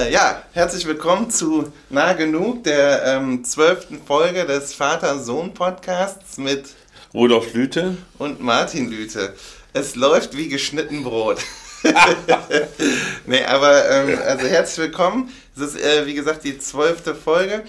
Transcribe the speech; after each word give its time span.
Äh, 0.00 0.12
ja, 0.12 0.42
herzlich 0.52 0.86
willkommen 0.86 1.30
zu 1.30 1.72
Nah 1.90 2.14
Genug, 2.14 2.64
der 2.64 3.04
ähm, 3.04 3.44
zwölften 3.44 4.00
Folge 4.02 4.46
des 4.46 4.72
Vater-Sohn-Podcasts 4.72 6.38
mit 6.38 6.70
Rudolf 7.12 7.52
Lüte 7.52 7.96
und 8.16 8.40
Martin 8.40 8.90
Lüte. 8.90 9.34
Es 9.72 9.96
läuft 9.96 10.36
wie 10.36 10.48
geschnitten 10.48 11.02
Brot. 11.02 11.38
nee, 13.26 13.44
aber 13.44 13.90
ähm, 13.90 14.18
also 14.24 14.46
herzlich 14.46 14.86
willkommen. 14.86 15.30
Es 15.54 15.62
ist, 15.62 15.80
äh, 15.80 16.06
wie 16.06 16.14
gesagt, 16.14 16.44
die 16.44 16.58
zwölfte 16.58 17.14
Folge 17.14 17.64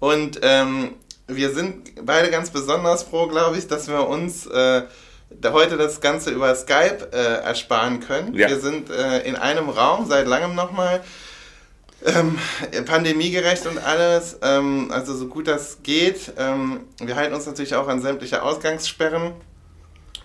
und 0.00 0.40
ähm, 0.42 0.94
wir 1.28 1.50
sind 1.50 2.04
beide 2.04 2.30
ganz 2.30 2.50
besonders 2.50 3.04
froh, 3.04 3.28
glaube 3.28 3.56
ich, 3.56 3.68
dass 3.68 3.88
wir 3.88 4.08
uns 4.08 4.46
äh, 4.46 4.82
heute 5.44 5.76
das 5.76 6.00
Ganze 6.00 6.30
über 6.30 6.54
Skype 6.56 7.10
äh, 7.12 7.44
ersparen 7.44 8.00
können. 8.00 8.34
Ja. 8.34 8.48
Wir 8.48 8.58
sind 8.58 8.90
äh, 8.90 9.20
in 9.20 9.36
einem 9.36 9.68
Raum 9.68 10.06
seit 10.08 10.26
langem 10.26 10.56
nochmal. 10.56 11.04
Ähm, 12.04 12.38
pandemiegerecht 12.86 13.66
und 13.66 13.78
alles, 13.78 14.38
ähm, 14.42 14.88
also 14.92 15.16
so 15.16 15.26
gut 15.26 15.48
das 15.48 15.78
geht. 15.82 16.32
Ähm, 16.38 16.82
wir 17.00 17.16
halten 17.16 17.34
uns 17.34 17.46
natürlich 17.46 17.74
auch 17.74 17.88
an 17.88 18.00
sämtliche 18.00 18.42
Ausgangssperren 18.42 19.32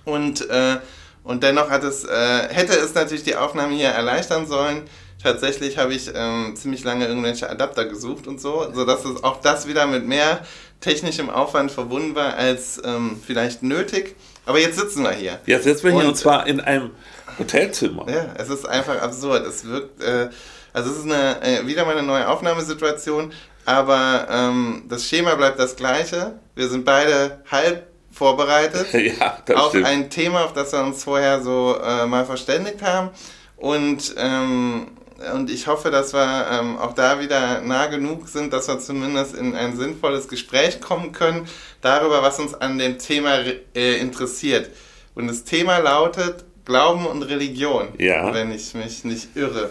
und, 0.05 0.47
äh, 0.49 0.77
und 1.23 1.41
dennoch 1.41 1.71
hat 1.71 1.83
es, 1.83 2.03
äh, 2.03 2.47
hätte 2.49 2.73
es 2.73 2.93
natürlich 2.93 3.23
die 3.23 3.35
Aufnahme 3.35 3.73
hier 3.73 3.89
erleichtern 3.89 4.45
sollen. 4.45 4.83
Tatsächlich 5.21 5.77
habe 5.77 5.93
ich 5.93 6.11
ähm, 6.13 6.53
ziemlich 6.55 6.83
lange 6.83 7.07
irgendwelche 7.07 7.49
Adapter 7.49 7.85
gesucht 7.85 8.27
und 8.27 8.39
so, 8.39 8.67
sodass 8.73 9.03
es 9.05 9.23
auch 9.23 9.41
das 9.41 9.67
wieder 9.67 9.87
mit 9.87 10.05
mehr 10.05 10.41
technischem 10.81 11.29
Aufwand 11.29 11.71
verbunden 11.71 12.13
war 12.13 12.35
als 12.35 12.79
ähm, 12.83 13.19
vielleicht 13.25 13.63
nötig. 13.63 14.15
Aber 14.45 14.59
jetzt 14.59 14.77
sitzen 14.77 15.01
wir 15.01 15.11
hier. 15.11 15.39
Jetzt 15.45 15.63
sitzen 15.63 15.85
wir 15.85 15.93
hier 15.93 16.07
und 16.07 16.17
zwar 16.17 16.45
in 16.45 16.59
einem 16.59 16.91
Hotelzimmer. 17.39 18.05
Ja, 18.09 18.33
es 18.37 18.49
ist 18.49 18.67
einfach 18.67 19.01
absurd. 19.01 19.47
Es 19.47 19.65
wirkt, 19.65 20.01
äh, 20.01 20.29
also 20.73 20.89
es 20.89 20.97
ist 20.97 21.05
eine, 21.05 21.41
äh, 21.41 21.67
wieder 21.67 21.85
mal 21.85 21.97
eine 21.97 22.05
neue 22.05 22.27
Aufnahmesituation, 22.27 23.31
aber 23.65 24.27
ähm, 24.29 24.83
das 24.89 25.07
Schema 25.07 25.35
bleibt 25.35 25.59
das 25.59 25.75
gleiche. 25.75 26.33
Wir 26.55 26.67
sind 26.67 26.83
beide 26.83 27.43
halb 27.49 27.87
vorbereitet 28.11 28.87
ja, 28.93 29.37
auf 29.55 29.69
stimmt. 29.69 29.85
ein 29.85 30.09
Thema, 30.09 30.45
auf 30.45 30.53
das 30.53 30.71
wir 30.71 30.83
uns 30.83 31.03
vorher 31.03 31.41
so 31.41 31.77
äh, 31.83 32.05
mal 32.05 32.25
verständigt 32.25 32.81
haben. 32.81 33.09
Und, 33.57 34.15
ähm, 34.17 34.87
und 35.33 35.49
ich 35.49 35.67
hoffe, 35.67 35.89
dass 35.89 36.13
wir 36.13 36.47
ähm, 36.51 36.77
auch 36.77 36.93
da 36.93 37.19
wieder 37.19 37.61
nah 37.61 37.87
genug 37.87 38.27
sind, 38.27 38.51
dass 38.51 38.67
wir 38.67 38.79
zumindest 38.79 39.35
in 39.35 39.55
ein 39.55 39.77
sinnvolles 39.77 40.27
Gespräch 40.27 40.81
kommen 40.81 41.11
können 41.11 41.47
darüber, 41.81 42.21
was 42.21 42.39
uns 42.39 42.53
an 42.53 42.77
dem 42.77 42.99
Thema 42.99 43.39
äh, 43.75 43.99
interessiert. 43.99 44.69
Und 45.15 45.27
das 45.27 45.43
Thema 45.43 45.77
lautet 45.77 46.43
Glauben 46.65 47.05
und 47.05 47.23
Religion, 47.23 47.89
ja. 47.97 48.33
wenn 48.33 48.51
ich 48.51 48.73
mich 48.73 49.03
nicht 49.03 49.35
irre. 49.35 49.69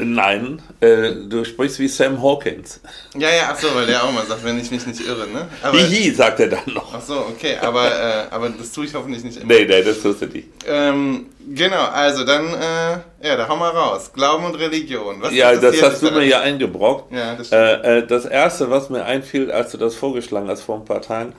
Nein, 0.00 0.62
äh, 0.80 1.10
du 1.28 1.44
sprichst 1.44 1.80
wie 1.80 1.88
Sam 1.88 2.22
Hawkins. 2.22 2.80
Ja, 3.16 3.30
ja, 3.30 3.50
ach 3.50 3.58
so, 3.58 3.74
weil 3.74 3.86
der 3.86 4.04
auch 4.04 4.12
mal 4.12 4.24
sagt, 4.24 4.44
wenn 4.44 4.58
ich 4.60 4.70
mich 4.70 4.86
nicht 4.86 5.00
irre, 5.00 5.26
ne? 5.26 5.48
Aber, 5.60 5.76
Hihi, 5.76 6.12
sagt 6.12 6.38
er 6.38 6.46
dann 6.46 6.72
noch. 6.72 6.94
Ach 6.94 7.00
so, 7.00 7.18
okay, 7.18 7.56
aber, 7.60 7.90
äh, 7.90 8.24
aber 8.30 8.48
das 8.50 8.70
tue 8.70 8.84
ich 8.84 8.94
hoffentlich 8.94 9.24
nicht 9.24 9.38
immer. 9.38 9.52
Nee, 9.52 9.64
nee, 9.64 9.82
das 9.82 10.00
tust 10.00 10.22
du 10.22 10.26
nicht. 10.26 10.46
Ähm, 10.66 11.26
genau, 11.52 11.82
also 11.82 12.24
dann, 12.24 12.46
äh, 12.46 13.26
ja, 13.26 13.36
da 13.36 13.48
hau 13.48 13.56
mal 13.56 13.70
raus. 13.70 14.12
Glauben 14.12 14.44
und 14.44 14.54
Religion. 14.54 15.20
Was 15.20 15.34
ja, 15.34 15.56
das 15.56 15.82
hast 15.82 16.00
du 16.00 16.12
mir 16.12 16.24
ja 16.24 16.42
eingebrockt. 16.42 17.12
Ja, 17.12 17.34
das 17.34 17.48
stimmt. 17.48 17.62
Äh, 17.62 17.98
äh, 17.98 18.06
das 18.06 18.24
erste, 18.24 18.70
was 18.70 18.90
mir 18.90 19.04
einfiel, 19.04 19.50
als 19.50 19.72
du 19.72 19.78
das 19.78 19.96
vorgeschlagen 19.96 20.48
hast 20.48 20.62
vor 20.62 20.76
ein 20.76 20.84
paar 20.84 21.02
Tagen, 21.02 21.32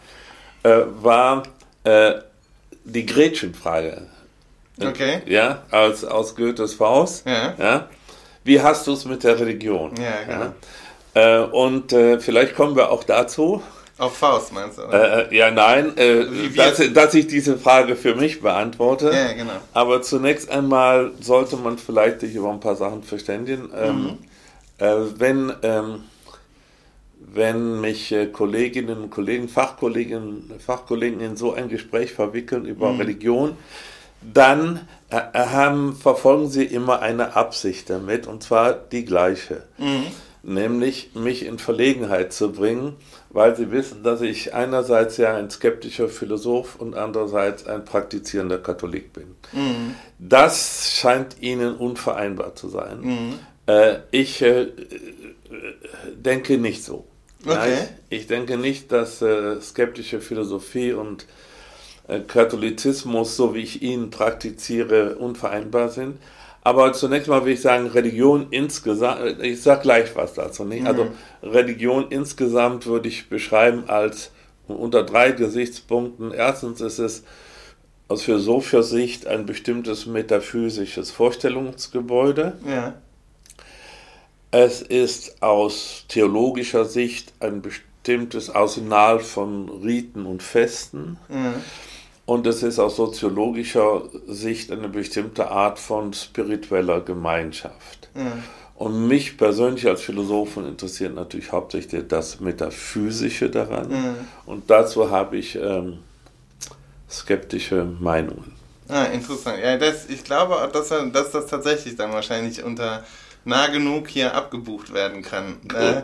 äh, 0.64 0.82
war 1.02 1.44
die 2.84 3.06
Gretchenfrage. 3.06 4.08
Okay. 4.80 5.22
Ja, 5.26 5.64
aus, 5.72 6.04
aus 6.04 6.36
Goethes 6.36 6.76
Faust. 6.76 7.26
Ja. 7.26 7.56
ja 7.58 7.90
wie 8.50 8.60
hast 8.60 8.88
du 8.88 8.94
es 8.94 9.06
mit 9.06 9.24
der 9.24 9.40
Religion? 9.40 9.92
Ja, 9.96 10.24
genau. 10.26 10.54
Ja? 11.14 11.44
Äh, 11.44 11.46
und 11.46 11.94
äh, 11.94 12.20
vielleicht 12.20 12.56
kommen 12.56 12.76
wir 12.76 12.92
auch 12.92 13.04
dazu. 13.04 13.62
Auf 14.00 14.18
Faust 14.18 14.52
meinst 14.54 14.80
du? 14.80 14.84
Äh, 14.84 15.36
ja, 15.36 15.52
nein, 15.52 15.96
äh, 15.98 16.26
dass, 16.56 16.82
dass, 16.94 17.14
ich 17.14 17.28
diese 17.28 17.58
Frage 17.60 17.96
für 17.96 18.16
mich 18.16 18.42
beantworte. 18.42 19.12
Ja, 19.14 19.34
genau. 19.34 19.52
Aber 19.74 20.02
zunächst 20.02 20.50
einmal 20.50 21.12
sollte 21.20 21.58
man 21.58 21.78
vielleicht 21.78 22.22
sich 22.22 22.34
über 22.34 22.50
ein 22.50 22.60
paar 22.60 22.76
Sachen 22.76 23.04
verständigen. 23.04 23.70
Ähm, 23.76 24.04
mhm. 24.04 24.18
Äh, 24.80 25.20
wenn, 25.20 25.54
ähm, 25.62 26.04
wenn 27.20 27.82
mich 27.82 28.12
äh, 28.12 28.28
Kolleginnen 28.28 29.04
und 29.04 29.10
Kollegen, 29.12 29.48
Fachkolleginnen, 29.48 30.54
Fachkollegen 30.66 31.20
in 31.20 31.38
so 31.38 31.54
ein 31.54 31.70
Gespräch 31.70 32.14
verwickeln 32.14 32.66
über 32.66 32.94
mhm. 32.94 33.00
Religion, 33.00 33.58
dann 34.22 34.78
äh, 34.78 34.99
haben, 35.12 35.96
verfolgen 35.96 36.50
sie 36.50 36.66
immer 36.66 37.02
eine 37.02 37.36
Absicht 37.36 37.90
damit, 37.90 38.28
und 38.28 38.44
zwar 38.44 38.74
die 38.74 39.06
gleiche. 39.06 39.64
Mhm. 39.78 40.06
Nämlich 40.42 41.12
mich 41.16 41.46
in 41.46 41.60
Verlegenheit 41.60 42.32
zu 42.32 42.52
bringen, 42.52 42.96
weil 43.30 43.56
sie 43.56 43.72
wissen, 43.72 44.04
dass 44.04 44.22
ich 44.22 44.54
einerseits 44.54 45.18
ja 45.18 45.36
ein 45.36 45.50
skeptischer 45.50 46.08
Philosoph 46.08 46.76
und 46.78 46.96
andererseits 46.96 47.68
ein 47.68 47.84
praktizierender 47.84 48.60
Katholik 48.60 49.12
bin. 49.14 49.36
Mhm. 49.52 49.96
Das 50.18 50.92
scheint 50.96 51.42
ihnen 51.42 51.76
unvereinbar 51.76 52.56
zu 52.56 52.70
sein. 52.70 53.02
Mhm. 53.02 53.40
Äh, 53.68 53.98
ich 54.12 54.42
äh, 54.42 54.68
denke 56.16 56.58
nicht 56.58 56.84
so. 56.84 57.06
Okay. 57.46 57.56
Nein, 57.56 57.90
ich 58.10 58.28
denke 58.28 58.58
nicht, 58.58 58.92
dass 58.92 59.22
äh, 59.22 59.60
skeptische 59.62 60.22
Philosophie 60.22 60.94
und 60.94 61.24
äh, 61.24 61.26
Katholizismus, 62.28 63.36
so 63.36 63.54
wie 63.54 63.60
ich 63.60 63.82
ihn 63.82 64.10
praktiziere, 64.10 65.16
unvereinbar 65.16 65.90
sind. 65.90 66.18
Aber 66.62 66.92
zunächst 66.94 67.28
mal 67.30 67.46
will 67.46 67.54
ich 67.54 67.62
sagen, 67.62 67.88
Religion 67.88 68.48
insgesamt, 68.52 69.42
ich 69.42 69.62
sage 69.62 69.82
gleich 69.82 70.16
was 70.16 70.34
dazu. 70.34 70.66
Nicht? 70.66 70.86
Also 70.86 71.06
Mhm. 71.06 71.12
Religion 71.44 72.08
insgesamt 72.10 72.86
würde 72.86 73.08
ich 73.08 73.30
beschreiben 73.30 73.86
als 73.88 74.32
unter 74.68 75.04
drei 75.04 75.32
Gesichtspunkten. 75.32 76.32
Erstens 76.32 76.82
ist 76.82 77.00
es 77.00 77.24
aus 78.08 78.24
philosophischer 78.24 78.84
Sicht 78.84 79.28
ein 79.28 79.46
bestimmtes 79.46 80.06
metaphysisches 80.06 81.12
Vorstellungsgebäude. 81.12 82.58
Ja. 82.68 82.96
Es 84.52 84.82
ist 84.82 85.42
aus 85.42 86.06
theologischer 86.08 86.86
Sicht 86.86 87.34
ein 87.40 87.62
bestimmtes 87.62 88.50
Arsenal 88.50 89.20
von 89.20 89.70
Riten 89.70 90.26
und 90.26 90.42
Festen. 90.44 91.18
Mhm. 91.30 91.54
Und 92.30 92.46
es 92.46 92.62
ist 92.62 92.78
aus 92.78 92.98
soziologischer 92.98 94.04
Sicht 94.28 94.72
eine 94.72 94.88
bestimmte 94.88 95.50
Art 95.50 95.80
von 95.80 96.14
spiritueller 96.14 97.02
Gemeinschaft. 97.02 98.08
Ja. 98.14 98.34
Und 98.76 99.08
mich 99.08 99.36
persönlich 99.36 99.88
als 99.88 100.04
Philosophen 100.04 100.68
interessiert 100.68 101.16
natürlich 101.16 101.52
hauptsächlich 101.52 102.08
das 102.08 102.40
Metaphysische 102.40 103.50
daran. 103.50 103.90
Mhm. 103.90 104.16
Und 104.46 104.70
dazu 104.70 105.10
habe 105.10 105.38
ich 105.38 105.56
ähm, 105.56 106.02
skeptische 107.10 107.84
Meinungen. 108.00 108.54
Ah, 108.88 109.06
interessant. 109.06 109.58
Ja, 109.64 109.78
das, 109.78 110.08
ich 110.08 110.24
glaube, 110.24 110.70
dass, 110.72 110.90
dass 110.90 111.32
das 111.32 111.48
tatsächlich 111.48 111.96
dann 111.96 112.12
wahrscheinlich 112.12 112.64
unter 112.64 113.06
nah 113.44 113.66
genug 113.66 114.08
hier 114.08 114.36
abgebucht 114.36 114.94
werden 114.94 115.24
kann. 115.24 115.58
Äh, 115.74 116.04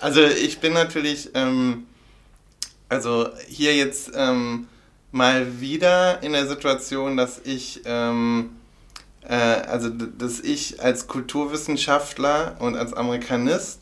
also 0.00 0.20
ich 0.20 0.58
bin 0.58 0.72
natürlich, 0.72 1.30
ähm, 1.34 1.84
also 2.88 3.28
hier 3.46 3.76
jetzt 3.76 4.10
ähm, 4.16 4.66
mal 5.12 5.60
wieder 5.60 6.22
in 6.22 6.32
der 6.32 6.46
Situation, 6.46 7.16
dass 7.16 7.40
ich, 7.44 7.82
ähm, 7.84 8.50
äh, 9.28 9.34
also 9.34 9.88
dass 9.88 10.40
ich 10.40 10.82
als 10.82 11.06
Kulturwissenschaftler 11.06 12.56
und 12.60 12.76
als 12.76 12.92
Amerikanist 12.92 13.80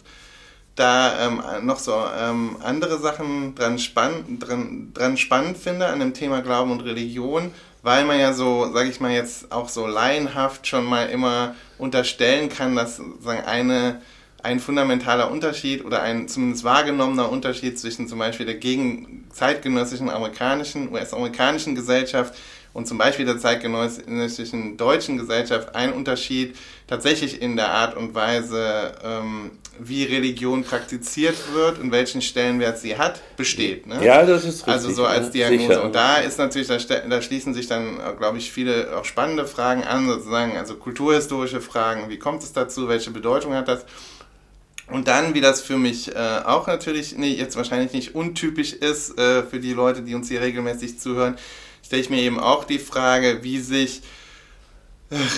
da 0.75 1.27
ähm, 1.27 1.43
noch 1.67 1.79
so 1.79 1.93
ähm, 2.19 2.57
andere 2.63 2.99
Sachen 2.99 3.55
dran, 3.55 3.79
spann 3.79 4.39
dran, 4.39 4.93
dran 4.95 5.17
spannend 5.17 5.59
finde 5.59 5.87
an 5.87 5.99
dem 5.99 6.15
Thema 6.15 6.41
Glauben 6.41 6.71
und 6.71 6.83
Religion, 6.83 7.53
weil 7.83 8.05
man 8.05 8.21
ja 8.21 8.33
so, 8.33 8.73
sage 8.73 8.89
ich 8.89 9.01
mal 9.01 9.11
jetzt 9.11 9.51
auch 9.51 9.69
so 9.69 9.87
laienhaft 9.87 10.67
schon 10.67 10.85
mal 10.85 11.09
immer 11.09 11.57
unterstellen 11.79 12.49
kann, 12.49 12.77
dass 12.77 12.99
sozusagen 12.99 13.45
eine 13.45 14.01
ein 14.43 14.61
fundamentaler 14.61 15.31
Unterschied 15.31 15.85
oder 15.85 16.03
ein 16.03 16.29
zumindest 16.29 16.65
wahrgenommener 16.65 17.31
Unterschied 17.31 17.79
zwischen 17.79 18.09
zum 18.09 18.19
Beispiel 18.19 18.47
der 18.47 18.55
gegen 18.55 19.27
zeitgenössischen 19.33 20.11
amerikanischen, 20.11 20.93
US-amerikanischen 20.93 21.75
Gesellschaft 21.75 22.35
und 22.73 22.87
zum 22.87 22.99
Beispiel 22.99 23.25
der 23.25 23.39
zeitgenössischen 23.39 24.77
deutschen 24.77 25.19
Gesellschaft 25.19 25.75
ein 25.75 25.93
Unterschied 25.93 26.57
tatsächlich 26.87 27.43
in 27.43 27.57
der 27.57 27.71
Art 27.71 27.97
und 27.97 28.15
Weise, 28.15 28.95
ähm, 29.03 29.51
wie 29.81 30.05
Religion 30.05 30.63
praktiziert 30.63 31.37
wird 31.55 31.81
und 31.81 31.91
welchen 31.91 32.23
Stellenwert 32.23 32.79
sie 32.79 32.97
hat, 32.97 33.21
besteht. 33.37 33.87
Ne? 33.87 34.05
Ja, 34.05 34.25
das 34.25 34.45
ist 34.45 34.67
richtig. 34.67 34.75
Also 34.75 34.91
so 34.93 35.07
als? 35.07 35.31
Diagnose. 35.31 35.67
Sicher. 35.67 35.85
Und 35.85 35.95
da 35.95 36.17
ist 36.17 36.39
natürlich, 36.39 36.69
da, 36.69 36.77
da 36.77 37.23
schließen 37.23 37.55
sich 37.55 37.67
dann, 37.67 37.99
glaube 38.19 38.39
ich, 38.39 38.53
viele 38.53 38.97
auch 38.97 39.05
spannende 39.05 39.47
Fragen 39.47 39.85
an, 39.85 40.07
sozusagen, 40.07 40.57
also 40.57 40.77
kulturhistorische 40.77 41.61
Fragen, 41.61 42.09
wie 42.09 42.19
kommt 42.19 42.43
es 42.43 42.53
dazu, 42.53 42.89
welche 42.89 43.11
Bedeutung 43.11 43.55
hat 43.55 43.67
das? 43.69 43.85
Und 44.91 45.09
dann, 45.09 45.35
wie 45.35 45.41
das 45.41 45.61
für 45.61 45.77
mich 45.77 46.15
äh, 46.15 46.41
auch 46.45 46.67
natürlich 46.67 47.17
nee, 47.17 47.35
jetzt 47.35 47.57
wahrscheinlich 47.57 47.93
nicht 47.93 48.15
untypisch 48.15 48.73
ist 48.73 49.19
äh, 49.19 49.43
für 49.43 49.61
die 49.61 49.73
Leute, 49.73 50.03
die 50.03 50.15
uns 50.15 50.29
hier 50.29 50.41
regelmäßig 50.41 50.99
zuhören, 50.99 51.37
stelle 51.85 52.03
ich 52.03 52.11
mir 52.11 52.23
eben 52.23 52.41
auch 52.41 52.65
die 52.65 52.79
Frage, 52.79 53.41
wie 53.43 53.59
sich 53.59 54.03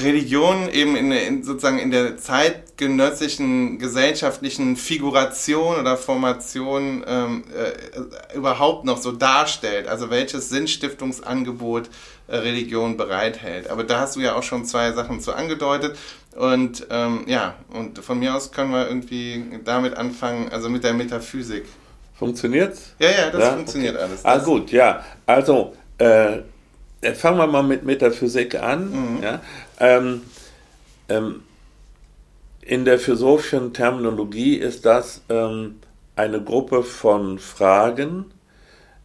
Religion 0.03 0.69
eben 0.73 0.97
in, 0.97 1.13
in, 1.13 1.45
sozusagen 1.45 1.79
in 1.79 1.93
der 1.93 2.17
zeitgenössischen 2.17 3.79
gesellschaftlichen 3.79 4.77
Figuration 4.77 5.79
oder 5.79 5.97
Formation 5.97 7.05
ähm, 7.07 7.45
äh, 7.57 8.37
überhaupt 8.37 8.85
noch 8.85 8.99
so 8.99 9.13
darstellt. 9.13 9.87
Also 9.87 10.11
welches 10.11 10.49
Sinnstiftungsangebot 10.49 11.89
äh, 12.27 12.37
Religion 12.37 12.97
bereithält. 12.97 13.71
Aber 13.71 13.85
da 13.85 14.01
hast 14.01 14.17
du 14.17 14.21
ja 14.21 14.35
auch 14.35 14.43
schon 14.43 14.65
zwei 14.65 14.91
Sachen 14.91 15.21
zu 15.21 15.35
angedeutet. 15.35 15.97
Und 16.41 16.87
ähm, 16.89 17.25
ja, 17.27 17.55
und 17.69 17.99
von 17.99 18.19
mir 18.19 18.35
aus 18.35 18.51
können 18.51 18.71
wir 18.71 18.89
irgendwie 18.89 19.45
damit 19.63 19.95
anfangen, 19.95 20.49
also 20.49 20.71
mit 20.71 20.83
der 20.83 20.95
Metaphysik. 20.95 21.67
Funktioniert's? 22.15 22.95
Ja, 22.99 23.11
ja, 23.11 23.31
das 23.31 23.43
ja? 23.43 23.53
funktioniert 23.53 23.95
okay. 23.95 24.05
alles. 24.05 24.25
Ah, 24.25 24.39
gut, 24.39 24.73
ja. 24.73 25.05
Also, 25.27 25.75
äh, 25.99 26.39
fangen 27.13 27.37
wir 27.37 27.47
mal 27.47 27.63
mit 27.63 27.85
Metaphysik 27.85 28.55
an. 28.55 29.17
Mhm. 29.17 29.23
Ja? 29.23 29.43
Ähm, 29.81 30.23
ähm, 31.11 31.43
in 32.63 32.87
der 32.87 32.99
philosophischen 32.99 33.75
Terminologie 33.75 34.55
ist 34.57 34.87
das 34.87 35.21
ähm, 35.29 35.81
eine 36.17 36.43
Gruppe 36.43 36.85
von 36.85 37.39
Fragen, 37.39 38.33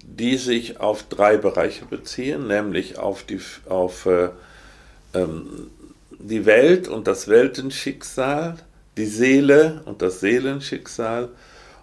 die 0.02 0.38
sich 0.38 0.80
auf 0.80 1.04
drei 1.04 1.36
Bereiche 1.36 1.84
beziehen, 1.84 2.48
nämlich 2.48 2.98
auf 2.98 3.24
die, 3.24 3.42
auf, 3.68 4.06
äh, 4.06 4.30
ähm, 5.14 5.72
die 6.20 6.46
Welt 6.46 6.88
und 6.88 7.08
das 7.08 7.28
Weltenschicksal, 7.28 8.58
die 8.98 9.06
Seele 9.06 9.82
und 9.86 10.02
das 10.02 10.20
Seelenschicksal 10.20 11.30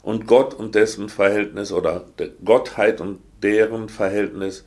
und 0.02 0.26
Gott 0.26 0.54
und 0.54 0.74
dessen 0.74 1.08
Verhältnis 1.08 1.72
oder 1.72 2.04
Gottheit 2.44 3.00
und 3.00 3.20
deren 3.42 3.88
Verhältnis 3.88 4.64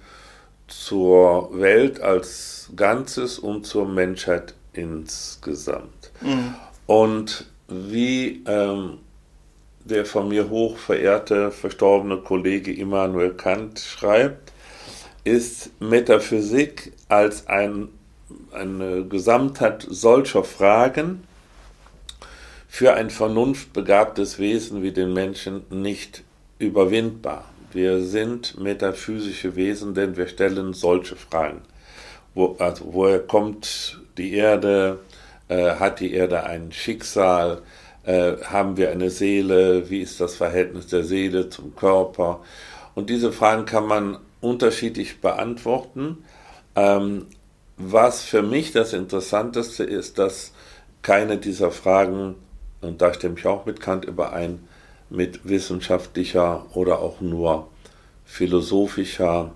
zur 0.68 1.50
Welt 1.60 2.02
als 2.02 2.70
Ganzes 2.76 3.40
und 3.40 3.66
zur 3.66 3.88
Menschheit 3.88 4.54
insgesamt. 4.74 6.12
Mhm. 6.22 6.56
Und 6.88 7.46
wie 7.68 8.44
ähm, 8.46 9.00
der 9.86 10.06
von 10.06 10.30
mir 10.30 10.50
hoch 10.50 10.78
verehrte 10.78 11.52
verstorbene 11.52 12.18
Kollege 12.18 12.74
Immanuel 12.74 13.34
Kant 13.34 13.80
schreibt, 13.80 14.52
ist 15.24 15.72
Metaphysik 15.82 16.94
als 17.08 17.48
ein, 17.48 17.90
eine 18.52 19.06
Gesamtheit 19.06 19.86
solcher 19.90 20.44
Fragen 20.44 21.24
für 22.68 22.94
ein 22.94 23.10
vernunftbegabtes 23.10 24.40
Wesen 24.40 24.84
wie 24.84 24.92
den 24.92 25.14
Menschen 25.14 25.64
nicht 25.70 26.24
überwindbar. 26.60 27.46
Wir 27.72 28.02
sind 28.02 28.60
metaphysische 28.60 29.56
Wesen, 29.56 29.94
denn 29.94 30.16
wir 30.18 30.28
stellen 30.28 30.74
solche 30.74 31.16
Fragen. 31.16 31.62
Wo, 32.34 32.56
also, 32.60 32.86
woher 32.92 33.20
kommt 33.20 34.00
die 34.18 34.34
Erde? 34.34 35.00
Äh, 35.48 35.76
hat 35.76 36.00
die 36.00 36.14
Erde 36.14 36.44
ein 36.44 36.72
Schicksal? 36.72 37.62
Äh, 38.04 38.34
haben 38.44 38.78
wir 38.78 38.92
eine 38.92 39.10
Seele? 39.10 39.90
Wie 39.90 40.02
ist 40.02 40.20
das 40.20 40.36
Verhältnis 40.36 40.88
der 40.88 41.04
Seele 41.04 41.50
zum 41.50 41.76
Körper? 41.76 42.42
Und 42.94 43.10
diese 43.10 43.32
Fragen 43.32 43.66
kann 43.66 43.88
man 43.88 44.18
unterschiedlich 44.42 45.22
beantworten. 45.22 46.24
Ähm, 46.76 47.28
was 47.78 48.24
für 48.24 48.42
mich 48.42 48.72
das 48.72 48.94
Interessanteste 48.94 49.84
ist, 49.84 50.18
dass 50.18 50.52
keine 51.02 51.38
dieser 51.38 51.72
Fragen, 51.72 52.36
und 52.82 53.02
da 53.02 53.14
stimme 53.14 53.36
ich 53.38 53.46
auch 53.46 53.66
mit 53.66 53.80
Kant 53.80 54.06
überein, 54.06 54.68
mit 55.10 55.48
wissenschaftlicher 55.48 56.66
oder 56.74 57.00
auch 57.00 57.22
nur 57.22 57.70
philosophischer 58.26 59.52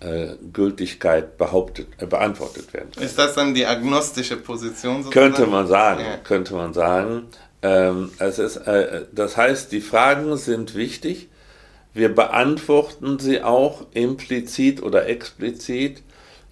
äh, 0.00 0.34
Gültigkeit 0.52 1.38
behauptet, 1.38 1.88
äh, 1.98 2.06
beantwortet 2.06 2.72
werden. 2.74 2.90
Ist 3.00 3.18
das 3.18 3.34
dann 3.34 3.54
die 3.54 3.64
agnostische 3.64 4.36
Position? 4.36 5.02
Sozusagen? 5.02 5.32
Könnte 5.34 5.46
man 5.46 5.66
sagen, 5.66 6.00
ja. 6.00 6.16
könnte 6.18 6.54
man 6.54 6.74
sagen. 6.74 7.28
Ähm, 7.62 8.10
es 8.18 8.38
ist, 8.38 8.56
äh, 8.56 9.06
das 9.12 9.36
heißt, 9.36 9.72
die 9.72 9.80
Fragen 9.80 10.36
sind 10.36 10.74
wichtig. 10.74 11.28
Wir 11.94 12.14
beantworten 12.14 13.18
sie 13.18 13.42
auch 13.42 13.86
implizit 13.94 14.82
oder 14.82 15.06
explizit. 15.06 16.02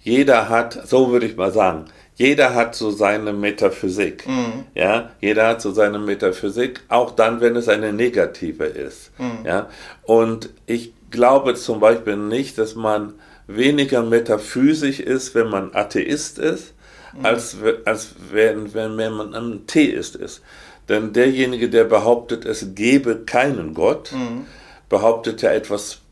Jeder 0.03 0.49
hat, 0.49 0.87
so 0.87 1.11
würde 1.11 1.25
ich 1.25 1.37
mal 1.37 1.51
sagen, 1.51 1.85
jeder 2.15 2.53
hat 2.53 2.75
so 2.75 2.91
seine 2.91 3.33
Metaphysik. 3.33 4.27
Mhm. 4.27 4.65
Ja, 4.75 5.11
jeder 5.19 5.47
hat 5.47 5.61
so 5.61 5.71
seine 5.71 5.97
Metaphysik, 5.97 6.81
auch 6.89 7.11
dann, 7.11 7.41
wenn 7.41 7.55
es 7.55 7.69
eine 7.69 7.91
negative 7.93 8.65
ist. 8.65 9.11
Mhm. 9.17 9.45
Ja, 9.45 9.69
und 10.03 10.49
ich 10.67 10.93
glaube 11.09 11.55
zum 11.55 11.79
Beispiel 11.79 12.17
nicht, 12.17 12.57
dass 12.57 12.75
man 12.75 13.13
weniger 13.47 14.03
metaphysisch 14.03 14.99
ist, 14.99 15.35
wenn 15.35 15.47
man 15.49 15.73
Atheist 15.73 16.37
ist, 16.37 16.73
mhm. 17.17 17.25
als, 17.25 17.57
als 17.85 18.09
wenn, 18.31 18.73
wenn, 18.73 18.97
wenn 18.97 19.13
man 19.13 19.33
ein 19.33 19.67
Theist 19.67 20.15
ist. 20.15 20.41
Denn 20.89 21.13
derjenige, 21.13 21.69
der 21.69 21.85
behauptet, 21.85 22.45
es 22.45 22.75
gebe 22.75 23.19
keinen 23.19 23.73
Gott, 23.73 24.11
mhm. 24.11 24.45
behauptet 24.89 25.41
ja 25.41 25.51
etwas 25.51 26.02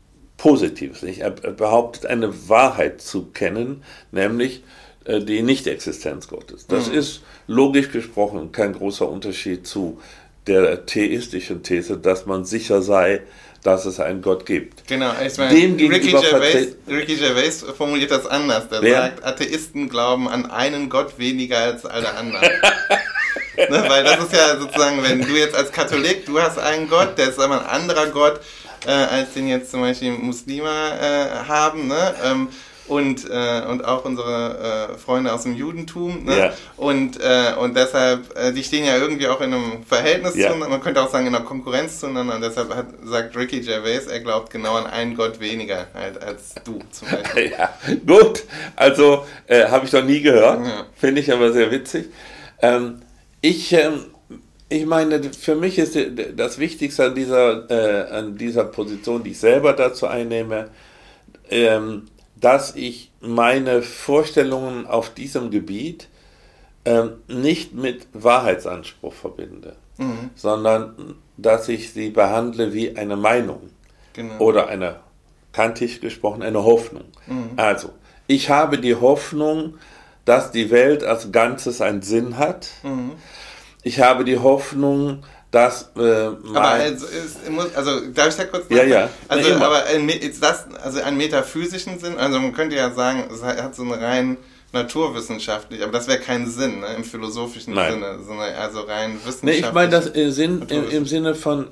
Positives. 0.42 1.02
Nicht? 1.02 1.20
Er 1.20 1.30
behauptet 1.30 2.06
eine 2.06 2.48
Wahrheit 2.48 3.00
zu 3.00 3.26
kennen, 3.26 3.84
nämlich 4.10 4.64
äh, 5.04 5.20
die 5.20 5.40
Nichtexistenz 5.40 6.26
Gottes. 6.26 6.66
Das 6.66 6.88
mhm. 6.88 6.94
ist 6.94 7.20
logisch 7.46 7.92
gesprochen 7.92 8.50
kein 8.50 8.72
großer 8.72 9.08
Unterschied 9.08 9.68
zu 9.68 10.00
der 10.48 10.84
theistischen 10.84 11.62
These, 11.62 11.96
dass 11.96 12.26
man 12.26 12.44
sicher 12.44 12.82
sei, 12.82 13.20
dass 13.62 13.86
es 13.86 14.00
einen 14.00 14.20
Gott 14.20 14.44
gibt. 14.44 14.88
Genau, 14.88 15.12
ich 15.24 15.38
meine, 15.38 15.54
Dem 15.54 15.76
Ricky, 15.76 16.10
Gervais, 16.10 16.74
Ricky 16.88 17.14
Gervais 17.14 17.64
formuliert 17.78 18.10
das 18.10 18.26
anders. 18.26 18.68
Der 18.68 18.82
Wer? 18.82 19.00
sagt, 19.00 19.24
Atheisten 19.24 19.88
glauben 19.88 20.28
an 20.28 20.50
einen 20.50 20.90
Gott 20.90 21.20
weniger 21.20 21.58
als 21.58 21.86
alle 21.86 22.12
anderen. 22.16 22.42
ne, 23.56 23.84
weil 23.86 24.02
das 24.02 24.24
ist 24.24 24.32
ja 24.32 24.58
sozusagen, 24.58 25.04
wenn 25.04 25.20
du 25.20 25.36
jetzt 25.36 25.54
als 25.54 25.70
Katholik, 25.70 26.26
du 26.26 26.40
hast 26.40 26.58
einen 26.58 26.88
Gott, 26.88 27.16
der 27.16 27.28
ist 27.28 27.38
aber 27.38 27.60
ein 27.60 27.66
anderer 27.66 28.08
Gott, 28.08 28.40
äh, 28.86 28.90
als 28.90 29.34
den 29.34 29.48
jetzt 29.48 29.70
zum 29.70 29.80
Beispiel 29.80 30.12
Muslime 30.12 30.68
äh, 30.68 31.48
haben. 31.48 31.88
Ne? 31.88 32.14
Ähm, 32.24 32.48
und, 32.88 33.28
äh, 33.30 33.62
und 33.68 33.84
auch 33.84 34.04
unsere 34.04 34.90
äh, 34.92 34.98
Freunde 34.98 35.32
aus 35.32 35.44
dem 35.44 35.54
Judentum. 35.54 36.24
Ne? 36.24 36.38
Ja. 36.38 36.52
Und, 36.76 37.20
äh, 37.20 37.54
und 37.58 37.76
deshalb, 37.76 38.36
äh, 38.36 38.52
die 38.52 38.62
stehen 38.64 38.84
ja 38.84 38.96
irgendwie 38.96 39.28
auch 39.28 39.40
in 39.40 39.54
einem 39.54 39.84
Verhältnis 39.84 40.34
ja. 40.34 40.48
zueinander, 40.48 40.68
man 40.68 40.80
könnte 40.82 41.00
auch 41.00 41.10
sagen 41.10 41.26
in 41.26 41.34
einer 41.34 41.44
Konkurrenz 41.44 42.00
zueinander. 42.00 42.34
Und 42.34 42.42
deshalb 42.42 42.74
hat, 42.74 42.86
sagt 43.04 43.36
Ricky 43.36 43.60
Gervais, 43.60 44.06
er 44.06 44.20
glaubt 44.20 44.50
genau 44.50 44.74
an 44.74 44.86
einen 44.86 45.16
Gott 45.16 45.40
weniger 45.40 45.86
halt, 45.94 46.22
als 46.22 46.54
du 46.64 46.80
zum 46.90 47.08
Beispiel. 47.10 47.52
Ja, 47.58 47.74
gut. 48.06 48.44
Also 48.76 49.26
äh, 49.46 49.66
habe 49.66 49.86
ich 49.86 49.92
noch 49.92 50.04
nie 50.04 50.20
gehört. 50.20 50.64
Ja. 50.64 50.86
Finde 50.96 51.20
ich 51.20 51.32
aber 51.32 51.52
sehr 51.52 51.70
witzig. 51.70 52.06
Ähm, 52.60 53.02
ich, 53.40 53.72
ähm, 53.72 54.06
ich 54.72 54.86
meine, 54.86 55.22
für 55.22 55.54
mich 55.54 55.78
ist 55.78 55.98
das 56.36 56.58
Wichtigste 56.58 57.06
an 57.06 57.14
dieser, 57.14 57.70
äh, 57.70 58.10
an 58.10 58.36
dieser 58.36 58.64
Position, 58.64 59.22
die 59.22 59.30
ich 59.30 59.38
selber 59.38 59.74
dazu 59.74 60.06
einnehme, 60.06 60.70
ähm, 61.50 62.06
dass 62.36 62.74
ich 62.74 63.12
meine 63.20 63.82
Vorstellungen 63.82 64.86
auf 64.86 65.12
diesem 65.12 65.50
Gebiet 65.50 66.08
ähm, 66.84 67.18
nicht 67.28 67.74
mit 67.74 68.06
Wahrheitsanspruch 68.14 69.12
verbinde, 69.12 69.76
mhm. 69.98 70.30
sondern 70.34 71.16
dass 71.36 71.68
ich 71.68 71.92
sie 71.92 72.10
behandle 72.10 72.72
wie 72.72 72.96
eine 72.96 73.16
Meinung 73.16 73.70
genau. 74.14 74.38
oder 74.38 74.68
eine, 74.68 75.00
kantig 75.52 76.00
gesprochen, 76.00 76.42
eine 76.42 76.64
Hoffnung. 76.64 77.04
Mhm. 77.26 77.50
Also, 77.56 77.90
ich 78.26 78.48
habe 78.48 78.78
die 78.78 78.94
Hoffnung, 78.94 79.74
dass 80.24 80.50
die 80.50 80.70
Welt 80.70 81.04
als 81.04 81.30
Ganzes 81.30 81.80
einen 81.80 82.02
Sinn 82.02 82.38
hat. 82.38 82.70
Mhm. 82.82 83.12
Ich 83.82 84.00
habe 84.00 84.24
die 84.24 84.38
Hoffnung, 84.38 85.24
dass 85.50 85.90
äh, 85.96 86.00
aber 86.00 86.60
also, 86.60 87.06
muss, 87.50 87.74
also 87.74 88.00
darf 88.12 88.28
ich 88.28 88.36
da 88.36 88.44
kurz 88.44 88.64
ja 88.70 88.84
ja. 88.84 89.10
Also 89.28 89.48
nee, 89.48 89.54
aber 89.62 89.84
ist 89.90 90.42
das 90.42 90.66
also 90.82 91.02
einen 91.02 91.18
metaphysischen 91.18 91.98
Sinn 91.98 92.16
also 92.16 92.40
man 92.40 92.54
könnte 92.54 92.74
ja 92.74 92.90
sagen 92.90 93.24
es 93.30 93.42
hat 93.42 93.74
so 93.74 93.82
einen 93.82 93.92
rein 93.92 94.36
naturwissenschaftlich 94.72 95.82
aber 95.82 95.92
das 95.92 96.08
wäre 96.08 96.20
kein 96.20 96.48
Sinn 96.48 96.80
ne, 96.80 96.94
im 96.96 97.04
philosophischen 97.04 97.74
Nein. 97.74 97.92
Sinne 97.92 98.18
sondern 98.26 98.54
also 98.54 98.80
rein 98.80 99.16
wissenschaftlich 99.26 99.60
nee, 99.60 99.66
ich 99.66 99.72
meine 99.74 99.90
das 99.90 100.06
Sinn 100.34 100.64
im, 100.70 100.88
im 100.88 101.04
Sinne 101.04 101.34
von 101.34 101.68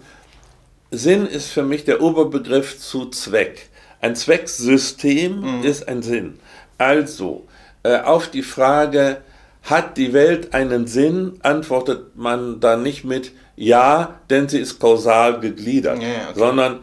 Sinn 0.90 1.26
ist 1.26 1.50
für 1.50 1.62
mich 1.62 1.85
der 1.85 2.02
Oberbegriff 2.02 2.79
zu 2.79 3.11
Zweck. 3.11 3.69
Ein 4.00 4.17
Zwecksystem 4.17 5.59
mhm. 5.59 5.64
ist 5.64 5.87
ein 5.87 6.02
Sinn. 6.02 6.40
Also 6.79 7.47
äh, 7.83 8.00
auf 8.00 8.29
die 8.29 8.43
Frage 8.43 9.19
hat 9.62 9.97
die 9.97 10.12
Welt 10.12 10.55
einen 10.55 10.87
Sinn, 10.87 11.35
antwortet 11.43 12.17
man 12.17 12.61
da 12.61 12.76
nicht 12.76 13.05
mit 13.05 13.33
Ja, 13.57 14.21
denn 14.31 14.49
sie 14.49 14.59
ist 14.59 14.79
kausal 14.79 15.40
gegliedert, 15.40 16.02
ja, 16.02 16.31
okay. 16.31 16.38
sondern 16.38 16.81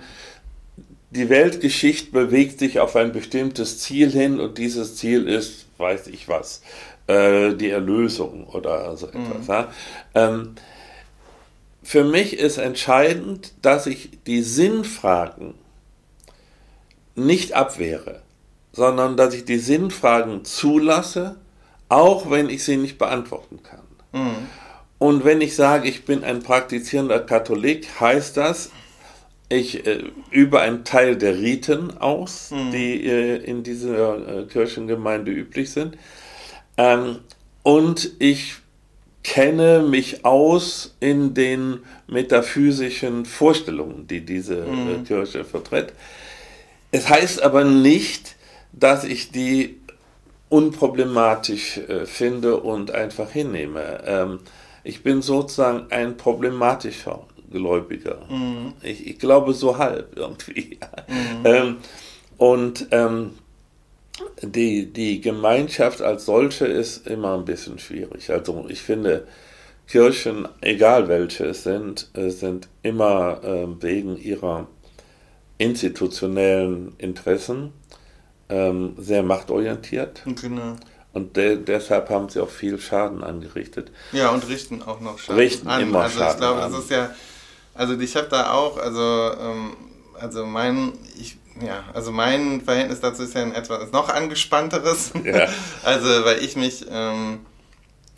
die 1.10 1.29
Weltgeschichte 1.29 2.12
bewegt 2.12 2.60
sich 2.60 2.79
auf 2.79 2.96
ein 2.96 3.12
bestimmtes 3.12 3.79
Ziel 3.79 4.12
hin 4.12 4.39
und 4.39 4.57
dieses 4.57 4.96
Ziel 4.98 5.27
ist, 5.27 5.65
weiß 5.77 6.07
ich 6.07 6.27
was, 6.27 6.62
äh, 7.07 7.53
die 7.53 7.69
Erlösung 7.69 8.46
oder 8.48 8.96
so 8.98 9.07
etwas. 9.07 9.48
Mhm. 9.48 9.48
Ja? 9.48 9.74
Ähm, 10.13 10.55
für 11.81 12.03
mich 12.03 12.38
ist 12.38 12.57
entscheidend, 12.57 13.53
dass 13.62 13.88
ich 13.88 14.10
die 14.27 14.43
Sinnfragen 14.43 15.53
nicht 17.15 17.53
abwehre, 17.53 18.22
sondern 18.74 19.15
dass 19.15 19.34
ich 19.34 19.46
die 19.46 19.57
Sinnfragen 19.57 20.43
zulasse 20.43 21.38
auch 21.89 22.29
wenn 22.29 22.50
ich 22.50 22.63
sie 22.63 22.77
nicht 22.77 22.98
beantworten 22.98 23.62
kann. 23.63 23.84
Mhm. 24.12 24.48
Und 25.00 25.25
wenn 25.25 25.41
ich 25.41 25.56
sage, 25.56 25.88
ich 25.88 26.06
bin 26.06 26.24
ein 26.24 26.41
praktizierender 26.41 27.20
Katholik, 27.20 27.88
heißt 28.00 28.36
das, 28.36 28.72
ich 29.50 29.86
äh, 29.86 30.03
übe 30.32 30.60
einen 30.60 30.84
Teil 30.84 31.15
der 31.15 31.38
Riten 31.38 31.98
aus, 31.98 32.51
mhm. 32.51 32.72
die 32.72 33.06
äh, 33.06 33.38
in 33.38 33.63
dieser 33.63 34.39
äh, 34.39 34.44
Kirchengemeinde 34.46 35.32
üblich 35.32 35.72
sind. 35.72 35.98
Ähm, 36.77 37.20
und 37.63 38.12
ich 38.20 38.56
kenne 39.24 39.82
mich 39.82 40.25
aus 40.25 40.96
in 41.00 41.34
den 41.34 41.79
metaphysischen 42.08 43.25
Vorstellungen, 43.25 44.08
die 44.08 44.25
diese 44.25 44.65
äh, 44.65 44.70
mhm. 44.70 45.03
Kirche 45.06 45.44
vertritt. 45.44 45.94
Es 46.91 47.10
heißt 47.10 47.41
aber 47.41 47.63
nicht, 47.63 48.36
dass 48.74 49.03
ich 49.03 49.32
die 49.32 49.76
unproblematisch 50.49 51.77
äh, 51.77 52.05
finde 52.05 52.57
und 52.57 52.91
einfach 52.91 53.31
hinnehme. 53.31 54.03
Ähm, 54.05 54.39
ich 54.83 55.03
bin 55.03 55.21
sozusagen 55.21 55.91
ein 55.91 56.15
problematischer 56.15 57.25
Gläubiger. 57.51 58.19
Mhm. 58.29 58.73
Ich, 58.81 59.05
ich, 59.07 59.19
glaube 59.19 59.53
so 59.53 59.77
halb 59.77 60.17
irgendwie. 60.17 60.79
Mhm. 61.07 61.45
Ähm, 61.45 61.77
und 62.37 62.87
ähm, 62.91 63.31
die, 64.41 64.91
die 64.91 65.21
Gemeinschaft 65.21 66.01
als 66.01 66.25
solche 66.25 66.65
ist 66.65 67.07
immer 67.07 67.35
ein 67.35 67.45
bisschen 67.45 67.79
schwierig. 67.79 68.29
Also 68.29 68.65
ich 68.69 68.81
finde, 68.81 69.27
Kirchen, 69.87 70.47
egal 70.61 71.07
welche 71.07 71.45
es 71.45 71.63
sind, 71.63 72.09
äh, 72.13 72.29
sind 72.29 72.67
immer 72.83 73.41
äh, 73.43 73.67
wegen 73.81 74.17
ihrer 74.17 74.67
institutionellen 75.57 76.93
Interessen 76.97 77.73
ähm, 78.49 78.95
sehr 78.97 79.23
machtorientiert. 79.23 80.21
Genau. 80.25 80.75
Und 81.13 81.35
de 81.35 81.57
deshalb 81.57 82.09
haben 82.09 82.29
sie 82.29 82.39
auch 82.41 82.49
viel 82.49 82.79
Schaden 82.79 83.23
angerichtet. 83.23 83.91
Ja, 84.11 84.29
und 84.29 84.47
richten 84.47 84.83
auch 84.83 84.99
noch 84.99 85.17
Schaden 85.17 85.39
richten 85.39 85.67
an. 85.67 85.81
Immer 85.81 86.01
also 86.03 86.19
Schaden 86.19 86.33
ich 86.33 86.37
glaube, 86.37 86.61
an. 86.61 86.71
das 86.71 86.81
ist 86.81 86.91
ja, 86.91 87.09
also 87.73 87.99
ich 87.99 88.15
habe 88.15 88.27
da 88.27 88.53
auch, 88.53 88.77
also, 88.77 89.31
ähm, 89.39 89.77
also 90.19 90.45
mein, 90.45 90.93
ich, 91.19 91.37
ja, 91.65 91.83
also 91.93 92.11
mein 92.11 92.61
Verhältnis 92.61 92.99
dazu 92.99 93.23
ist 93.23 93.33
ja 93.33 93.41
ein 93.41 93.53
etwas 93.53 93.91
noch 93.91 94.09
angespannteres. 94.09 95.11
Ja. 95.23 95.47
also, 95.83 96.07
weil 96.25 96.43
ich 96.43 96.55
mich, 96.55 96.85
ähm, 96.89 97.39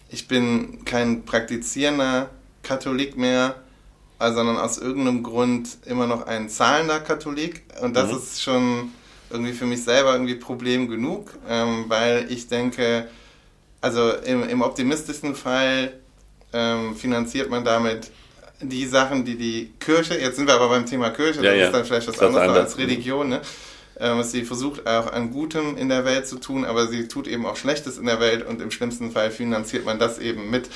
ich 0.09 0.27
bin 0.27 0.83
kein 0.85 1.23
praktizierender 1.23 2.29
Katholik 2.63 3.15
mehr, 3.17 3.55
sondern 4.19 4.57
aus 4.57 4.77
irgendeinem 4.77 5.23
Grund 5.23 5.77
immer 5.85 6.05
noch 6.05 6.27
ein 6.27 6.49
zahlender 6.49 6.99
Katholik. 6.99 7.63
Und 7.81 7.95
das 7.95 8.11
mhm. 8.11 8.17
ist 8.17 8.41
schon 8.41 8.91
irgendwie 9.29 9.53
für 9.53 9.65
mich 9.65 9.83
selber 9.83 10.13
irgendwie 10.13 10.35
Problem 10.35 10.87
genug, 10.87 11.33
ähm, 11.47 11.85
weil 11.87 12.31
ich 12.31 12.47
denke, 12.47 13.07
also 13.81 14.11
im, 14.11 14.47
im 14.47 14.61
optimistischsten 14.61 15.35
Fall 15.35 15.93
ähm, 16.53 16.95
finanziert 16.95 17.49
man 17.49 17.63
damit 17.63 18.11
die 18.61 18.85
Sachen, 18.85 19.23
die 19.23 19.35
die 19.35 19.71
Kirche, 19.79 20.19
jetzt 20.19 20.35
sind 20.35 20.47
wir 20.47 20.55
aber 20.55 20.69
beim 20.69 20.85
Thema 20.85 21.11
Kirche, 21.11 21.41
ja, 21.41 21.51
das 21.51 21.59
ja. 21.59 21.65
ist 21.67 21.73
dann 21.73 21.85
vielleicht 21.85 22.07
was 22.07 22.19
anderes 22.19 22.47
anders. 22.47 22.65
als 22.65 22.77
Religion, 22.77 23.29
ne? 23.29 23.41
ähm, 23.99 24.23
sie 24.23 24.43
versucht 24.43 24.87
auch 24.87 25.11
an 25.11 25.31
Gutem 25.31 25.77
in 25.77 25.89
der 25.89 26.05
Welt 26.05 26.27
zu 26.27 26.37
tun, 26.37 26.65
aber 26.65 26.87
sie 26.87 27.07
tut 27.07 27.27
eben 27.27 27.45
auch 27.45 27.55
Schlechtes 27.55 27.97
in 27.97 28.05
der 28.05 28.19
Welt 28.19 28.45
und 28.45 28.61
im 28.61 28.71
schlimmsten 28.71 29.11
Fall 29.11 29.31
finanziert 29.31 29.85
man 29.85 29.99
das 29.99 30.19
eben 30.19 30.49
mit. 30.49 30.69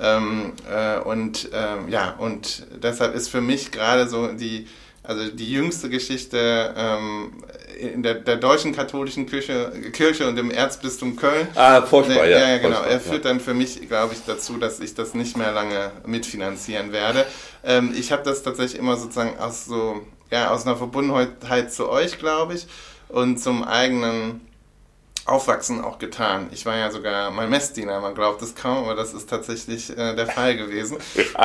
Ähm, 0.00 0.52
äh, 0.70 1.00
und 1.00 1.50
ähm, 1.52 1.88
ja, 1.88 2.14
und 2.18 2.66
deshalb 2.82 3.14
ist 3.14 3.28
für 3.28 3.40
mich 3.40 3.72
gerade 3.72 4.08
so 4.08 4.28
die 4.28 4.68
also 5.08 5.30
die 5.30 5.50
jüngste 5.50 5.88
Geschichte 5.88 6.74
ähm, 6.76 7.32
in 7.80 8.02
der, 8.02 8.16
der, 8.16 8.36
deutschen 8.36 8.76
katholischen 8.76 9.24
Kirche, 9.24 9.72
Kirche 9.90 10.28
und 10.28 10.38
im 10.38 10.50
Erzbistum 10.50 11.16
Köln. 11.16 11.48
Ah, 11.54 11.80
furchtbar, 11.80 12.26
ja. 12.26 12.46
Ja, 12.46 12.58
genau. 12.58 12.82
er 12.82 13.00
führt 13.00 13.24
ja. 13.24 13.30
dann 13.30 13.40
für 13.40 13.54
mich, 13.54 13.88
glaube 13.88 14.12
ich, 14.12 14.20
dazu, 14.26 14.58
dass 14.58 14.80
ich 14.80 14.94
das 14.94 15.14
nicht 15.14 15.34
mehr 15.38 15.52
lange 15.52 15.92
mitfinanzieren 16.04 16.92
werde. 16.92 17.24
Ähm, 17.64 17.94
ich 17.98 18.12
habe 18.12 18.22
das 18.22 18.42
tatsächlich 18.42 18.78
immer 18.78 18.98
sozusagen 18.98 19.38
aus 19.38 19.64
so, 19.64 20.02
ja, 20.30 20.50
aus 20.50 20.66
einer 20.66 20.76
Verbundenheit 20.76 21.72
zu 21.72 21.88
euch, 21.88 22.18
glaube 22.18 22.52
ich, 22.52 22.66
und 23.08 23.38
zum 23.38 23.64
eigenen 23.64 24.42
Aufwachsen 25.28 25.82
auch 25.82 25.98
getan. 25.98 26.48
Ich 26.52 26.66
war 26.66 26.76
ja 26.76 26.90
sogar 26.90 27.30
mal 27.30 27.48
Messdiener, 27.48 28.00
man 28.00 28.14
glaubt 28.14 28.42
es 28.42 28.54
kaum, 28.54 28.84
aber 28.84 28.94
das 28.94 29.12
ist 29.12 29.28
tatsächlich 29.28 29.90
äh, 29.90 30.14
der 30.14 30.26
Fall 30.26 30.56
gewesen. 30.56 30.98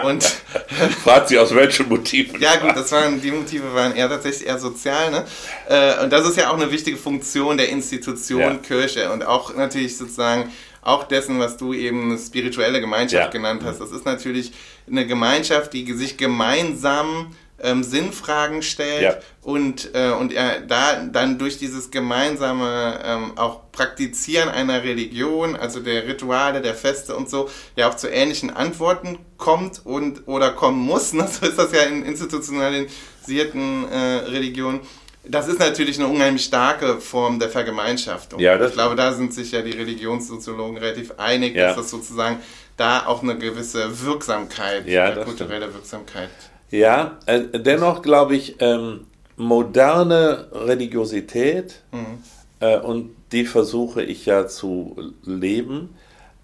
Und 0.04 0.24
fragt 1.04 1.30
sie 1.30 1.38
aus 1.38 1.54
welchen 1.54 1.90
Motiven? 1.90 2.40
Ja 2.40 2.56
gut, 2.58 2.76
das 2.76 2.92
waren 2.92 3.22
die 3.22 3.32
Motive 3.32 3.74
waren 3.74 3.96
eher 3.96 4.10
tatsächlich 4.10 4.48
eher 4.48 4.60
sozial, 4.60 5.12
ne? 5.12 5.26
Äh, 5.68 6.04
und 6.04 6.12
das 6.12 6.28
ist 6.28 6.38
ja 6.38 6.50
auch 6.50 6.58
eine 6.58 6.72
wichtige 6.72 6.98
Funktion 6.98 7.58
der 7.58 7.70
Institution 7.70 8.42
ja. 8.42 8.56
Kirche 8.56 9.12
und 9.12 9.26
auch 9.26 9.56
natürlich 9.56 9.98
sozusagen 9.98 10.52
auch 10.82 11.06
dessen, 11.06 11.40
was 11.40 11.58
du 11.58 11.74
eben 11.74 12.18
spirituelle 12.18 12.82
Gemeinschaft 12.82 13.26
ja. 13.26 13.30
genannt 13.30 13.64
hast. 13.66 13.80
Das 13.80 13.92
ist 13.92 14.06
natürlich 14.06 14.52
eine 14.88 15.08
Gemeinschaft, 15.08 15.74
die 15.74 15.92
sich 15.94 16.18
gemeinsam 16.18 17.34
ähm, 17.64 17.84
Sinnfragen 17.84 18.62
stellt 18.62 19.02
ja. 19.02 19.16
und, 19.42 19.90
äh, 19.96 20.12
und 20.12 20.34
er 20.34 20.60
da 20.62 21.02
dann 21.02 21.40
durch 21.40 21.58
dieses 21.58 21.90
gemeinsame 21.90 23.00
ähm, 23.04 23.38
auch 23.38 23.72
Praktizieren 23.72 24.50
einer 24.50 24.84
Religion, 24.84 25.56
also 25.56 25.80
der 25.80 26.06
Rituale, 26.08 26.62
der 26.62 26.76
Feste 26.76 27.16
und 27.16 27.30
so, 27.30 27.50
ja 27.76 27.90
auch 27.90 27.96
zu 27.96 28.08
ähnlichen 28.08 28.52
Antworten 28.52 29.18
kommt 29.38 29.82
und 29.86 30.28
oder 30.28 30.52
kommen 30.52 30.80
muss. 30.80 31.14
Ne? 31.14 31.28
So 31.28 31.46
ist 31.46 31.60
das 31.60 31.72
ja 31.72 31.84
in 31.84 32.04
institutionalisierten 32.06 33.88
äh, 33.92 33.98
Religionen. 34.30 34.80
Das 35.26 35.48
ist 35.48 35.60
natürlich 35.60 36.00
eine 36.00 36.08
unheimlich 36.08 36.44
starke 36.44 37.00
Form 37.00 37.40
der 37.40 37.50
Vergemeinschaftung. 37.50 38.40
Ja, 38.40 38.58
das 38.58 38.70
ich 38.70 38.74
glaube, 38.74 38.96
da 38.96 39.14
sind 39.14 39.32
sich 39.34 39.52
ja 39.52 39.62
die 39.62 39.72
Religionssoziologen 39.72 40.78
relativ 40.78 41.14
einig, 41.18 41.56
ja. 41.56 41.68
dass 41.68 41.78
das 41.78 41.92
sozusagen 41.92 42.40
da 42.78 43.06
auch 43.06 43.22
eine 43.22 43.38
gewisse 43.38 44.02
Wirksamkeit, 44.04 44.88
ja, 44.88 45.06
eine 45.06 45.24
kulturelle 45.24 45.66
stimmt. 45.66 45.76
Wirksamkeit 45.76 46.30
ja, 46.74 47.20
äh, 47.28 47.60
dennoch 47.60 48.02
glaube 48.02 48.36
ich, 48.36 48.56
ähm, 48.60 49.06
moderne 49.38 50.48
Religiosität, 50.52 51.84
mhm. 51.92 52.24
äh, 52.60 52.80
und 52.80 53.12
die 53.32 53.46
versuche 53.46 54.02
ich 54.02 54.26
ja 54.26 54.48
zu 54.48 55.14
leben, 55.24 55.96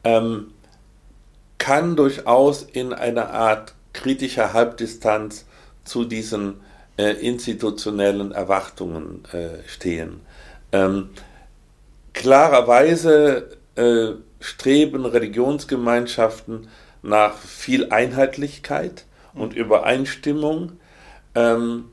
ähm, 0.04 0.52
kann 1.58 1.96
durchaus 1.96 2.62
in 2.62 2.94
einer 2.94 3.32
Art 3.32 3.74
kritischer 3.92 4.54
Halbdistanz 4.54 5.46
zu 5.84 6.06
diesen 6.06 6.62
äh, 6.98 7.14
institutionellen 7.14 8.32
Erwartungen 8.32 9.24
äh, 9.34 9.68
stehen. 9.68 10.22
Ähm, 10.72 11.10
klarerweise 12.14 13.58
äh, 13.76 14.10
streben 14.40 15.08
Religionsgemeinschaften 15.08 16.68
nach 17.02 17.36
viel 17.36 17.92
Einheitlichkeit 17.92 19.06
und 19.34 19.54
Übereinstimmung. 19.54 20.74
Ähm, 21.36 21.86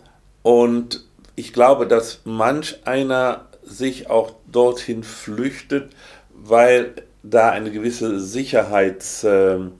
und 0.42 1.04
ich 1.34 1.52
glaube, 1.52 1.86
dass 1.86 2.20
manch 2.24 2.86
einer 2.86 3.46
sich 3.62 4.08
auch 4.08 4.32
dorthin 4.50 5.02
flüchtet, 5.02 5.90
weil 6.34 6.94
da 7.22 7.50
eine 7.50 7.70
gewisse 7.70 8.20
Sicherheits, 8.20 9.24
ähm, 9.24 9.72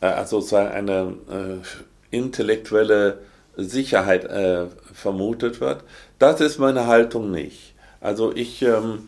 äh, 0.00 0.06
also 0.06 0.40
sozusagen 0.40 0.72
eine 0.72 1.14
äh, 1.30 2.16
intellektuelle 2.16 3.18
Sicherheit 3.56 4.24
äh, 4.24 4.66
vermutet 4.92 5.60
wird. 5.60 5.84
Das 6.18 6.40
ist 6.40 6.58
meine 6.58 6.86
Haltung 6.86 7.30
nicht. 7.30 7.74
Also 8.00 8.34
ich 8.34 8.62
ähm, 8.62 9.06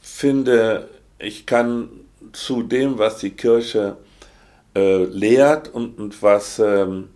finde, 0.00 0.88
ich 1.18 1.46
kann 1.46 1.88
zu 2.32 2.62
dem, 2.62 2.98
was 2.98 3.18
die 3.18 3.30
Kirche 3.30 3.96
äh, 4.74 5.04
lehrt 5.04 5.72
und, 5.72 5.98
und 5.98 6.22
was 6.22 6.58
ähm, 6.58 7.08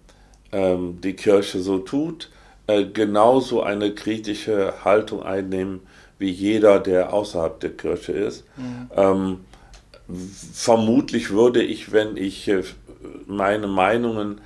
ähm, 0.52 1.00
die 1.02 1.14
Kirche 1.14 1.60
so 1.60 1.78
tut, 1.78 2.30
äh, 2.66 2.84
genauso 2.84 3.62
eine 3.62 3.94
kritische 3.94 4.84
Haltung 4.84 5.22
einnehmen 5.22 5.80
wie 6.18 6.30
jeder, 6.30 6.78
der 6.78 7.12
außerhalb 7.12 7.58
der 7.60 7.70
Kirche 7.70 8.12
ist. 8.12 8.44
Mhm. 8.56 8.90
Ähm, 8.96 9.40
vermutlich 10.52 11.30
würde 11.30 11.62
ich, 11.62 11.92
wenn 11.92 12.16
ich 12.16 12.46
äh, 12.48 12.62
meine 13.26 13.66
Meinungen 13.66 14.40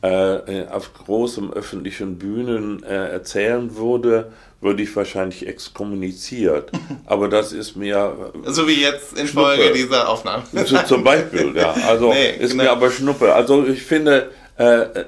äh, 0.00 0.66
auf 0.70 0.94
großen 0.94 1.52
öffentlichen 1.52 2.18
Bühnen 2.18 2.82
äh, 2.84 3.08
erzählen 3.10 3.76
würde, 3.76 4.32
würde 4.60 4.82
ich 4.82 4.94
wahrscheinlich 4.94 5.46
exkommuniziert. 5.46 6.70
Aber 7.06 7.28
das 7.28 7.52
ist 7.52 7.76
mir. 7.76 8.32
So 8.44 8.66
wie 8.68 8.80
jetzt 8.80 9.18
in 9.18 9.26
Schnuppe. 9.26 9.56
Folge 9.56 9.72
dieser 9.72 10.08
Aufnahme. 10.08 10.44
Zum 10.86 11.04
Beispiel, 11.04 11.52
ja. 11.56 11.74
Also 11.86 12.08
nee, 12.12 12.30
ist 12.30 12.52
genau. 12.52 12.62
mir 12.64 12.70
aber 12.70 12.90
Schnuppe. 12.90 13.34
Also 13.34 13.66
ich 13.66 13.82
finde, 13.82 14.30
äh, 14.58 14.64
äh, 14.64 15.04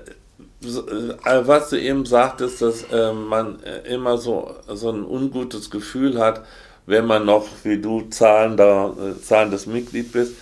was 0.63 1.71
du 1.71 1.77
eben 1.77 2.05
sagtest, 2.05 2.61
dass 2.63 2.85
äh, 2.93 3.13
man 3.13 3.63
äh, 3.63 3.93
immer 3.93 4.19
so, 4.19 4.55
so 4.69 4.91
ein 4.91 5.05
ungutes 5.05 5.71
Gefühl 5.71 6.19
hat, 6.19 6.45
wenn 6.87 7.07
man 7.07 7.25
noch, 7.25 7.47
wie 7.63 7.79
du, 7.79 8.03
zahlender, 8.11 8.95
äh, 8.99 9.21
zahlendes 9.23 9.67
Mitglied 9.67 10.13
bist, 10.13 10.35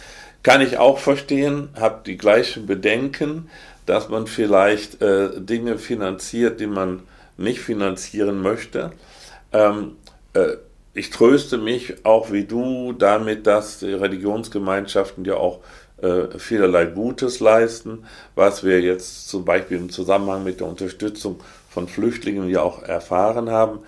kann 0.43 0.61
ich 0.61 0.79
auch 0.79 0.99
verstehen, 0.99 1.69
habe 1.79 2.01
die 2.07 2.17
gleichen 2.17 2.67
Bedenken, 2.67 3.51
dass 3.87 4.09
man 4.09 4.27
vielleicht 4.27 5.01
äh, 5.03 5.41
Dinge 5.41 5.79
finanziert, 5.79 6.61
die 6.61 6.67
man 6.67 7.03
nicht 7.37 7.61
finanzieren 7.61 8.41
möchte. 8.41 8.93
Ähm, 9.53 9.97
äh, 10.35 10.57
ich 10.95 11.11
tröste 11.11 11.59
mich 11.59 12.05
auch 12.05 12.33
wie 12.33 12.45
du 12.45 12.93
damit, 12.93 13.47
dass 13.47 13.79
die 13.79 13.93
Religionsgemeinschaften 13.93 15.25
ja 15.25 15.35
auch 15.35 15.61
äh, 16.03 16.39
vielerlei 16.39 16.87
Gutes 16.87 17.41
leisten, 17.41 18.07
was 18.35 18.65
wir 18.65 18.81
jetzt 18.81 19.29
zum 19.29 19.45
Beispiel 19.45 19.79
im 19.79 19.91
Zusammenhang 19.91 20.45
mit 20.45 20.61
der 20.61 20.67
Unterstützung 20.67 21.41
von 21.71 21.89
Flüchtlingen 21.89 22.49
ja 22.49 22.63
auch 22.63 22.83
erfahren 22.83 23.51
haben. 23.51 23.81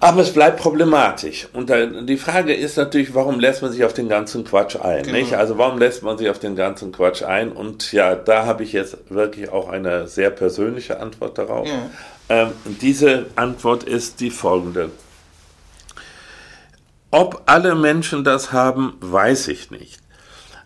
Aber 0.00 0.20
es 0.20 0.32
bleibt 0.32 0.60
problematisch. 0.60 1.48
Und 1.54 1.72
die 2.08 2.16
Frage 2.18 2.52
ist 2.52 2.76
natürlich, 2.76 3.14
warum 3.14 3.40
lässt 3.40 3.62
man 3.62 3.72
sich 3.72 3.84
auf 3.84 3.94
den 3.94 4.08
ganzen 4.10 4.44
Quatsch 4.44 4.76
ein? 4.76 5.02
Genau. 5.02 5.16
Nicht? 5.16 5.34
Also 5.34 5.56
warum 5.56 5.78
lässt 5.78 6.02
man 6.02 6.18
sich 6.18 6.28
auf 6.28 6.38
den 6.38 6.56
ganzen 6.56 6.92
Quatsch 6.92 7.22
ein? 7.22 7.52
Und 7.52 7.90
ja, 7.92 8.14
da 8.14 8.44
habe 8.44 8.64
ich 8.64 8.74
jetzt 8.74 8.98
wirklich 9.08 9.48
auch 9.50 9.68
eine 9.68 10.06
sehr 10.06 10.28
persönliche 10.28 11.00
Antwort 11.00 11.38
darauf. 11.38 11.66
Ja. 11.66 11.90
Ähm, 12.28 12.52
diese 12.82 13.26
Antwort 13.36 13.84
ist 13.84 14.20
die 14.20 14.30
folgende. 14.30 14.90
Ob 17.10 17.42
alle 17.46 17.74
Menschen 17.74 18.24
das 18.24 18.52
haben, 18.52 18.98
weiß 19.00 19.48
ich 19.48 19.70
nicht. 19.70 20.03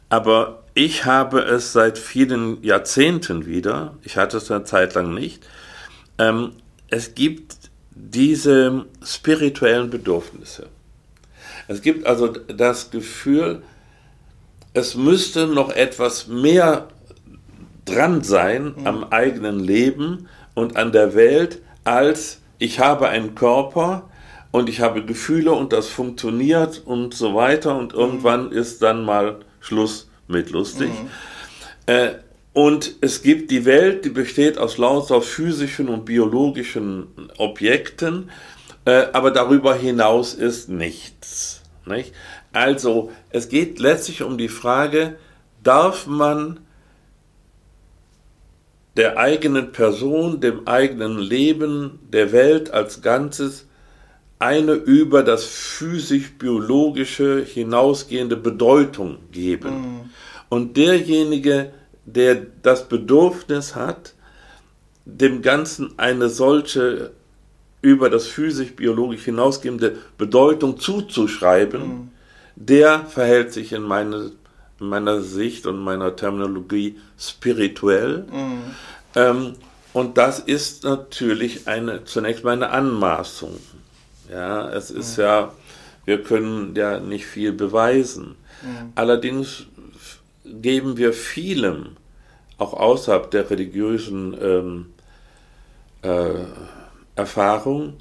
Aber 0.09 0.65
ich 0.75 1.05
habe 1.05 1.41
es 1.41 1.73
seit 1.73 1.99
vielen 1.99 2.63
Jahrzehnten 2.63 3.47
wieder, 3.47 3.95
ich 4.03 4.17
hatte 4.17 4.39
es 4.39 4.51
eine 4.51 4.65
Zeit 4.65 4.95
lang 4.95 5.13
nicht, 5.13 5.47
ähm, 6.19 6.53
es 6.89 7.15
gibt 7.15 7.57
diese 7.91 8.87
spirituellen 9.05 9.91
Bedürfnisse. 9.91 10.67
Es 11.67 11.83
gibt 11.83 12.07
also 12.07 12.29
das 12.29 12.91
Gefühl, 12.91 13.63
es 14.73 14.95
müsste 14.95 15.47
noch 15.47 15.71
etwas 15.71 16.29
mehr 16.29 16.89
dran 17.85 18.23
sein 18.23 18.75
mhm. 18.77 18.87
am 18.87 19.05
eigenen 19.05 19.61
Leben 19.61 20.29
und 20.55 20.77
an 20.77 20.93
der 20.93 21.15
Welt, 21.15 21.61
als 21.85 22.41
ich 22.59 22.81
habe 22.81 23.09
einen 23.09 23.35
Körper 23.35 24.09
und 24.51 24.69
ich 24.69 24.81
habe 24.81 25.05
Gefühle 25.05 25.53
und 25.53 25.73
das 25.73 25.89
funktioniert 25.89 26.83
und 26.85 27.15
so 27.15 27.35
weiter 27.35 27.77
und 27.77 27.95
mhm. 27.95 28.01
irgendwann 28.01 28.53
ist 28.53 28.83
dann 28.83 29.05
mal 29.05 29.41
Schluss 29.69 30.09
mit 30.27 30.51
lustig. 30.51 30.89
Mhm. 30.89 31.11
Äh, 31.87 32.15
und 32.53 32.97
es 33.03 33.23
gibt 33.23 33.51
die 33.51 33.65
Welt, 33.65 34.05
die 34.05 34.11
besteht 34.11 34.59
aus 34.59 34.79
lauter 34.79 35.23
physischen 35.23 35.89
und 35.89 36.05
biologischen 36.05 37.07
Objekten, 37.37 38.31
äh, 38.85 39.07
aber 39.13 39.31
darüber 39.31 39.75
hinaus 39.75 40.35
ist 40.35 40.69
nichts. 40.69 41.63
Nicht? 41.87 42.13
Also 42.53 43.13
es 43.31 43.49
geht 43.49 43.79
letztlich 43.79 44.23
um 44.23 44.39
die 44.39 44.49
Frage, 44.49 45.17
darf 45.63 46.07
man 46.07 46.61
der 48.97 49.19
eigenen 49.19 49.71
Person, 49.73 50.41
dem 50.41 50.67
eigenen 50.67 51.19
Leben, 51.19 52.01
der 52.13 52.33
Welt 52.33 52.73
als 52.73 53.03
Ganzes 53.03 53.67
eine 54.39 54.73
über 54.73 55.23
das 55.23 55.45
physisch-biologische 55.45 57.45
hinausgehende 57.45 58.37
Bedeutung 58.37 59.19
geben. 59.33 59.71
Mhm. 59.71 60.11
Und 60.49 60.77
derjenige, 60.77 61.73
der 62.05 62.47
das 62.63 62.89
Bedürfnis 62.89 63.75
hat, 63.75 64.15
dem 65.05 65.43
Ganzen 65.43 65.99
eine 65.99 66.29
solche 66.29 67.13
über 67.81 68.11
das 68.11 68.27
physisch-biologisch 68.27 69.25
hinausgehende 69.25 69.97
Bedeutung 70.17 70.79
zuzuschreiben, 70.79 71.83
mhm. 71.83 72.09
der 72.57 73.07
verhält 73.07 73.53
sich 73.53 73.73
in, 73.73 73.83
meine, 73.83 74.33
in, 74.81 74.89
meiner 74.89 75.21
Sicht 75.21 75.67
und 75.67 75.79
meiner 75.79 76.17
Terminologie 76.17 76.99
spirituell. 77.19 78.27
Mhm. 78.31 78.63
Ähm, 79.15 79.53
und 79.93 80.19
das 80.19 80.39
ist 80.39 80.85
natürlich 80.85 81.67
eine, 81.67 82.05
zunächst 82.05 82.45
mal 82.45 82.53
eine 82.53 82.71
Anmaßung. 82.71 83.57
Ja, 84.31 84.69
es 84.71 84.91
ist 84.91 85.17
mhm. 85.17 85.23
ja, 85.23 85.53
wir 86.05 86.23
können 86.23 86.75
ja 86.75 87.01
nicht 87.01 87.27
viel 87.27 87.53
beweisen. 87.53 88.37
Mhm. 88.63 88.93
Allerdings 88.95 89.67
geben 90.45 90.97
wir 90.97 91.13
vielem, 91.13 91.97
auch 92.57 92.73
außerhalb 92.73 93.31
der 93.31 93.51
religiösen 93.51 94.37
ähm, 94.41 94.87
äh, 96.03 96.45
Erfahrung, 97.15 97.95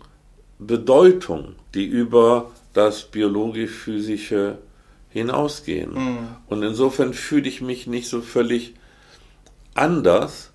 Bedeutung, 0.60 1.56
die 1.74 1.86
über 1.86 2.52
das 2.74 3.04
biologisch-physische 3.04 4.58
hinausgehen. 5.10 5.94
Mhm. 5.94 6.18
Und 6.48 6.64
insofern 6.64 7.14
fühle 7.14 7.48
ich 7.48 7.62
mich 7.62 7.88
nicht 7.88 8.08
so 8.08 8.22
völlig 8.22 8.76
anders, 9.74 10.52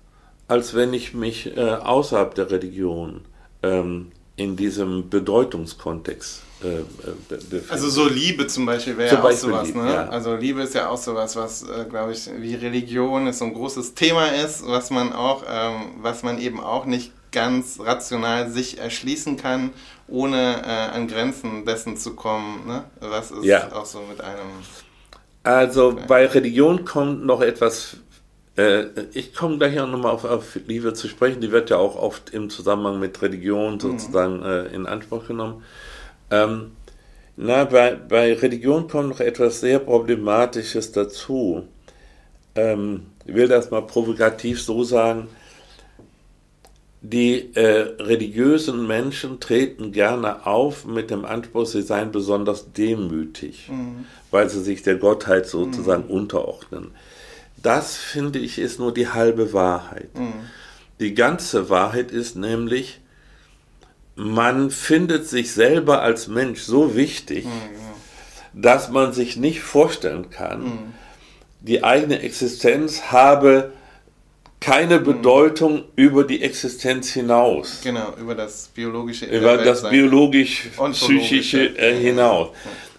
als 0.47 0.73
wenn 0.73 0.93
ich 0.93 1.13
mich 1.13 1.55
äh, 1.57 1.61
außerhalb 1.61 2.35
der 2.35 2.51
Religion 2.51 3.21
ähm, 3.61 4.11
in 4.35 4.55
diesem 4.55 5.09
Bedeutungskontext 5.09 6.41
äh, 6.63 6.79
äh 6.79 7.61
Also 7.69 7.89
so 7.89 8.07
Liebe 8.07 8.47
zum 8.47 8.65
Beispiel 8.65 8.97
wäre 8.97 9.15
ja 9.15 9.23
auch 9.23 9.31
sowas. 9.31 9.67
Liebe, 9.67 9.79
ne? 9.79 9.93
Ja. 9.93 10.09
Also 10.09 10.35
Liebe 10.35 10.61
ist 10.61 10.73
ja 10.73 10.89
auch 10.89 10.97
sowas, 10.97 11.35
was, 11.35 11.63
äh, 11.63 11.85
glaube 11.89 12.13
ich, 12.13 12.29
wie 12.39 12.55
Religion 12.55 13.27
ist 13.27 13.39
so 13.39 13.45
ein 13.45 13.53
großes 13.53 13.93
Thema 13.93 14.27
ist, 14.27 14.65
was 14.65 14.89
man 14.89 15.13
auch, 15.13 15.43
ähm, 15.47 15.95
was 16.01 16.23
man 16.23 16.39
eben 16.39 16.59
auch 16.59 16.85
nicht 16.85 17.11
ganz 17.31 17.79
rational 17.79 18.49
sich 18.49 18.77
erschließen 18.77 19.37
kann, 19.37 19.71
ohne 20.07 20.61
äh, 20.63 20.95
an 20.95 21.07
Grenzen 21.07 21.65
dessen 21.65 21.97
zu 21.97 22.15
kommen. 22.15 22.67
Ne? 22.67 22.83
Was 22.99 23.31
ist 23.31 23.43
ja. 23.43 23.71
auch 23.73 23.85
so 23.85 24.01
mit 24.07 24.21
einem... 24.21 24.47
Also 25.43 25.97
bei 26.07 26.25
Religion 26.25 26.85
kommt 26.85 27.25
noch 27.25 27.41
etwas 27.41 27.97
äh, 28.55 28.85
ich 29.13 29.33
komme 29.33 29.57
gleich 29.57 29.79
auch 29.79 29.87
nochmal 29.87 30.11
auf, 30.11 30.25
auf, 30.25 30.57
Liebe 30.67 30.93
zu 30.93 31.07
sprechen. 31.07 31.41
Die 31.41 31.51
wird 31.51 31.69
ja 31.69 31.77
auch 31.77 31.95
oft 31.95 32.29
im 32.31 32.49
Zusammenhang 32.49 32.99
mit 32.99 33.21
Religion 33.21 33.79
sozusagen 33.79 34.37
mhm. 34.37 34.45
äh, 34.45 34.65
in 34.67 34.85
Anspruch 34.85 35.27
genommen. 35.27 35.63
Ähm, 36.29 36.71
na, 37.35 37.63
bei, 37.65 37.95
bei 37.95 38.33
Religion 38.33 38.87
kommt 38.87 39.09
noch 39.09 39.19
etwas 39.19 39.59
sehr 39.59 39.79
Problematisches 39.79 40.91
dazu. 40.91 41.67
Ähm, 42.55 43.07
ich 43.25 43.33
will 43.33 43.47
das 43.47 43.71
mal 43.71 43.81
provokativ 43.81 44.61
so 44.61 44.83
sagen. 44.83 45.27
Die 47.01 47.53
äh, 47.55 47.95
religiösen 47.99 48.87
Menschen 48.87 49.41
treten 49.41 49.91
gerne 49.91 50.45
auf 50.45 50.85
mit 50.85 51.09
dem 51.09 51.25
Anspruch, 51.25 51.65
sie 51.65 51.81
seien 51.81 52.11
besonders 52.13 52.71
demütig, 52.71 53.67
mhm. 53.69 54.05
weil 54.31 54.49
sie 54.49 54.61
sich 54.61 54.83
der 54.83 54.95
Gottheit 54.95 55.47
sozusagen 55.47 56.05
mhm. 56.05 56.11
unterordnen. 56.11 56.91
Das 57.63 57.95
finde 57.95 58.39
ich 58.39 58.59
ist 58.59 58.77
nur 58.77 58.93
die 58.93 59.07
halbe 59.07 59.53
Wahrheit. 59.53 60.13
Mhm. 60.17 60.33
Die 60.99 61.15
ganze 61.15 61.69
Wahrheit 61.69 62.11
ist 62.11 62.35
nämlich, 62.35 62.99
man 64.15 64.69
findet 64.69 65.27
sich 65.27 65.53
selber 65.53 66.01
als 66.01 66.27
Mensch 66.27 66.61
so 66.61 66.95
wichtig, 66.95 67.45
mhm. 67.45 68.61
dass 68.61 68.89
man 68.89 69.13
sich 69.13 69.37
nicht 69.37 69.61
vorstellen 69.61 70.29
kann, 70.29 70.63
mhm. 70.63 70.93
die 71.61 71.83
eigene 71.83 72.19
Existenz 72.19 73.11
habe 73.11 73.71
keine 74.59 74.99
mhm. 74.99 75.03
Bedeutung 75.03 75.83
über 75.95 76.25
die 76.25 76.41
Existenz 76.41 77.09
hinaus. 77.09 77.81
Genau, 77.83 78.13
über 78.19 78.35
das 78.35 78.69
biologische 78.73 79.25
Über 79.25 79.57
das 79.57 79.89
biologisch-psychische 79.89 81.77
äh, 81.77 81.99
hinaus. 81.99 82.49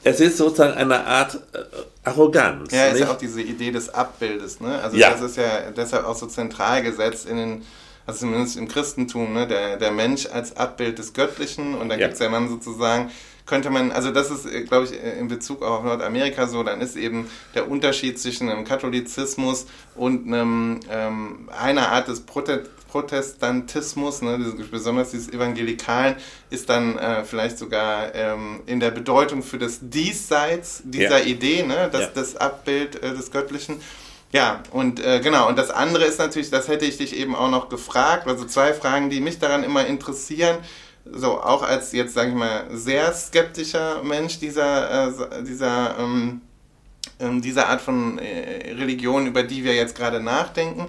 Es 0.02 0.20
ist 0.20 0.36
sozusagen 0.36 0.74
eine 0.74 1.06
Art 1.06 1.36
äh, 1.52 1.58
Arroganz. 2.04 2.72
Ja, 2.72 2.86
ist 2.86 3.00
ja 3.00 3.10
auch 3.10 3.18
diese 3.18 3.42
Idee 3.42 3.70
des 3.70 3.88
Abbildes. 3.88 4.60
Ne? 4.60 4.80
Also 4.82 4.96
ja. 4.96 5.10
das 5.10 5.22
ist 5.22 5.36
ja 5.36 5.70
deshalb 5.70 6.04
auch 6.04 6.16
so 6.16 6.26
zentral 6.26 6.82
gesetzt 6.82 7.26
in 7.26 7.36
den, 7.36 7.62
also 8.06 8.20
zumindest 8.20 8.56
im 8.56 8.68
Christentum, 8.68 9.32
ne? 9.32 9.46
der, 9.46 9.78
der 9.78 9.90
Mensch 9.90 10.26
als 10.26 10.56
Abbild 10.56 10.98
des 10.98 11.14
Göttlichen 11.14 11.74
und 11.74 11.88
dann 11.88 11.98
ja. 11.98 12.06
gibt 12.06 12.14
es 12.14 12.20
ja 12.20 12.28
dann 12.28 12.48
sozusagen 12.48 13.10
könnte 13.46 13.70
man, 13.70 13.92
also 13.92 14.10
das 14.10 14.30
ist, 14.30 14.46
äh, 14.46 14.62
glaube 14.62 14.86
ich, 14.86 14.92
äh, 14.92 15.18
in 15.18 15.28
Bezug 15.28 15.62
auf 15.62 15.84
Nordamerika 15.84 16.46
so, 16.46 16.62
dann 16.62 16.80
ist 16.80 16.96
eben 16.96 17.28
der 17.54 17.68
Unterschied 17.70 18.18
zwischen 18.18 18.48
einem 18.48 18.64
Katholizismus 18.64 19.66
und 19.94 20.26
einem, 20.26 20.80
ähm, 20.90 21.48
einer 21.56 21.90
Art 21.90 22.08
des 22.08 22.20
Prote 22.20 22.64
Protestantismus, 22.94 24.22
ne, 24.22 24.38
besonders 24.70 25.10
dieses 25.10 25.28
Evangelikalen, 25.32 26.14
ist 26.50 26.68
dann 26.68 26.96
äh, 26.96 27.24
vielleicht 27.24 27.58
sogar 27.58 28.14
ähm, 28.14 28.60
in 28.66 28.78
der 28.78 28.92
Bedeutung 28.92 29.42
für 29.42 29.58
das 29.58 29.80
Diesseits 29.82 30.80
dieser 30.84 31.18
ja. 31.18 31.24
Idee, 31.24 31.64
ne, 31.64 31.88
das, 31.90 32.02
ja. 32.02 32.10
das 32.14 32.36
Abbild 32.36 33.02
äh, 33.02 33.12
des 33.12 33.32
Göttlichen. 33.32 33.80
Ja, 34.30 34.62
und 34.70 35.04
äh, 35.04 35.18
genau, 35.18 35.48
und 35.48 35.58
das 35.58 35.70
andere 35.72 36.04
ist 36.04 36.20
natürlich, 36.20 36.50
das 36.50 36.68
hätte 36.68 36.84
ich 36.84 36.96
dich 36.98 37.16
eben 37.16 37.34
auch 37.34 37.50
noch 37.50 37.68
gefragt, 37.68 38.28
also 38.28 38.44
zwei 38.44 38.72
Fragen, 38.72 39.10
die 39.10 39.20
mich 39.20 39.40
daran 39.40 39.64
immer 39.64 39.84
interessieren 39.86 40.58
so 41.04 41.40
auch 41.40 41.62
als 41.62 41.92
jetzt, 41.92 42.14
sage 42.14 42.30
ich 42.30 42.34
mal, 42.34 42.64
sehr 42.72 43.12
skeptischer 43.12 44.02
Mensch 44.02 44.38
dieser, 44.38 45.08
äh, 45.08 45.42
dieser, 45.42 45.96
ähm, 45.98 46.40
ähm, 47.20 47.42
dieser 47.42 47.68
Art 47.68 47.80
von 47.80 48.18
äh, 48.18 48.72
Religion, 48.72 49.26
über 49.26 49.42
die 49.42 49.64
wir 49.64 49.74
jetzt 49.74 49.96
gerade 49.96 50.20
nachdenken, 50.20 50.88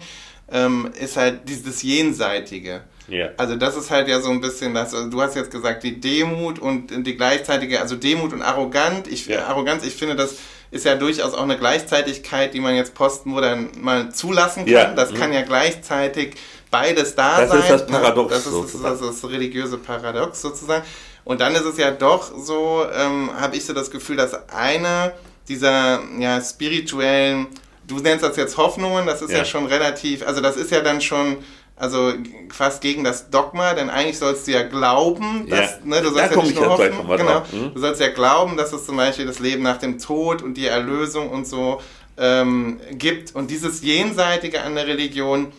ähm, 0.51 0.89
ist 0.99 1.17
halt 1.17 1.47
dieses 1.49 1.82
Jenseitige. 1.82 2.82
Yeah. 3.08 3.32
Also 3.38 3.56
das 3.56 3.75
ist 3.75 3.91
halt 3.91 4.08
ja 4.08 4.19
so 4.19 4.32
ein 4.32 4.41
bisschen 4.41 4.73
das, 4.73 4.93
also 4.93 5.10
du 5.10 5.21
hast 5.21 5.36
jetzt 5.36 5.51
gesagt, 5.51 5.84
die 5.84 5.99
Demut 5.99 6.58
und 6.58 7.06
die 7.06 7.15
gleichzeitige, 7.15 7.80
also 7.80 7.95
Demut 7.95 8.34
und 8.34 8.41
Arrogant, 8.41 9.08
ich, 9.08 9.30
yeah. 9.30 9.45
Arroganz, 9.45 9.86
ich 9.86 9.93
finde, 9.93 10.15
das 10.15 10.38
ist 10.71 10.86
ja 10.86 10.95
durchaus 10.95 11.34
auch 11.34 11.43
eine 11.43 11.58
Gleichzeitigkeit, 11.58 12.54
die 12.54 12.60
man 12.60 12.75
jetzt 12.75 12.93
dann 12.97 13.69
mal 13.80 14.12
zulassen 14.12 14.65
kann. 14.65 14.73
Yeah. 14.73 14.93
Das 14.93 15.12
mhm. 15.12 15.17
kann 15.17 15.34
ja 15.34 15.41
gleichzeitig 15.43 16.36
beides 16.76 17.16
da 17.16 17.42
das 17.42 17.50
sein. 17.50 17.58
Das 17.60 17.70
ist 17.70 17.72
das 17.72 17.88
Paradox. 17.88 18.34
Das 18.34 18.46
ist 18.46 18.74
das, 18.74 19.00
das, 19.00 19.22
das 19.22 19.30
religiöse 19.30 19.78
Paradox 19.78 20.42
sozusagen. 20.42 20.84
Und 21.24 21.42
dann 21.42 21.56
ist 21.56 21.66
es 21.66 21.78
ja 21.78 21.92
doch 21.92 22.32
so, 22.38 22.86
ähm, 22.94 23.32
habe 23.40 23.56
ich 23.56 23.66
so 23.66 23.74
das 23.74 23.90
Gefühl, 23.90 24.18
dass 24.18 24.50
eine 24.50 25.14
dieser 25.48 26.02
ja, 26.20 26.42
spirituellen, 26.42 27.48
du 27.88 27.98
nennst 28.00 28.24
das 28.24 28.36
jetzt 28.36 28.58
Hoffnungen, 28.58 29.06
das 29.06 29.22
ist 29.22 29.32
ja. 29.32 29.40
ja 29.40 29.46
schon 29.46 29.66
relativ, 29.66 30.26
also 30.26 30.42
das 30.42 30.58
ist 30.58 30.72
ja 30.72 30.82
dann 30.82 31.02
schon 31.02 31.38
also 31.78 32.14
fast 32.50 32.82
gegen 32.82 33.04
das 33.04 33.30
Dogma, 33.30 33.74
denn 33.74 33.90
eigentlich 33.90 34.18
sollst 34.18 34.48
du 34.48 34.52
ja 34.52 34.64
glauben, 34.64 35.48
dass, 35.50 35.72
ja. 35.72 35.78
ne, 35.84 36.02
du 36.02 36.10
sollst 36.10 36.32
da 36.32 36.36
ja 36.36 36.42
nicht 36.42 36.56
nur 36.56 36.70
hoffen, 36.70 37.08
genau, 37.18 37.44
hm? 37.52 37.74
du 37.74 37.80
sollst 37.80 38.00
ja 38.00 38.10
glauben, 38.10 38.56
dass 38.56 38.72
es 38.72 38.86
zum 38.86 38.96
Beispiel 38.96 39.26
das 39.26 39.40
Leben 39.40 39.62
nach 39.62 39.78
dem 39.78 40.00
Tod 40.00 40.42
und 40.42 40.56
die 40.56 40.68
Erlösung 40.68 41.30
und 41.30 41.46
so 41.46 41.82
ähm, 42.18 42.80
gibt 42.92 43.36
und 43.36 43.52
dieses 43.52 43.84
Jenseitige 43.84 44.62
an 44.62 44.76
der 44.76 44.88
Religion, 44.88 45.52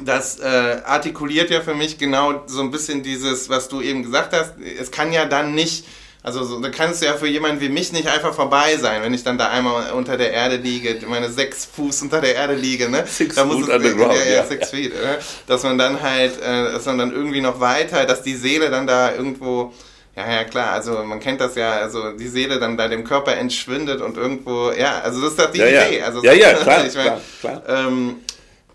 das 0.00 0.38
äh, 0.38 0.80
artikuliert 0.84 1.50
ja 1.50 1.60
für 1.60 1.74
mich 1.74 1.98
genau 1.98 2.42
so 2.46 2.60
ein 2.60 2.70
bisschen 2.70 3.02
dieses, 3.02 3.48
was 3.48 3.68
du 3.68 3.80
eben 3.82 4.02
gesagt 4.02 4.32
hast, 4.32 4.54
es 4.58 4.90
kann 4.90 5.12
ja 5.12 5.26
dann 5.26 5.54
nicht 5.54 5.84
also 6.24 6.44
so, 6.44 6.60
da 6.60 6.68
kannst 6.70 7.02
du 7.02 7.06
ja 7.06 7.14
für 7.14 7.26
jemanden 7.26 7.60
wie 7.60 7.68
mich 7.68 7.92
nicht 7.92 8.06
einfach 8.06 8.32
vorbei 8.32 8.76
sein, 8.76 9.02
wenn 9.02 9.12
ich 9.12 9.24
dann 9.24 9.38
da 9.38 9.48
einmal 9.48 9.90
unter 9.90 10.16
der 10.16 10.32
Erde 10.32 10.54
liege, 10.54 10.96
meine 11.08 11.28
sechs 11.28 11.64
Fuß 11.64 12.02
unter 12.02 12.20
der 12.20 12.36
Erde 12.36 12.54
liege, 12.54 12.88
ne? 12.88 13.04
Six 13.06 13.34
da 13.34 13.44
muss 13.44 13.66
es, 13.66 13.74
underground, 13.74 14.14
ja, 14.14 14.34
ja, 14.34 14.44
six 14.44 14.70
feet, 14.70 14.94
ne? 14.94 15.18
Dass 15.48 15.64
man 15.64 15.78
dann 15.78 16.00
halt, 16.00 16.40
äh, 16.40 16.72
dass 16.72 16.86
man 16.86 16.98
dann 16.98 17.12
irgendwie 17.12 17.40
noch 17.40 17.58
weiter, 17.58 18.06
dass 18.06 18.22
die 18.22 18.36
Seele 18.36 18.70
dann 18.70 18.86
da 18.86 19.12
irgendwo, 19.12 19.72
ja, 20.14 20.30
ja, 20.30 20.44
klar, 20.44 20.70
also 20.70 21.02
man 21.02 21.18
kennt 21.18 21.40
das 21.40 21.56
ja, 21.56 21.72
also 21.72 22.12
die 22.12 22.28
Seele 22.28 22.60
dann 22.60 22.76
bei 22.76 22.86
dem 22.86 23.02
Körper 23.02 23.36
entschwindet 23.36 24.00
und 24.00 24.16
irgendwo, 24.16 24.70
ja, 24.70 25.00
also 25.00 25.20
das 25.22 25.30
ist 25.30 25.40
doch 25.40 25.50
die 25.50 25.58
ja, 25.58 25.66
Idee. 25.66 25.98
Ja. 25.98 26.04
Also 26.04 26.22
ja, 26.22 26.32
ja, 26.34 26.52
klar, 26.62 26.86
ich 26.86 26.94
mein, 26.94 27.04
klar, 27.04 27.20
klar. 27.40 27.62
Ähm, 27.66 28.16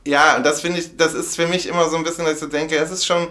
ja, 0.08 0.38
und 0.38 0.46
das 0.46 0.62
finde 0.62 0.80
ich, 0.80 0.98
das 0.98 1.14
ist 1.14 1.36
für 1.36 1.48
mich 1.48 1.68
immer 1.68 1.90
so 1.90 1.98
ein 1.98 2.04
bisschen, 2.04 2.26
dass 2.26 2.36
ich 2.36 2.40
so 2.40 2.48
denke, 2.48 2.76
es 2.78 2.92
ist 2.92 3.06
schon 3.06 3.28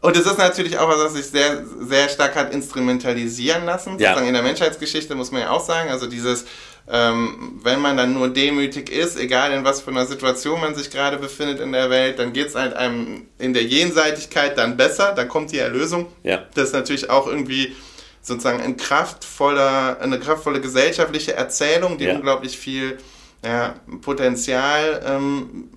und 0.00 0.16
es 0.16 0.26
ist 0.26 0.38
natürlich 0.38 0.78
auch 0.78 0.88
was, 0.88 0.98
was 0.98 1.14
sich 1.14 1.26
sehr, 1.26 1.64
sehr 1.80 2.08
stark 2.08 2.36
hat 2.36 2.52
instrumentalisieren 2.52 3.64
lassen. 3.64 3.98
Ja. 3.98 4.10
Sozusagen 4.10 4.28
in 4.28 4.34
der 4.34 4.44
Menschheitsgeschichte 4.44 5.14
muss 5.16 5.32
man 5.32 5.40
ja 5.40 5.50
auch 5.50 5.64
sagen. 5.64 5.90
Also 5.90 6.06
dieses, 6.06 6.44
ähm, 6.88 7.58
wenn 7.64 7.80
man 7.80 7.96
dann 7.96 8.14
nur 8.14 8.28
demütig 8.28 8.90
ist, 8.90 9.18
egal 9.18 9.52
in 9.52 9.64
was 9.64 9.80
für 9.80 9.90
einer 9.90 10.06
Situation 10.06 10.60
man 10.60 10.76
sich 10.76 10.90
gerade 10.90 11.16
befindet 11.16 11.58
in 11.58 11.72
der 11.72 11.90
Welt, 11.90 12.20
dann 12.20 12.32
geht 12.32 12.46
es 12.46 12.54
halt 12.54 12.74
einem 12.74 13.26
in 13.38 13.54
der 13.54 13.64
Jenseitigkeit 13.64 14.56
dann 14.56 14.76
besser, 14.76 15.14
dann 15.16 15.28
kommt 15.28 15.50
die 15.50 15.58
Erlösung. 15.58 16.06
Ja. 16.22 16.44
Das 16.54 16.68
ist 16.68 16.74
natürlich 16.74 17.10
auch 17.10 17.26
irgendwie 17.26 17.74
sozusagen 18.22 18.60
ein 18.60 18.76
kraftvoller, 18.76 19.98
eine 20.00 20.20
kraftvolle 20.20 20.60
gesellschaftliche 20.60 21.34
Erzählung, 21.34 21.98
die 21.98 22.04
ja. 22.04 22.14
unglaublich 22.14 22.56
viel 22.56 22.98
ja, 23.44 23.74
Potenzial 24.02 25.02
ähm, 25.06 25.68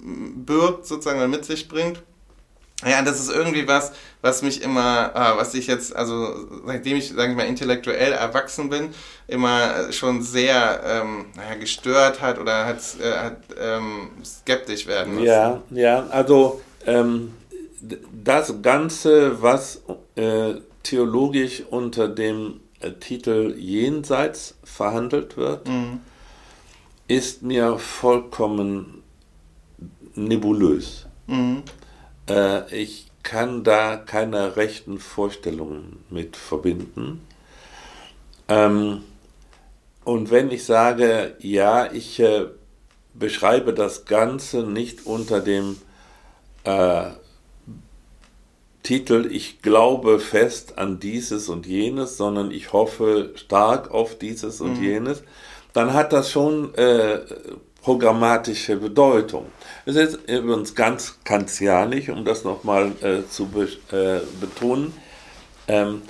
birgt, 0.45 0.85
sozusagen 0.85 1.29
mit 1.29 1.45
sich 1.45 1.67
bringt. 1.67 2.01
Ja, 2.83 3.03
das 3.03 3.19
ist 3.19 3.31
irgendwie 3.31 3.67
was, 3.67 3.91
was 4.21 4.41
mich 4.41 4.63
immer, 4.63 5.11
äh, 5.13 5.37
was 5.37 5.53
ich 5.53 5.67
jetzt, 5.67 5.95
also 5.95 6.33
seitdem 6.65 6.97
ich, 6.97 7.09
sage 7.09 7.31
ich 7.31 7.37
mal, 7.37 7.45
intellektuell 7.45 8.11
erwachsen 8.11 8.69
bin, 8.69 8.89
immer 9.27 9.91
schon 9.91 10.23
sehr 10.23 10.81
ähm, 10.83 11.25
naja, 11.35 11.55
gestört 11.55 12.21
hat 12.21 12.39
oder 12.39 12.65
hat, 12.65 12.79
äh, 12.99 13.11
hat 13.11 13.37
ähm, 13.59 14.09
skeptisch 14.25 14.87
werden 14.87 15.23
lassen. 15.23 15.25
Ja, 15.25 15.61
ja, 15.69 16.07
also 16.09 16.61
ähm, 16.87 17.33
das 18.23 18.61
Ganze, 18.61 19.41
was 19.41 19.81
äh, 20.15 20.55
theologisch 20.83 21.63
unter 21.69 22.07
dem 22.07 22.61
äh, 22.79 22.91
Titel 22.93 23.53
Jenseits 23.57 24.55
verhandelt 24.63 25.37
wird, 25.37 25.67
mhm. 25.67 25.99
Ist 27.11 27.43
mir 27.43 27.77
vollkommen 27.77 29.03
nebulös. 30.15 31.07
Mhm. 31.27 31.63
Äh, 32.29 32.73
ich 32.73 33.07
kann 33.21 33.63
da 33.63 33.97
keine 33.97 34.55
rechten 34.55 34.97
Vorstellungen 34.97 36.03
mit 36.09 36.37
verbinden. 36.37 37.21
Ähm, 38.47 39.03
und 40.05 40.31
wenn 40.31 40.51
ich 40.51 40.63
sage, 40.63 41.35
ja, 41.39 41.91
ich 41.91 42.19
äh, 42.19 42.45
beschreibe 43.13 43.73
das 43.73 44.05
Ganze 44.05 44.63
nicht 44.63 45.05
unter 45.05 45.41
dem 45.41 45.77
äh, 46.63 47.09
Titel 48.83 49.27
Ich 49.29 49.61
glaube 49.61 50.19
fest 50.19 50.77
an 50.77 50.99
dieses 50.99 51.49
und 51.49 51.67
jenes, 51.67 52.15
sondern 52.15 52.51
ich 52.51 52.71
hoffe 52.73 53.33
stark 53.35 53.91
auf 53.91 54.17
dieses 54.17 54.61
und 54.61 54.77
mhm. 54.77 54.83
jenes, 54.83 55.23
dann 55.73 55.93
hat 55.93 56.13
das 56.13 56.31
schon 56.31 56.73
äh, 56.75 57.19
programmatische 57.81 58.77
Bedeutung. 58.77 59.47
Es 59.85 59.95
ist 59.95 60.19
übrigens 60.27 60.75
ganz 60.75 61.17
kantianisch, 61.23 62.09
um 62.09 62.25
das 62.25 62.43
nochmal 62.43 62.91
äh, 63.01 63.27
zu 63.27 63.47
be 63.47 63.67
äh, 63.91 64.21
betonen. 64.39 64.93
Ähm, 65.67 66.01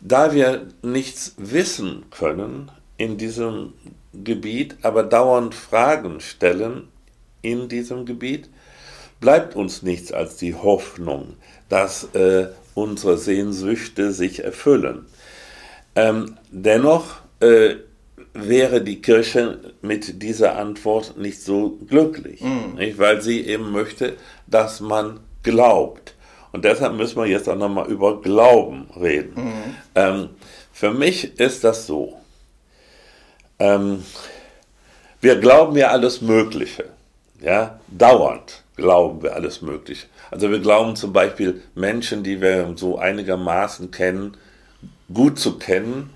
da 0.00 0.32
wir 0.32 0.68
nichts 0.82 1.34
wissen 1.36 2.06
können 2.10 2.70
in 2.96 3.18
diesem 3.18 3.74
Gebiet, 4.14 4.76
aber 4.82 5.02
dauernd 5.02 5.54
Fragen 5.54 6.20
stellen 6.20 6.88
in 7.42 7.68
diesem 7.68 8.06
Gebiet, 8.06 8.48
bleibt 9.20 9.56
uns 9.56 9.82
nichts 9.82 10.12
als 10.12 10.36
die 10.36 10.54
Hoffnung, 10.54 11.36
dass 11.68 12.04
äh, 12.14 12.48
unsere 12.74 13.18
Sehnsüchte 13.18 14.12
sich 14.12 14.42
erfüllen. 14.42 15.06
Ähm, 15.94 16.36
dennoch 16.50 17.16
äh, 17.40 17.76
wäre 18.34 18.82
die 18.82 19.02
Kirche 19.02 19.58
mit 19.82 20.22
dieser 20.22 20.56
Antwort 20.56 21.16
nicht 21.16 21.42
so 21.42 21.78
glücklich, 21.88 22.40
mhm. 22.40 22.74
nicht? 22.76 22.98
weil 22.98 23.20
sie 23.22 23.40
eben 23.46 23.72
möchte, 23.72 24.16
dass 24.46 24.80
man 24.80 25.20
glaubt. 25.42 26.14
Und 26.52 26.64
deshalb 26.64 26.94
müssen 26.94 27.16
wir 27.16 27.26
jetzt 27.26 27.48
auch 27.48 27.56
nochmal 27.56 27.88
über 27.88 28.20
Glauben 28.20 28.88
reden. 29.00 29.34
Mhm. 29.34 29.74
Ähm, 29.94 30.28
für 30.72 30.92
mich 30.92 31.38
ist 31.38 31.64
das 31.64 31.86
so. 31.86 32.14
Ähm, 33.58 34.04
wir 35.20 35.36
glauben 35.36 35.76
ja 35.76 35.88
alles 35.88 36.20
Mögliche. 36.22 36.86
Ja, 37.40 37.80
dauernd 37.88 38.62
glauben 38.76 39.22
wir 39.22 39.34
alles 39.34 39.62
Mögliche. 39.62 40.06
Also 40.30 40.50
wir 40.50 40.60
glauben 40.60 40.96
zum 40.96 41.12
Beispiel 41.12 41.62
Menschen, 41.74 42.22
die 42.22 42.40
wir 42.40 42.72
so 42.76 42.98
einigermaßen 42.98 43.90
kennen, 43.90 44.36
gut 45.12 45.38
zu 45.38 45.58
kennen, 45.58 46.10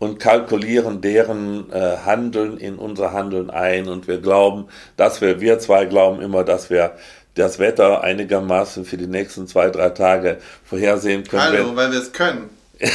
und 0.00 0.18
kalkulieren 0.18 1.00
deren 1.00 1.70
äh, 1.70 1.98
Handeln 2.04 2.56
in 2.56 2.76
unser 2.76 3.12
Handeln 3.12 3.50
ein 3.50 3.86
und 3.86 4.08
wir 4.08 4.18
glauben, 4.18 4.66
dass 4.96 5.20
wir, 5.20 5.40
wir 5.40 5.60
zwei 5.60 5.84
glauben 5.84 6.20
immer, 6.20 6.42
dass 6.42 6.70
wir 6.70 6.96
das 7.34 7.60
Wetter 7.60 8.02
einigermaßen 8.02 8.84
für 8.86 8.96
die 8.96 9.06
nächsten 9.06 9.46
zwei, 9.46 9.70
drei 9.70 9.90
Tage 9.90 10.38
vorhersehen 10.64 11.22
können. 11.24 11.42
Hallo, 11.42 11.76
weil 11.76 11.92
wir 11.92 11.98
es 12.00 12.12
können. 12.12 12.48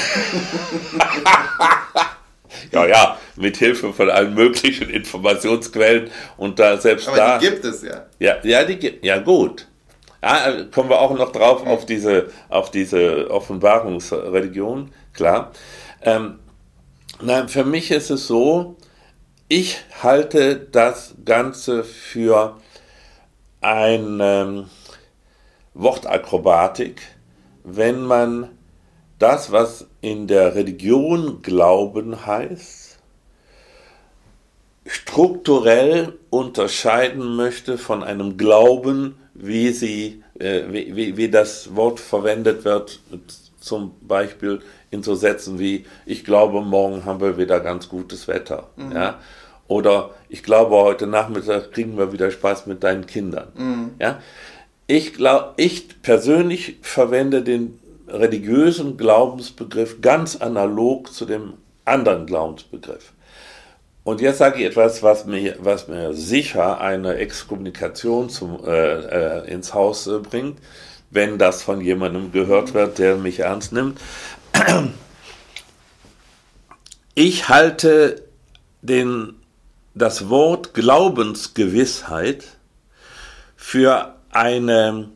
ja, 2.71 2.87
ja, 2.87 3.19
mit 3.35 3.57
Hilfe 3.57 3.93
von 3.93 4.09
allen 4.09 4.33
möglichen 4.33 4.89
Informationsquellen 4.89 6.09
und 6.37 6.57
da 6.57 6.77
selbst 6.77 7.07
Aber 7.07 7.17
da. 7.17 7.37
die 7.37 7.47
gibt 7.47 7.63
es 7.65 7.83
ja. 7.83 8.07
Ja, 8.19 8.37
ja, 8.43 8.63
die 8.63 8.77
gibt, 8.77 9.05
ja 9.05 9.19
gut. 9.19 9.67
Ja, 10.23 10.63
kommen 10.73 10.89
wir 10.89 10.99
auch 10.99 11.15
noch 11.15 11.31
drauf 11.31 11.67
auf 11.67 11.85
diese, 11.85 12.31
auf 12.49 12.71
diese 12.71 13.29
Offenbarungsreligion, 13.29 14.91
klar. 15.13 15.51
Ähm, 16.01 16.39
Nein, 17.21 17.47
für 17.47 17.63
mich 17.63 17.91
ist 17.91 18.09
es 18.09 18.27
so, 18.27 18.75
ich 19.47 19.77
halte 20.03 20.59
das 20.59 21.15
Ganze 21.23 21.85
für 21.85 22.57
eine 23.61 24.41
ähm, 24.41 24.65
Wortakrobatik, 25.73 27.01
wenn 27.63 28.03
man 28.03 28.49
das, 29.17 29.53
was 29.53 29.87
in 30.01 30.27
der 30.27 30.55
Religion 30.55 31.41
Glauben 31.41 32.25
heißt, 32.25 32.99
strukturell 34.85 36.19
unterscheiden 36.29 37.37
möchte 37.37 37.77
von 37.77 38.03
einem 38.03 38.35
Glauben, 38.35 39.15
wie, 39.33 39.71
sie, 39.71 40.21
äh, 40.37 40.63
wie, 40.67 40.93
wie, 40.97 41.15
wie 41.15 41.29
das 41.29 41.77
Wort 41.77 42.01
verwendet 42.01 42.65
wird, 42.65 42.99
zum 43.57 43.95
Beispiel 44.01 44.61
so 45.03 45.15
Sätzen 45.15 45.59
wie, 45.59 45.85
ich 46.05 46.23
glaube, 46.23 46.61
morgen 46.61 47.05
haben 47.05 47.19
wir 47.19 47.37
wieder 47.37 47.59
ganz 47.59 47.89
gutes 47.89 48.27
Wetter. 48.27 48.69
Mhm. 48.75 48.91
Ja? 48.91 49.19
Oder 49.67 50.11
ich 50.29 50.43
glaube, 50.43 50.75
heute 50.75 51.07
Nachmittag 51.07 51.71
kriegen 51.71 51.97
wir 51.97 52.13
wieder 52.13 52.31
Spaß 52.31 52.67
mit 52.67 52.83
deinen 52.83 53.05
Kindern. 53.07 53.47
Mhm. 53.55 53.91
Ja? 53.99 54.19
Ich, 54.87 55.13
glaub, 55.13 55.53
ich 55.57 56.01
persönlich 56.01 56.77
verwende 56.81 57.41
den 57.41 57.79
religiösen 58.07 58.97
Glaubensbegriff 58.97 60.01
ganz 60.01 60.35
analog 60.35 61.11
zu 61.11 61.25
dem 61.25 61.53
anderen 61.85 62.25
Glaubensbegriff. 62.25 63.13
Und 64.03 64.21
jetzt 64.21 64.37
sage 64.37 64.59
ich 64.59 64.65
etwas, 64.65 65.01
was 65.01 65.25
mir, 65.25 65.55
was 65.59 65.87
mir 65.87 66.13
sicher 66.13 66.79
eine 66.79 67.15
Exkommunikation 67.15 68.29
zum, 68.29 68.63
äh, 68.63 68.99
äh, 68.99 69.51
ins 69.51 69.73
Haus 69.73 70.05
äh, 70.05 70.19
bringt, 70.19 70.59
wenn 71.09 71.39
das 71.39 71.63
von 71.63 71.81
jemandem 71.81 72.31
gehört 72.31 72.75
wird, 72.75 72.99
der 72.99 73.15
mich 73.15 73.39
ernst 73.39 73.73
nimmt. 73.73 73.99
Ich 77.13 77.47
halte 77.47 78.23
den, 78.81 79.35
das 79.93 80.29
Wort 80.29 80.73
Glaubensgewissheit 80.73 82.43
für 83.55 84.15
eine 84.31 85.09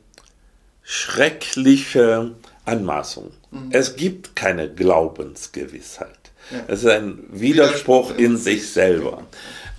schreckliche 0.82 2.32
Anmaßung. 2.65 3.32
Mhm. 3.52 3.69
Es 3.71 3.95
gibt 3.95 4.36
keine 4.36 4.73
Glaubensgewissheit. 4.73 6.32
Ja. 6.52 6.60
Es 6.67 6.80
ist 6.80 6.89
ein 6.89 7.19
Widerspruch, 7.32 8.17
in 8.17 8.38
sich 8.38 8.71
selber. 8.71 9.23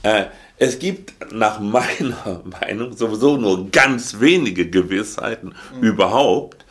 Äh, 0.02 0.26
es 0.58 0.78
gibt 0.78 1.32
nach 1.32 1.58
meiner 1.58 2.42
Meinung 2.60 2.96
sowieso 2.96 3.38
nur 3.38 3.70
ganz 3.70 4.20
wenige 4.20 4.68
Gewissheiten 4.68 5.54
mhm. 5.74 5.82
überhaupt, 5.82 6.64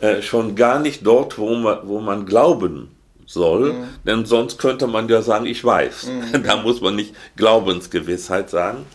äh, 0.00 0.22
schon 0.22 0.54
gar 0.56 0.78
nicht 0.78 1.06
dort, 1.06 1.38
wo 1.38 1.54
man, 1.54 1.78
wo 1.84 2.00
man 2.00 2.26
glauben 2.26 2.94
soll, 3.26 3.72
mhm. 3.72 3.88
denn 4.04 4.24
sonst 4.26 4.58
könnte 4.58 4.86
man 4.86 5.08
ja 5.08 5.22
sagen, 5.22 5.46
ich 5.46 5.64
weiß. 5.64 6.06
Mhm. 6.06 6.42
da 6.46 6.56
muss 6.56 6.80
man 6.80 6.96
nicht 6.96 7.14
Glaubensgewissheit 7.36 8.50
sagen. 8.50 8.86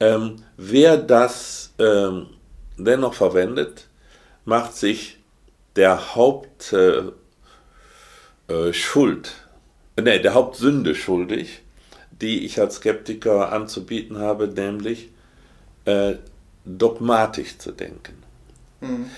Ähm, 0.00 0.36
wer 0.56 0.96
das 0.96 1.72
ähm, 1.78 2.26
dennoch 2.76 3.14
verwendet, 3.14 3.86
macht 4.44 4.74
sich 4.74 5.18
der 5.76 6.14
Hauptschuld, 6.14 7.14
äh, 8.48 10.00
äh, 10.00 10.02
nee, 10.02 10.18
der 10.18 10.34
Hauptsünde 10.34 10.94
schuldig, 10.94 11.60
die 12.10 12.44
ich 12.44 12.60
als 12.60 12.76
Skeptiker 12.76 13.52
anzubieten 13.52 14.18
habe, 14.18 14.48
nämlich 14.48 15.10
äh, 15.84 16.14
dogmatisch 16.64 17.58
zu 17.58 17.72
denken. 17.72 18.22
Mhm. 18.80 19.10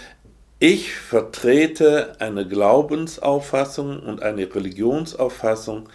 Ich 0.59 0.95
vertrete 0.95 2.17
eine 2.21 2.47
Glaubensauffassung 2.47 4.01
und 4.01 4.23
eine 4.23 4.53
Religionsauffassung, 4.55 5.89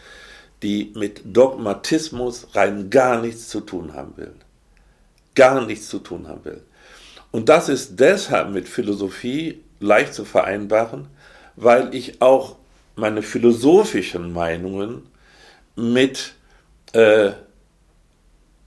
die 0.61 0.91
mit 0.95 1.21
Dogmatismus 1.25 2.47
rein 2.53 2.89
gar 2.89 3.21
nichts 3.21 3.47
zu 3.47 3.61
tun 3.61 3.93
haben 3.93 4.13
will. 4.17 4.33
Gar 5.33 5.65
nichts 5.65 5.87
zu 5.87 5.99
tun 5.99 6.27
haben 6.27 6.43
will. 6.43 6.61
Und 7.31 7.47
das 7.47 7.69
ist 7.69 7.99
deshalb 7.99 8.51
mit 8.51 8.67
Philosophie 8.67 9.61
leicht 9.79 10.13
zu 10.13 10.25
vereinbaren, 10.25 11.07
weil 11.55 11.95
ich 11.95 12.21
auch 12.21 12.57
meine 12.95 13.21
philosophischen 13.21 14.33
Meinungen 14.33 15.03
mit, 15.77 16.33
äh, 16.91 17.31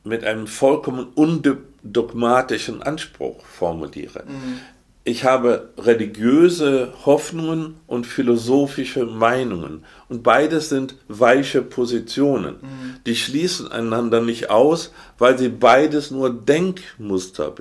mit 0.05 0.25
einem 0.25 0.47
vollkommen 0.47 1.09
undogmatischen 1.15 2.83
Anspruch 2.83 3.45
formuliere. 3.45 4.25
Mhm 4.27 4.61
ich 5.05 5.25
habe 5.25 5.71
religiöse 5.79 6.93
Hoffnungen 7.05 7.77
und 7.87 8.07
philosophische 8.07 9.05
Meinungen. 9.05 9.85
Und 10.09 10.23
beides 10.23 10.69
sind 10.69 10.95
weiche 11.09 11.63
Positionen. 11.63 12.57
Mhm. 12.61 12.97
Die 13.07 13.17
schließen 13.17 13.71
einander 13.71 14.21
nicht 14.21 14.51
aus, 14.51 14.93
weil 15.19 15.37
sie 15.39 15.49
beides 15.49 16.11
nur 16.13 16.31
Denkmuster 16.33 17.53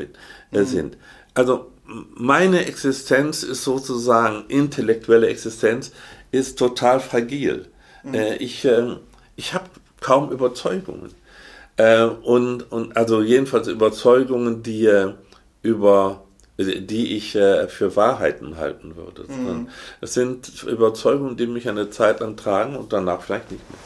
mhm. 0.51 0.65
sind. 0.65 0.97
Also 1.33 1.71
meine 2.13 2.65
Existenz 2.65 3.43
ist 3.43 3.63
sozusagen, 3.63 4.45
intellektuelle 4.47 5.27
Existenz, 5.27 5.91
ist 6.31 6.59
total 6.59 6.99
fragil. 6.99 7.67
Mhm. 8.03 8.13
Äh, 8.13 8.35
ich 8.35 8.63
äh, 8.65 8.97
ich 9.35 9.53
habe 9.55 9.65
kaum 9.99 10.31
Überzeugungen. 10.31 11.13
Äh, 11.77 12.03
und, 12.03 12.71
und 12.71 12.95
also 12.95 13.21
jedenfalls 13.21 13.67
Überzeugungen, 13.67 14.61
die 14.61 14.85
äh, 14.85 15.13
über 15.63 16.23
die 16.63 17.15
ich 17.15 17.35
äh, 17.35 17.67
für 17.67 17.95
Wahrheiten 17.95 18.57
halten 18.57 18.95
würde. 18.95 19.23
Mhm. 19.27 19.69
Es 20.01 20.13
sind 20.13 20.63
Überzeugungen, 20.63 21.37
die 21.37 21.47
mich 21.47 21.67
eine 21.67 21.89
Zeit 21.89 22.19
lang 22.19 22.37
tragen 22.37 22.75
und 22.75 22.93
danach 22.93 23.21
vielleicht 23.21 23.51
nicht 23.51 23.63
mehr. 23.69 23.79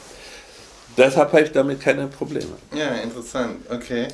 Deshalb 0.96 1.32
habe 1.32 1.42
ich 1.42 1.52
damit 1.52 1.80
keine 1.80 2.06
Probleme. 2.06 2.56
Ja, 2.72 2.88
interessant. 3.02 3.58
Okay. 3.70 4.08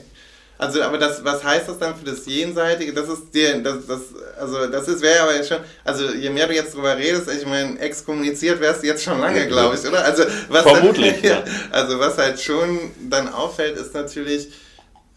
Also, 0.62 0.80
aber 0.82 0.96
das, 0.96 1.24
was 1.24 1.42
heißt 1.42 1.68
das 1.68 1.78
dann 1.78 1.96
für 1.96 2.04
das 2.04 2.24
Jenseitige? 2.24 2.92
Das 2.92 3.08
ist 3.08 3.34
dir, 3.34 3.60
das, 3.62 3.84
das, 3.86 4.00
also 4.38 4.66
das 4.68 4.86
ist 4.86 5.02
wäre 5.02 5.22
aber 5.22 5.34
jetzt 5.34 5.48
schon, 5.48 5.58
also 5.82 6.10
je 6.10 6.30
mehr 6.30 6.46
du 6.46 6.54
jetzt 6.54 6.74
drüber 6.74 6.96
redest, 6.96 7.28
ich 7.32 7.44
meine, 7.46 7.80
exkommuniziert 7.80 8.60
wärst 8.60 8.82
du 8.82 8.86
jetzt 8.86 9.02
schon 9.02 9.18
lange, 9.20 9.48
glaube 9.48 9.74
ich, 9.74 9.88
oder? 9.88 10.04
Also 10.04 10.22
was 10.50 10.62
Vermutlich. 10.62 11.20
Dann, 11.20 11.30
ja, 11.30 11.44
also 11.72 11.98
was 11.98 12.16
halt 12.16 12.40
schon 12.40 12.78
dann 13.10 13.28
auffällt, 13.28 13.76
ist 13.76 13.92
natürlich, 13.92 14.50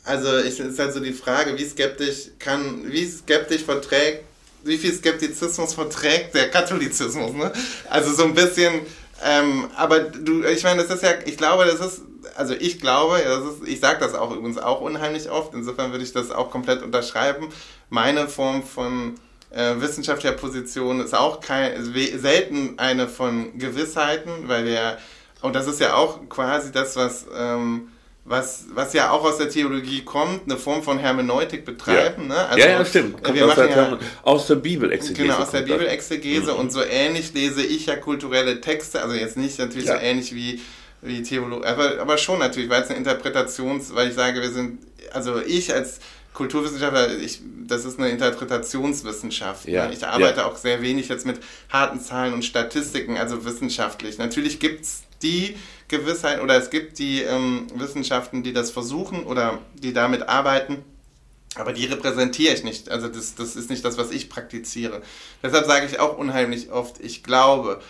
also 0.05 0.29
es 0.29 0.59
ist 0.59 0.79
halt 0.79 0.93
so 0.93 0.99
die 0.99 1.13
Frage, 1.13 1.57
wie 1.57 1.65
skeptisch 1.65 2.29
kann, 2.39 2.83
wie 2.91 3.05
skeptisch 3.07 3.63
verträgt, 3.63 4.23
wie 4.63 4.77
viel 4.77 4.93
Skeptizismus 4.93 5.73
verträgt 5.73 6.33
der 6.35 6.49
Katholizismus, 6.49 7.33
ne? 7.33 7.51
Also 7.89 8.13
so 8.13 8.23
ein 8.23 8.33
bisschen, 8.33 8.81
ähm, 9.23 9.67
aber 9.75 9.99
du, 9.99 10.43
ich 10.43 10.63
meine, 10.63 10.83
das 10.83 10.95
ist 10.95 11.03
ja, 11.03 11.13
ich 11.25 11.37
glaube, 11.37 11.65
das 11.65 11.79
ist, 11.79 12.01
also 12.35 12.53
ich 12.53 12.79
glaube, 12.79 13.21
das 13.23 13.43
ist, 13.45 13.67
ich 13.67 13.79
sage 13.79 13.99
das 13.99 14.15
auch 14.15 14.31
übrigens 14.31 14.57
auch 14.57 14.81
unheimlich 14.81 15.29
oft, 15.29 15.53
insofern 15.53 15.91
würde 15.91 16.03
ich 16.03 16.13
das 16.13 16.31
auch 16.31 16.49
komplett 16.49 16.81
unterschreiben. 16.81 17.49
Meine 17.89 18.27
Form 18.27 18.63
von 18.63 19.15
äh, 19.51 19.75
wissenschaftlicher 19.79 20.35
Position 20.35 20.99
ist 20.99 21.15
auch 21.15 21.41
kein, 21.41 21.83
selten 22.19 22.77
eine 22.77 23.07
von 23.07 23.57
Gewissheiten, 23.57 24.47
weil 24.47 24.65
wir, 24.65 24.97
und 25.41 25.55
das 25.55 25.67
ist 25.67 25.79
ja 25.79 25.95
auch 25.95 26.27
quasi 26.27 26.71
das, 26.71 26.95
was 26.95 27.25
ähm, 27.37 27.89
was, 28.27 28.65
was 28.73 28.93
ja 28.93 29.11
auch 29.11 29.23
aus 29.23 29.38
der 29.38 29.49
Theologie 29.49 30.03
kommt, 30.03 30.41
eine 30.45 30.57
Form 30.57 30.81
von 30.81 30.97
Hermeneutik 30.97 31.63
betreiben. 31.63 32.23
Ja, 32.23 32.27
ne? 32.27 32.47
also, 32.47 32.59
ja, 32.59 32.69
ja, 32.71 32.85
stimmt. 32.85 33.23
Kommt 33.23 33.38
wir 33.38 33.45
aus, 33.45 33.55
machen 33.55 33.67
der, 33.67 33.77
ja, 33.77 33.99
aus 34.23 34.47
der 34.47 34.55
Bibelexegese. 34.55 35.27
Genau, 35.27 35.38
aus 35.38 35.51
der 35.51 35.61
Bibelexegese. 35.61 36.53
Mhm. 36.53 36.59
Und 36.59 36.71
so 36.71 36.83
ähnlich 36.83 37.33
lese 37.35 37.63
ich 37.63 37.85
ja 37.85 37.95
kulturelle 37.95 38.61
Texte, 38.61 39.01
also 39.01 39.13
jetzt 39.13 39.38
nicht 39.38 39.59
natürlich 39.59 39.85
ja. 39.85 39.93
so 39.93 40.01
ähnlich 40.01 40.33
wie, 40.33 40.59
wie 41.03 41.21
Theologie, 41.21 41.67
aber, 41.67 41.99
aber 42.01 42.17
schon 42.17 42.39
natürlich, 42.39 42.67
weil 42.67 42.81
es 42.81 42.89
eine 42.89 42.97
Interpretations-, 42.97 43.93
weil 43.93 44.09
ich 44.09 44.15
sage, 44.15 44.41
wir 44.41 44.49
sind, 44.49 44.79
also 45.13 45.39
ich 45.39 45.71
als 45.71 45.99
Kulturwissenschaftler, 46.33 47.19
ich, 47.19 47.41
das 47.67 47.85
ist 47.85 47.99
eine 47.99 48.09
Interpretationswissenschaft. 48.09 49.67
Ja, 49.67 49.88
ne? 49.88 49.93
Ich 49.93 50.05
arbeite 50.05 50.39
ja. 50.39 50.47
auch 50.47 50.57
sehr 50.57 50.81
wenig 50.81 51.09
jetzt 51.09 51.27
mit 51.27 51.39
harten 51.69 51.99
Zahlen 51.99 52.33
und 52.33 52.43
Statistiken, 52.43 53.17
also 53.17 53.45
wissenschaftlich. 53.45 54.17
Natürlich 54.17 54.59
gibt's 54.59 55.03
die 55.21 55.56
Gewissheit 55.88 56.41
oder 56.41 56.56
es 56.56 56.69
gibt 56.69 56.99
die 56.99 57.21
ähm, 57.21 57.67
Wissenschaften, 57.75 58.43
die 58.43 58.54
das 58.54 58.71
versuchen 58.71 59.23
oder 59.23 59.60
die 59.75 59.93
damit 59.93 60.28
arbeiten. 60.28 60.84
Aber 61.56 61.71
die 61.71 61.86
repräsentiere 61.86 62.54
ich 62.54 62.63
nicht. 62.63 62.89
Also 62.89 63.08
das, 63.08 63.36
das 63.36 63.56
ist 63.56 63.69
nicht 63.69 63.86
das, 63.86 63.97
was 63.97 64.12
ich 64.12 64.30
praktiziere. 64.30 65.01
Deshalb 65.41 65.65
sage 65.65 65.86
ich 65.86 65.99
auch 65.99 66.17
unheimlich 66.17 66.71
oft, 66.71 66.99
ich 66.99 67.23
glaube. 67.23 67.82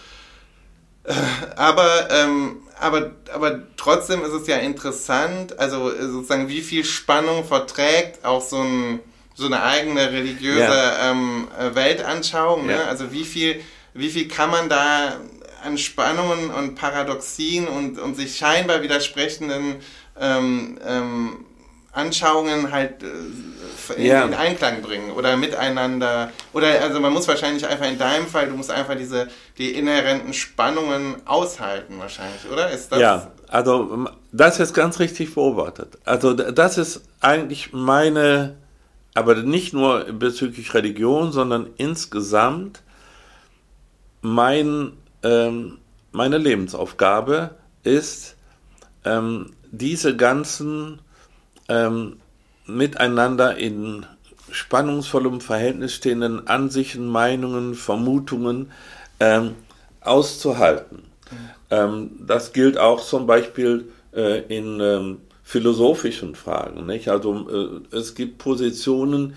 Äh, 1.04 1.14
aber, 1.56 2.10
ähm, 2.12 2.58
aber, 2.80 3.12
aber 3.34 3.64
trotzdem 3.78 4.24
ist 4.24 4.34
es 4.34 4.48
ja 4.48 4.58
interessant, 4.58 5.58
also 5.58 5.90
sozusagen, 5.90 6.48
wie 6.48 6.62
viel 6.62 6.84
Spannung 6.84 7.46
verträgt 7.46 8.24
auch 8.24 8.42
so, 8.42 8.62
ein, 8.62 9.00
so 9.34 9.48
eine 9.48 9.64
eigene 9.64 10.12
religiöse 10.12 10.60
ja. 10.60 11.12
ähm, 11.12 11.48
Weltanschauung. 11.74 12.68
Ne? 12.68 12.74
Ja. 12.74 12.86
Also 12.86 13.12
wie 13.12 13.26
viel, 13.26 13.62
wie 13.94 14.10
viel 14.10 14.28
kann 14.28 14.52
man 14.52 14.70
da 14.70 15.20
an 15.66 15.78
Spannungen 15.78 16.52
und 16.52 16.76
Paradoxien 16.76 17.68
und, 17.68 18.00
und 18.00 18.16
sich 18.16 18.38
scheinbar 18.38 18.82
widersprechenden 18.82 19.78
ähm, 20.20 20.78
ähm, 20.86 21.46
Anschauungen 21.96 22.72
halt 22.72 23.04
äh, 23.04 23.94
in, 23.96 24.06
ja. 24.06 24.26
in, 24.26 24.34
Einklang 24.34 24.82
bringen 24.82 25.12
oder 25.12 25.38
miteinander. 25.38 26.32
Oder 26.54 26.82
also 26.82 27.00
man 27.00 27.14
muss 27.14 27.28
wahrscheinlich 27.28 27.66
einfach 27.66 27.88
in 27.88 27.98
deinem 27.98 28.28
Fall, 28.28 28.48
du 28.48 28.56
musst 28.56 28.70
einfach 28.70 28.96
diese 28.96 29.30
die 29.58 29.72
inhärenten 29.72 30.34
Spannungen 30.34 31.16
aushalten 31.26 31.98
wahrscheinlich, 31.98 32.50
oder? 32.52 32.70
Ist 32.70 32.92
das 32.92 33.00
ja, 33.00 33.32
also 33.48 34.08
das 34.32 34.60
ist 34.60 34.74
ganz 34.74 35.00
richtig 35.00 35.34
beobachtet. 35.36 35.98
Also 36.04 36.34
das 36.34 36.78
ist 36.78 37.02
eigentlich 37.22 37.72
meine, 37.72 38.58
aber 39.14 39.36
nicht 39.36 39.74
nur 39.74 40.04
bezüglich 40.12 40.74
Religion, 40.74 41.32
sondern 41.32 41.68
insgesamt 41.78 42.82
mein 44.22 44.92
ähm, 45.26 45.80
meine 46.12 46.38
Lebensaufgabe 46.38 47.56
ist, 47.84 48.36
ähm, 49.04 49.52
diese 49.72 50.16
ganzen 50.16 51.02
ähm, 51.68 52.18
miteinander 52.68 53.58
in 53.58 54.06
spannungsvollem 54.52 55.42
Verhältnis 55.42 55.94
stehenden 55.94 56.48
Ansichten, 56.48 57.08
Meinungen, 57.08 57.74
Vermutungen 57.74 58.72
ähm, 59.20 59.56
auszuhalten. 60.02 61.04
Mhm. 61.72 62.28
das 62.28 62.54
gilt 62.54 62.78
auch 62.78 63.04
zum 63.04 63.26
Beispiel 63.26 63.92
äh, 64.14 64.42
in 64.56 64.80
ähm, 64.80 65.18
philosophischen 65.44 66.36
Fragen. 66.36 66.86
Nicht? 66.86 67.10
Also 67.10 67.82
äh, 67.92 67.96
es 67.96 68.14
gibt 68.14 68.38
Positionen, 68.38 69.36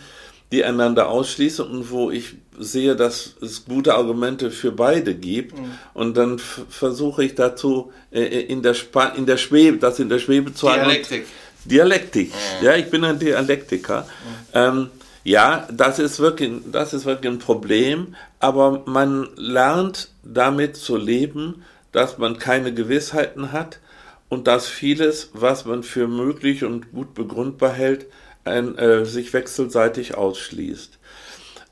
die 0.52 0.64
einander 0.64 1.08
ausschließen 1.08 1.66
und 1.66 1.90
wo 1.90 2.10
ich 2.10 2.36
sehe, 2.58 2.96
dass 2.96 3.34
es 3.40 3.64
gute 3.64 3.94
Argumente 3.94 4.50
für 4.50 4.72
beide 4.72 5.14
gibt 5.14 5.58
mhm. 5.58 5.72
und 5.94 6.16
dann 6.16 6.38
versuche 6.38 7.24
ich 7.24 7.34
dazu 7.34 7.92
äh, 8.10 8.22
in 8.22 8.62
der 8.62 8.74
Spa 8.74 9.06
in 9.06 9.26
der 9.26 9.36
Schwebe, 9.36 9.78
das 9.78 9.98
in 9.98 10.08
der 10.08 10.18
Schwebe 10.18 10.54
zu 10.54 10.68
halten. 10.68 10.84
Dialektik. 10.84 11.26
Dialektik. 11.64 12.28
Mhm. 12.28 12.64
Ja, 12.64 12.76
ich 12.76 12.90
bin 12.90 13.04
ein 13.04 13.18
Dialektiker. 13.18 14.02
Mhm. 14.02 14.06
Ähm, 14.54 14.90
ja, 15.24 15.68
das 15.70 15.98
ist 15.98 16.20
wirklich, 16.20 16.52
das 16.72 16.94
ist 16.94 17.04
wirklich 17.04 17.32
ein 17.32 17.38
Problem, 17.38 18.14
aber 18.40 18.82
man 18.86 19.28
lernt 19.36 20.08
damit 20.22 20.76
zu 20.76 20.96
leben, 20.96 21.64
dass 21.92 22.18
man 22.18 22.38
keine 22.38 22.72
Gewissheiten 22.72 23.52
hat 23.52 23.80
und 24.28 24.46
dass 24.46 24.68
vieles, 24.68 25.30
was 25.32 25.64
man 25.64 25.82
für 25.82 26.06
möglich 26.06 26.64
und 26.64 26.92
gut 26.92 27.14
begründbar 27.14 27.72
hält, 27.72 28.06
ein, 28.44 28.76
äh, 28.78 29.04
sich 29.04 29.32
wechselseitig 29.32 30.14
ausschließt. 30.14 30.98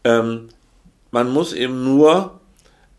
Ähm, 0.05 0.49
man 1.17 1.33
muss 1.33 1.55
eben 1.55 1.83
nur 1.83 2.41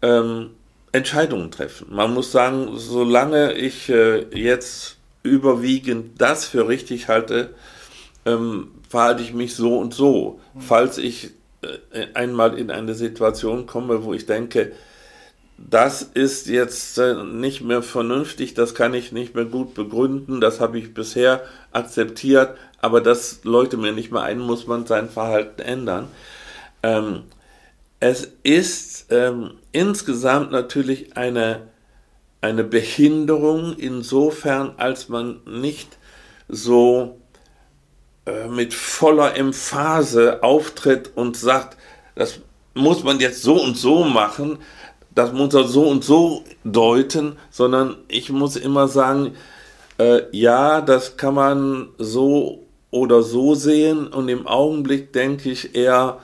ähm, 0.02 0.50
Entscheidungen 0.92 1.52
treffen. 1.52 1.86
Man 1.92 2.16
muss 2.16 2.32
sagen, 2.32 2.70
solange 2.74 3.54
ich 3.54 3.90
äh, 3.90 4.26
jetzt 4.36 4.98
überwiegend 5.22 6.20
das 6.20 6.46
für 6.46 6.68
richtig 6.68 7.10
halte, 7.10 7.54
ähm, 8.26 8.72
verhalte 8.90 9.22
ich 9.22 9.36
mich 9.36 9.54
so 9.54 9.78
und 9.78 9.94
so. 9.94 10.40
Mhm. 10.56 10.62
Falls 10.62 10.98
ich 10.98 11.30
äh, 11.62 12.08
einmal 12.16 12.58
in 12.58 12.72
eine 12.72 12.96
Situation 12.96 13.68
komme, 13.68 14.04
wo 14.04 14.16
ich 14.16 14.26
denke, 14.26 14.72
das 15.60 16.02
ist 16.02 16.48
jetzt 16.48 16.98
äh, 16.98 17.24
nicht 17.24 17.62
mehr 17.62 17.84
vernünftig, 17.84 18.56
das 18.56 18.74
kann 18.74 18.96
ich 18.96 19.12
nicht 19.12 19.36
mehr 19.36 19.46
gut 19.46 19.76
begründen, 19.76 20.42
das 20.42 20.60
habe 20.60 20.80
ich 20.80 20.96
bisher 20.96 21.44
akzeptiert, 21.72 22.58
aber 22.82 23.00
das 23.00 23.44
läutet 23.44 23.80
mir 23.80 23.92
nicht 23.92 24.12
mehr 24.12 24.24
ein, 24.24 24.40
muss 24.40 24.66
man 24.66 24.88
sein 24.88 25.08
Verhalten 25.08 25.62
ändern. 25.62 26.08
Ähm, 26.82 27.22
es 28.00 28.28
ist 28.44 29.08
ähm, 29.10 29.56
insgesamt 29.72 30.52
natürlich 30.52 31.18
eine, 31.18 31.68
eine 32.42 32.64
Behinderung 32.64 33.76
insofern, 33.78 34.74
als 34.78 35.10
man 35.10 35.42
nicht 35.46 35.98
so 36.48 37.18
äh, 38.26 38.48
mit 38.48 38.74
voller 38.74 39.36
Emphase 39.36 40.44
auftritt 40.44 41.12
und 41.16 41.38
sagt, 41.38 41.78
das 42.16 42.40
muss 42.74 43.04
man 43.04 43.20
jetzt 43.20 43.42
so 43.42 43.62
und 43.62 43.76
so 43.76 44.04
machen, 44.04 44.60
das 45.16 45.34
muss 45.34 45.54
man 45.54 45.68
so 45.68 45.88
und 45.88 46.04
so 46.04 46.44
deuten, 46.64 47.38
sondern 47.50 47.98
ich 48.08 48.30
muss 48.32 48.56
immer 48.56 48.88
sagen, 48.88 49.36
äh, 49.98 50.22
ja, 50.32 50.82
das 50.82 51.18
kann 51.18 51.34
man 51.34 51.90
so 51.98 52.68
oder 52.92 53.24
so 53.24 53.56
sehen. 53.56 54.08
Und 54.08 54.30
im 54.30 54.46
Augenblick 54.46 55.14
denke 55.14 55.50
ich 55.50 55.76
eher 55.76 56.20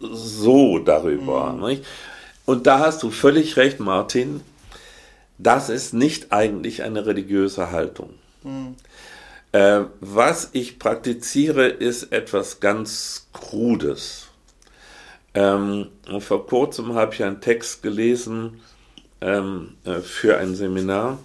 so 0.00 0.78
darüber. 0.78 1.52
Mhm. 1.52 1.80
Und 2.46 2.66
da 2.66 2.78
hast 2.78 3.02
du 3.02 3.10
völlig 3.10 3.56
recht, 3.56 3.80
Martin, 3.80 4.40
das 5.38 5.68
ist 5.68 5.94
nicht 5.94 6.32
eigentlich 6.32 6.82
eine 6.82 7.06
religiöse 7.06 7.70
Haltung. 7.70 8.14
Mhm. 8.42 8.74
Äh, 9.52 9.82
was 10.00 10.50
ich 10.52 10.78
praktiziere, 10.78 11.68
ist 11.68 12.12
etwas 12.12 12.60
ganz 12.60 13.28
Krudes. 13.32 14.28
Ähm, 15.34 15.88
vor 16.20 16.46
kurzem 16.46 16.94
habe 16.94 17.14
ich 17.14 17.22
einen 17.22 17.40
Text 17.40 17.82
gelesen 17.82 18.60
ähm, 19.20 19.74
äh, 19.84 20.00
für 20.00 20.38
ein 20.38 20.54
Seminar, 20.54 21.18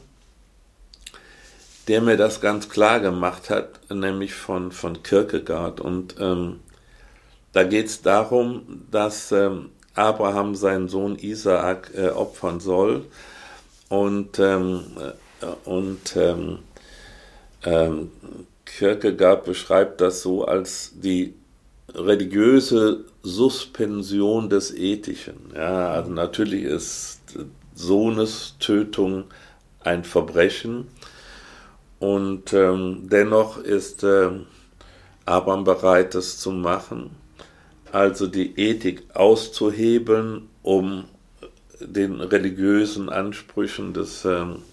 der 1.88 2.02
mir 2.02 2.16
das 2.16 2.40
ganz 2.40 2.70
klar 2.70 3.00
gemacht 3.00 3.50
hat, 3.50 3.80
nämlich 3.90 4.34
von, 4.34 4.72
von 4.72 5.04
Kierkegaard. 5.04 5.82
Und 5.82 6.16
ähm, 6.20 6.60
da 7.54 7.63
geht 7.63 7.86
es 7.86 8.02
darum, 8.02 8.86
dass 8.92 9.32
ähm, 9.32 9.70
Abraham 9.96 10.56
seinen 10.56 10.89
Sohn 10.89 11.18
Isaak 11.18 11.92
äh, 11.96 12.10
opfern 12.10 12.60
soll. 12.60 13.06
Und, 13.89 14.39
ähm, 14.39 14.82
äh, 15.42 15.70
und 15.70 16.16
ähm, 16.16 16.60
ähm, 17.63 18.12
Kierkegaard 18.66 19.46
beschreibt 19.46 20.02
das 20.02 20.22
so 20.24 20.46
als 20.46 20.94
die 20.96 21.36
religiöse 21.94 23.06
Suspension 23.22 24.50
des 24.50 24.74
Ethischen. 24.74 25.52
Ja, 25.56 25.92
also 25.92 26.12
natürlich 26.12 26.63
ist 26.63 27.20
Sohnestötung 27.76 29.26
ein 29.82 30.04
Verbrechen 30.04 30.88
und 32.00 32.54
ähm, 32.54 33.08
dennoch 33.10 33.58
ist 33.58 34.04
äh, 34.04 34.30
Abraham 35.26 35.63
bereit, 35.63 36.16
das 36.16 36.39
zu 36.39 36.52
machen, 36.52 37.12
also 37.94 38.26
die 38.26 38.60
Ethik 38.60 39.04
auszuhebeln, 39.14 40.50
um 40.64 41.06
den 41.80 42.22
religiösen 42.22 43.10
Ansprüchen 43.10 43.94
des 43.94 44.26
ähm, 44.26 44.64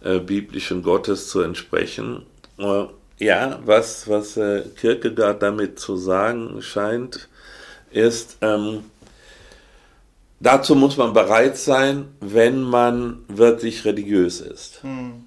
äh, 0.00 0.20
biblischen 0.20 0.84
Gottes 0.84 1.28
zu 1.28 1.40
entsprechen. 1.40 2.22
Äh, 2.58 2.84
ja, 3.18 3.58
was, 3.64 4.08
was 4.08 4.36
äh, 4.36 4.62
Kierkegaard 4.76 5.42
damit 5.42 5.80
zu 5.80 5.96
sagen 5.96 6.62
scheint, 6.62 7.28
ist, 7.90 8.36
ähm, 8.42 8.84
dazu 10.38 10.76
muss 10.76 10.96
man 10.96 11.12
bereit 11.12 11.58
sein, 11.58 12.10
wenn 12.20 12.62
man 12.62 13.24
wirklich 13.26 13.84
religiös 13.84 14.40
ist. 14.40 14.84
Hm. 14.84 15.24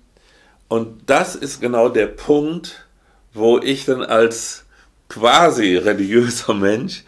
Und 0.69 1.02
das 1.08 1.36
ist 1.36 1.60
genau 1.60 1.89
der 1.89 2.08
Punkt, 2.08 2.86
wo 3.34 3.60
ich 3.60 3.84
dann 3.84 4.04
als 4.04 4.63
quasi 5.10 5.76
religiöser 5.76 6.54
Mensch, 6.54 7.04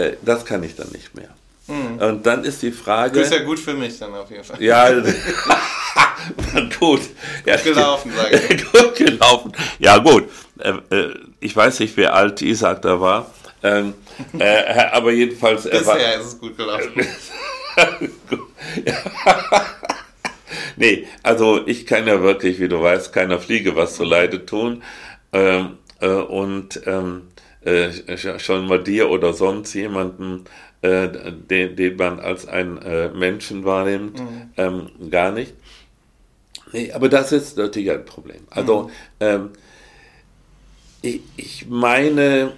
äh, 0.00 0.16
das 0.22 0.44
kann 0.44 0.62
ich 0.62 0.76
dann 0.76 0.88
nicht 0.92 1.14
mehr. 1.14 1.28
Hm. 1.66 1.98
Und 1.98 2.26
dann 2.26 2.44
ist 2.44 2.62
die 2.62 2.72
Frage. 2.72 3.18
Das 3.18 3.28
ist 3.28 3.34
ja 3.34 3.44
gut 3.44 3.58
für 3.58 3.74
mich 3.74 3.98
dann 3.98 4.14
auf 4.14 4.30
jeden 4.30 4.42
Fall. 4.42 4.60
Ja, 4.60 4.90
gut. 6.80 7.00
Ja, 7.46 7.56
gut 7.56 7.64
gelaufen, 7.64 8.12
sage 8.16 8.42
ich. 8.48 8.72
gut 8.72 8.96
gelaufen. 8.96 9.52
Ja, 9.78 9.98
gut. 9.98 10.28
Äh, 10.58 10.72
äh, 10.94 11.14
ich 11.38 11.54
weiß 11.54 11.80
nicht, 11.80 11.96
wie 11.96 12.06
alt 12.06 12.42
Isaac 12.42 12.82
da 12.82 13.00
war. 13.00 13.30
Ähm, 13.62 13.94
äh, 14.38 14.74
aber 14.92 15.12
jedenfalls. 15.12 15.62
Bisher 15.62 15.86
war, 15.86 15.98
ist 15.98 16.26
es 16.26 16.38
gut 16.38 16.56
gelaufen. 16.56 17.06
nee, 20.76 21.06
also 21.22 21.66
ich 21.66 21.86
kann 21.86 22.06
ja 22.06 22.20
wirklich, 22.20 22.58
wie 22.58 22.68
du 22.68 22.82
weißt, 22.82 23.12
keiner 23.12 23.38
Fliege 23.38 23.76
was 23.76 23.94
zu 23.94 24.02
Leide 24.02 24.44
tun. 24.44 24.82
Ähm, 25.32 25.78
äh, 26.00 26.08
und 26.08 26.80
ähm, 26.86 27.29
äh, 27.62 28.38
schon 28.38 28.66
mal 28.66 28.82
dir 28.82 29.10
oder 29.10 29.32
sonst 29.32 29.74
jemanden, 29.74 30.44
äh, 30.82 31.08
den, 31.32 31.76
den 31.76 31.96
man 31.96 32.20
als 32.20 32.46
einen 32.46 32.78
äh, 32.78 33.10
Menschen 33.10 33.64
wahrnimmt, 33.64 34.18
mhm. 34.18 34.50
ähm, 34.56 35.10
gar 35.10 35.32
nicht. 35.32 35.54
Nee, 36.72 36.92
aber 36.92 37.08
das 37.08 37.32
ist 37.32 37.56
natürlich 37.58 37.90
ein 37.90 38.04
Problem. 38.04 38.42
Also 38.50 38.84
mhm. 38.84 38.90
ähm, 39.20 39.50
ich, 41.02 41.20
ich 41.36 41.66
meine, 41.68 42.52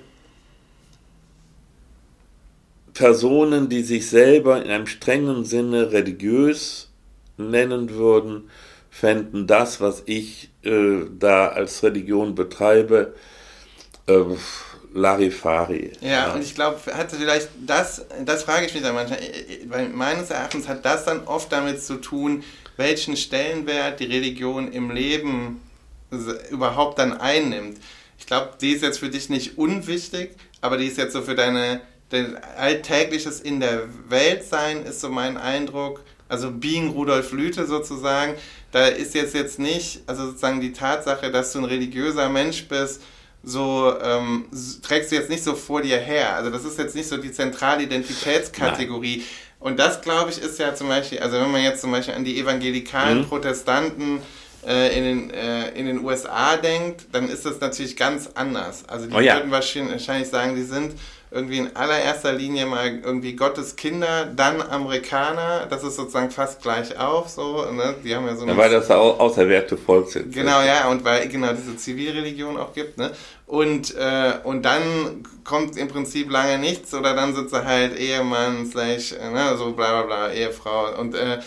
Personen, 2.94 3.68
die 3.68 3.82
sich 3.82 4.08
selber 4.08 4.62
in 4.62 4.70
einem 4.70 4.86
strengen 4.86 5.44
Sinne 5.44 5.92
religiös 5.92 6.90
nennen 7.36 7.90
würden, 7.90 8.50
fänden 8.90 9.46
das, 9.46 9.80
was 9.80 10.02
ich 10.06 10.50
äh, 10.62 11.04
da 11.18 11.48
als 11.48 11.82
Religion 11.82 12.34
betreibe, 12.34 13.14
äh, 14.06 14.22
Larifari. 14.94 15.92
Ja, 16.00 16.08
ja, 16.08 16.32
und 16.34 16.42
ich 16.42 16.54
glaube, 16.54 16.78
hatte 16.94 17.16
vielleicht 17.16 17.48
das, 17.66 18.04
das 18.24 18.42
frage 18.44 18.66
ich 18.66 18.74
mich 18.74 18.82
dann 18.82 18.94
manchmal, 18.94 19.20
weil 19.66 19.88
meines 19.88 20.30
Erachtens 20.30 20.68
hat 20.68 20.84
das 20.84 21.04
dann 21.04 21.24
oft 21.26 21.52
damit 21.52 21.82
zu 21.82 21.96
tun, 21.96 22.44
welchen 22.76 23.16
Stellenwert 23.16 24.00
die 24.00 24.06
Religion 24.06 24.72
im 24.72 24.90
Leben 24.90 25.60
überhaupt 26.50 26.98
dann 26.98 27.18
einnimmt. 27.18 27.78
Ich 28.18 28.26
glaube, 28.26 28.50
die 28.60 28.72
ist 28.72 28.82
jetzt 28.82 28.98
für 28.98 29.08
dich 29.08 29.30
nicht 29.30 29.58
unwichtig, 29.58 30.36
aber 30.60 30.76
die 30.76 30.86
ist 30.86 30.98
jetzt 30.98 31.12
so 31.12 31.22
für 31.22 31.34
deine 31.34 31.80
dein 32.12 32.36
alltägliches 32.58 33.40
in 33.40 33.60
der 33.60 33.88
Welt 34.08 34.44
sein, 34.44 34.84
ist 34.84 35.00
so 35.00 35.08
mein 35.08 35.36
Eindruck. 35.36 36.02
Also 36.28 36.50
Being 36.50 36.90
Rudolf 36.90 37.32
Lüte 37.32 37.66
sozusagen, 37.66 38.34
da 38.70 38.86
ist 38.86 39.14
jetzt 39.14 39.34
jetzt 39.34 39.58
nicht, 39.58 40.02
also 40.06 40.26
sozusagen 40.26 40.60
die 40.60 40.72
Tatsache, 40.72 41.30
dass 41.30 41.52
du 41.52 41.58
ein 41.58 41.64
religiöser 41.64 42.28
Mensch 42.28 42.68
bist, 42.68 43.02
so 43.42 43.94
ähm, 44.00 44.46
trägst 44.82 45.10
du 45.10 45.16
jetzt 45.16 45.30
nicht 45.30 45.42
so 45.42 45.54
vor 45.54 45.82
dir 45.82 45.98
her. 45.98 46.36
Also 46.36 46.50
das 46.50 46.64
ist 46.64 46.78
jetzt 46.78 46.94
nicht 46.94 47.08
so 47.08 47.16
die 47.16 47.32
zentrale 47.32 47.82
Identitätskategorie. 47.82 49.16
Nein. 49.18 49.26
Und 49.58 49.78
das, 49.78 50.00
glaube 50.02 50.30
ich, 50.30 50.40
ist 50.40 50.58
ja 50.58 50.74
zum 50.74 50.88
Beispiel, 50.88 51.20
also 51.20 51.40
wenn 51.40 51.50
man 51.50 51.62
jetzt 51.62 51.80
zum 51.80 51.92
Beispiel 51.92 52.14
an 52.14 52.24
die 52.24 52.38
evangelikalen 52.38 53.18
mhm. 53.18 53.26
Protestanten 53.26 54.20
äh, 54.66 54.96
in, 54.96 55.04
den, 55.04 55.30
äh, 55.30 55.70
in 55.70 55.86
den 55.86 56.04
USA 56.04 56.56
denkt, 56.56 57.06
dann 57.12 57.28
ist 57.28 57.46
das 57.46 57.60
natürlich 57.60 57.96
ganz 57.96 58.30
anders. 58.34 58.88
Also 58.88 59.06
die 59.06 59.14
oh 59.14 59.20
ja. 59.20 59.36
würden 59.36 59.50
wahrscheinlich 59.50 60.28
sagen, 60.28 60.56
die 60.56 60.62
sind 60.62 60.94
irgendwie 61.32 61.58
in 61.58 61.74
allererster 61.74 62.32
Linie 62.32 62.66
mal 62.66 63.00
irgendwie 63.02 63.34
Gottes 63.34 63.76
Kinder, 63.76 64.26
dann 64.26 64.60
Amerikaner, 64.60 65.66
das 65.68 65.82
ist 65.82 65.96
sozusagen 65.96 66.30
fast 66.30 66.62
gleich 66.62 66.98
auf, 66.98 67.28
so, 67.28 67.64
ne? 67.72 67.94
Die 68.04 68.14
haben 68.14 68.26
ja 68.26 68.36
so 68.36 68.42
eine. 68.42 68.52
Ja, 68.52 68.58
weil 68.58 68.70
das 68.70 68.90
au 68.90 69.12
auserwählte 69.12 69.76
Volk 69.76 70.10
sind. 70.10 70.32
Genau, 70.32 70.60
ja, 70.62 70.88
und 70.90 71.04
weil 71.04 71.28
genau 71.28 71.52
diese 71.52 71.76
Zivilreligion 71.76 72.56
auch 72.58 72.72
gibt, 72.72 72.98
ne? 72.98 73.10
Und, 73.46 73.94
äh, 73.96 74.34
und 74.44 74.62
dann 74.62 75.24
kommt 75.44 75.76
im 75.76 75.88
Prinzip 75.88 76.30
lange 76.30 76.58
nichts 76.58 76.94
oder 76.94 77.14
dann 77.14 77.34
sitzt 77.34 77.52
er 77.52 77.64
halt 77.64 77.98
Ehemann, 77.98 78.66
slash, 78.66 79.12
ne, 79.12 79.56
so 79.56 79.72
bla 79.72 80.02
bla 80.02 80.02
bla, 80.02 80.32
Ehefrau 80.32 80.98
und 80.98 81.14
äh, 81.14 81.38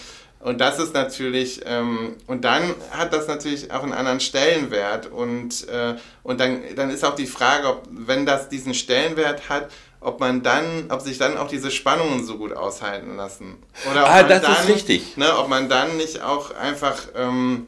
und 0.45 0.61
das 0.61 0.77
ist 0.77 0.93
natürlich, 0.93 1.61
ähm, 1.65 2.17
und 2.27 2.45
dann 2.45 2.75
hat 2.91 3.11
das 3.13 3.27
natürlich 3.27 3.71
auch 3.71 3.81
einen 3.81 3.93
anderen 3.93 4.19
Stellenwert. 4.19 5.07
Und, 5.07 5.67
äh, 5.67 5.95
und 6.21 6.39
dann, 6.39 6.61
dann 6.75 6.91
ist 6.91 7.03
auch 7.03 7.15
die 7.15 7.25
Frage, 7.25 7.67
ob, 7.67 7.83
wenn 7.89 8.27
das 8.27 8.47
diesen 8.47 8.75
Stellenwert 8.75 9.49
hat, 9.49 9.71
ob 10.01 10.19
man 10.19 10.43
dann, 10.43 10.85
ob 10.89 11.01
sich 11.01 11.17
dann 11.17 11.35
auch 11.35 11.47
diese 11.47 11.71
Spannungen 11.71 12.23
so 12.23 12.37
gut 12.37 12.53
aushalten 12.53 13.15
lassen. 13.15 13.55
Oder 13.89 14.03
ob 14.03 14.09
ah, 14.09 14.21
das 14.21 14.43
dann, 14.43 14.51
ist 14.51 14.67
richtig. 14.67 15.17
Ne, 15.17 15.35
ob 15.35 15.49
man 15.49 15.67
dann 15.67 15.97
nicht 15.97 16.21
auch 16.21 16.53
einfach, 16.53 17.07
ähm, 17.15 17.65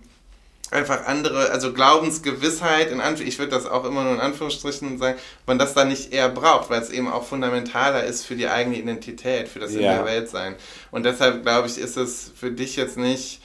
einfach 0.72 1.06
andere, 1.06 1.50
also 1.50 1.72
Glaubensgewissheit, 1.72 2.92
in 2.92 3.00
Anf 3.00 3.22
ich 3.22 3.40
würde 3.40 3.52
das 3.52 3.66
auch 3.66 3.86
immer 3.86 4.04
nur 4.04 4.14
in 4.14 4.20
Anführungsstrichen 4.20 4.98
sagen, 4.98 5.18
man 5.46 5.58
das 5.58 5.74
da 5.74 5.86
nicht 5.86 6.12
eher 6.12 6.30
braucht, 6.30 6.70
weil 6.70 6.82
es 6.82 6.90
eben 6.90 7.10
auch 7.10 7.26
fundamentaler 7.26 8.04
ist 8.04 8.26
für 8.26 8.36
die 8.36 8.48
eigene 8.48 8.78
Identität, 8.78 9.48
für 9.48 9.60
das 9.60 9.74
ja. 9.74 9.78
in 9.78 9.84
der 9.86 10.06
Welt 10.06 10.30
sein. 10.30 10.56
Und 10.92 11.06
deshalb 11.06 11.44
glaube 11.44 11.68
ich, 11.68 11.78
ist 11.78 11.96
es 11.96 12.32
für 12.36 12.52
dich 12.52 12.76
jetzt 12.76 12.98
nicht, 12.98 13.42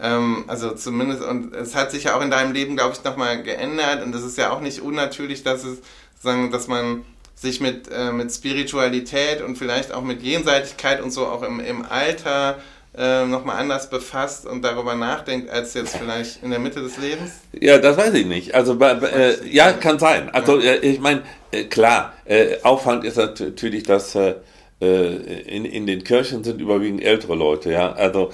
ähm, 0.00 0.44
also 0.48 0.72
zumindest, 0.72 1.22
und 1.22 1.54
es 1.54 1.74
hat 1.74 1.92
sich 1.92 2.04
ja 2.04 2.16
auch 2.16 2.22
in 2.22 2.30
deinem 2.30 2.52
Leben, 2.52 2.76
glaube 2.76 2.94
ich, 2.94 3.04
nochmal 3.04 3.42
geändert 3.42 4.02
und 4.02 4.14
es 4.14 4.24
ist 4.24 4.36
ja 4.36 4.50
auch 4.50 4.60
nicht 4.60 4.80
unnatürlich, 4.80 5.42
dass 5.44 5.64
es, 5.64 5.78
sagen, 6.20 6.50
dass 6.50 6.66
man 6.66 7.04
sich 7.36 7.60
mit, 7.60 7.88
äh, 7.88 8.12
mit 8.12 8.32
Spiritualität 8.32 9.42
und 9.42 9.56
vielleicht 9.56 9.92
auch 9.92 10.02
mit 10.02 10.22
Jenseitigkeit 10.22 11.02
und 11.02 11.10
so 11.10 11.26
auch 11.26 11.42
im, 11.42 11.60
im 11.60 11.84
Alter 11.84 12.58
äh, 12.96 13.26
nochmal 13.26 13.56
anders 13.56 13.90
befasst 13.90 14.46
und 14.46 14.62
darüber 14.62 14.94
nachdenkt, 14.94 15.50
als 15.50 15.74
jetzt 15.74 15.96
vielleicht 15.96 16.42
in 16.42 16.50
der 16.50 16.58
Mitte 16.58 16.80
des 16.80 16.96
Lebens? 16.98 17.32
Ja, 17.52 17.78
das 17.78 17.96
weiß 17.96 18.14
ich 18.14 18.26
nicht. 18.26 18.54
Also, 18.54 18.78
äh, 18.80 19.46
ja, 19.48 19.72
kann 19.72 19.98
sein. 19.98 20.30
Also, 20.30 20.58
ja. 20.58 20.72
Äh, 20.72 20.78
ich 20.78 21.00
meine, 21.00 21.22
äh, 21.50 21.64
klar, 21.64 22.14
äh, 22.24 22.56
Aufwand 22.62 23.04
ist 23.04 23.16
natürlich, 23.16 23.82
dass 23.82 24.14
äh, 24.14 24.34
in, 24.78 25.64
in 25.64 25.86
den 25.86 26.04
Kirchen 26.04 26.44
sind 26.44 26.60
überwiegend 26.60 27.02
ältere 27.02 27.34
Leute, 27.34 27.70
ja. 27.72 27.92
Also, 27.92 28.30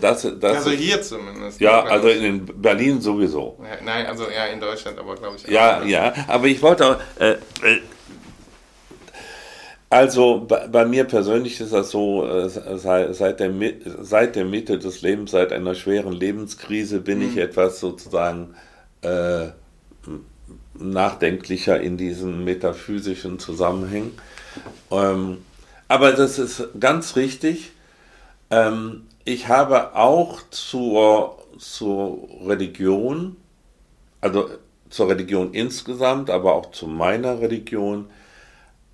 das, 0.00 0.26
das, 0.40 0.56
also 0.56 0.70
hier 0.70 1.02
zumindest. 1.02 1.60
Ja, 1.60 1.82
also 1.82 2.08
in 2.08 2.46
Berlin 2.46 3.00
sowieso. 3.00 3.58
Ja, 3.60 3.84
nein, 3.84 4.06
also 4.06 4.24
ja, 4.24 4.46
in 4.46 4.60
Deutschland 4.60 4.98
aber 4.98 5.16
glaube 5.16 5.36
ich 5.36 5.46
auch. 5.46 5.50
Ja, 5.50 5.82
ja, 5.84 6.14
aber 6.28 6.46
ich 6.46 6.62
wollte 6.62 6.86
auch, 6.86 6.96
also 9.90 10.46
bei, 10.46 10.68
bei, 10.68 10.84
mir 10.84 11.04
persönlich 11.04 11.60
ist 11.60 11.72
das 11.72 11.90
so, 11.90 12.24
äh, 12.24 12.48
seit, 12.48 13.14
seit, 13.14 13.40
der, 13.40 13.52
seit 14.00 14.36
der 14.36 14.44
Mitte 14.44 14.78
des 14.78 15.02
Lebens, 15.02 15.32
seit 15.32 15.52
einer 15.52 15.74
schweren 15.74 16.12
Lebenskrise 16.12 17.00
bin 17.00 17.18
mhm. 17.18 17.30
ich 17.30 17.36
etwas 17.36 17.80
sozusagen 17.80 18.54
äh, 19.02 19.48
nachdenklicher 20.74 21.80
in 21.80 21.96
diesen 21.96 22.44
metaphysischen 22.44 23.40
Zusammenhängen. 23.40 24.12
Ähm, 24.92 25.38
aber 25.88 26.12
das 26.12 26.38
ist 26.38 26.68
ganz 26.78 27.16
richtig. 27.16 27.72
Ähm, 28.50 29.02
ich 29.24 29.48
habe 29.48 29.96
auch 29.96 30.40
zur, 30.50 31.38
zur 31.58 32.28
Religion, 32.46 33.36
also 34.20 34.50
zur 34.88 35.08
Religion 35.08 35.52
insgesamt, 35.52 36.30
aber 36.30 36.54
auch 36.54 36.70
zu 36.70 36.86
meiner 36.86 37.40
Religion, 37.40 38.08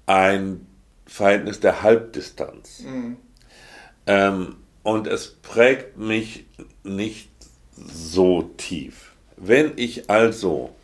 ein 0.06 0.66
Verhältnis 1.06 1.60
der 1.60 1.82
Halbdistanz. 1.82 2.80
Mhm. 2.80 3.16
Ähm, 4.06 4.56
und 4.82 5.06
es 5.06 5.28
prägt 5.28 5.96
mich 5.96 6.46
nicht 6.84 7.30
so 7.76 8.42
tief. 8.56 9.12
Wenn 9.36 9.72
ich 9.76 10.10
also, 10.10 10.74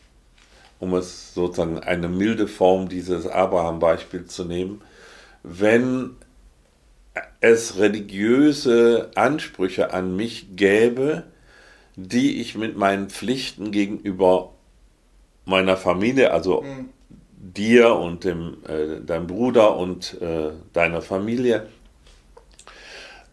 um 0.78 0.94
es 0.94 1.34
sozusagen 1.34 1.78
eine 1.78 2.08
milde 2.08 2.48
Form 2.48 2.88
dieses 2.88 3.26
Abraham-Beispiels 3.26 4.34
zu 4.34 4.44
nehmen, 4.44 4.82
wenn 5.42 6.16
es 7.40 7.78
religiöse 7.78 9.10
Ansprüche 9.14 9.92
an 9.92 10.16
mich 10.16 10.56
gäbe, 10.56 11.24
die 11.96 12.40
ich 12.40 12.56
mit 12.56 12.76
meinen 12.76 13.10
Pflichten 13.10 13.70
gegenüber 13.70 14.52
meiner 15.44 15.76
Familie, 15.76 16.32
also 16.32 16.62
mhm 16.62 16.88
dir 17.42 17.96
und 17.96 18.22
dem, 18.22 18.58
äh, 18.68 19.00
deinem 19.04 19.26
Bruder 19.26 19.76
und 19.76 20.20
äh, 20.22 20.52
deiner 20.72 21.02
Familie 21.02 21.66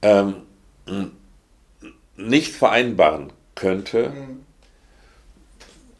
ähm, 0.01 0.33
nicht 2.17 2.53
vereinbaren 2.53 3.31
könnte, 3.53 4.09
mhm. 4.09 4.45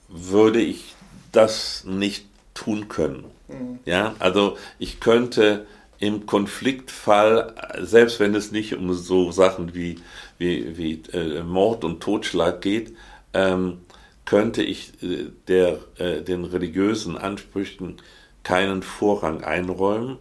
würde 0.08 0.60
ich 0.60 0.96
das 1.32 1.84
nicht 1.86 2.26
tun 2.56 2.88
können. 2.88 3.26
Mhm. 3.48 3.80
Ja, 3.86 4.16
also 4.18 4.58
ich 4.80 5.00
könnte 5.00 5.68
im 6.00 6.26
Konfliktfall, 6.26 7.54
selbst 7.80 8.20
wenn 8.20 8.34
es 8.34 8.52
nicht 8.52 8.76
um 8.76 8.92
so 8.94 9.32
Sachen 9.32 9.76
wie, 9.76 10.00
wie, 10.40 10.78
wie 10.78 11.04
äh, 11.14 11.44
Mord 11.44 11.84
und 11.84 12.02
Totschlag 12.02 12.62
geht, 12.62 12.96
ähm, 13.34 13.82
könnte 14.30 14.62
ich 14.62 15.02
äh, 15.02 15.32
der, 15.48 15.80
äh, 15.98 16.22
den 16.22 16.46
religiösen 16.46 17.18
Ansprüchen 17.18 17.98
keinen 18.44 18.84
Vorrang 18.84 19.44
einräumen. 19.44 20.18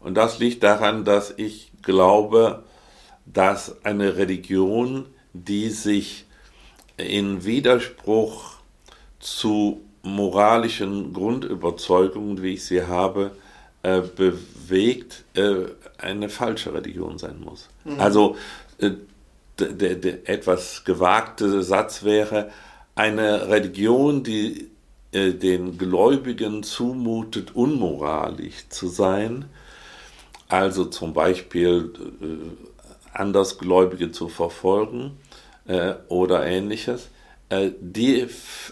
Und 0.00 0.14
das 0.14 0.38
liegt 0.38 0.62
daran, 0.62 1.06
dass 1.06 1.32
ich 1.34 1.72
glaube, 1.82 2.62
dass 3.24 3.84
eine 3.86 4.16
Religion, 4.16 5.06
die 5.32 5.70
sich 5.70 6.26
in 6.98 7.44
Widerspruch 7.46 8.58
zu 9.18 9.80
moralischen 10.02 11.14
Grundüberzeugungen, 11.14 12.42
wie 12.42 12.54
ich 12.54 12.66
sie 12.66 12.82
habe, 12.82 13.30
äh, 13.82 14.02
bewegt, 14.02 15.24
äh, 15.34 15.68
eine 15.96 16.28
falsche 16.28 16.74
Religion 16.74 17.16
sein 17.16 17.40
muss. 17.40 17.70
Mhm. 17.84 17.98
Also 17.98 18.36
äh, 18.76 18.90
der 19.58 20.28
etwas 20.28 20.84
gewagte 20.84 21.62
Satz 21.62 22.04
wäre, 22.04 22.50
eine 22.98 23.48
Religion, 23.48 24.24
die 24.24 24.70
äh, 25.12 25.32
den 25.32 25.78
Gläubigen 25.78 26.64
zumutet, 26.64 27.54
unmoralisch 27.54 28.68
zu 28.68 28.88
sein, 28.88 29.44
also 30.48 30.84
zum 30.86 31.12
Beispiel 31.12 31.92
äh, 32.20 33.16
Andersgläubige 33.16 34.10
zu 34.10 34.28
verfolgen 34.28 35.12
äh, 35.66 35.94
oder 36.08 36.44
ähnliches, 36.44 37.08
äh, 37.50 37.70
die 37.80 38.26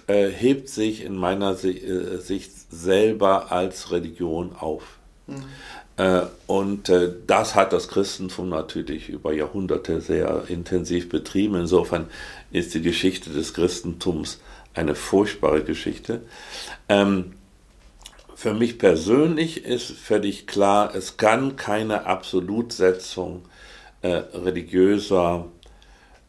hebt 0.09 0.69
sich 0.69 1.03
in 1.03 1.17
meiner 1.17 1.55
Sicht 1.55 2.53
selber 2.71 3.51
als 3.51 3.91
Religion 3.91 4.55
auf. 4.59 4.99
Mhm. 5.27 5.45
Und 6.47 6.93
das 7.27 7.55
hat 7.55 7.73
das 7.73 7.89
Christentum 7.89 8.51
natürlich 8.51 9.09
über 9.09 9.33
Jahrhunderte 9.33 10.03
sehr 10.03 10.45
intensiv 10.49 11.09
betrieben. 11.09 11.55
Insofern 11.55 12.09
ist 12.51 12.75
die 12.75 12.83
Geschichte 12.83 13.31
des 13.31 13.55
Christentums 13.55 14.39
eine 14.77 14.95
furchtbare 14.95 15.63
Geschichte. 15.65 16.21
Ähm, 16.89 17.33
für 18.35 18.53
mich 18.53 18.79
persönlich 18.79 19.65
ist 19.65 19.91
völlig 19.91 20.47
klar, 20.47 20.95
es 20.95 21.17
kann 21.17 21.57
keine 21.57 22.05
Absolutsetzung 22.05 23.47
äh, 24.03 24.09
religiöser 24.09 25.47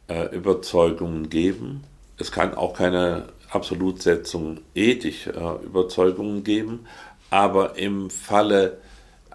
äh, 0.08 0.34
Überzeugungen 0.34 1.30
geben. 1.30 1.84
Es 2.18 2.32
kann 2.32 2.56
auch 2.56 2.74
keine 2.74 3.28
Absolutsetzung 3.50 4.62
ethischer 4.74 5.60
Überzeugungen 5.62 6.44
geben. 6.44 6.88
Aber 7.30 7.78
im 7.78 8.10
Falle 8.10 8.78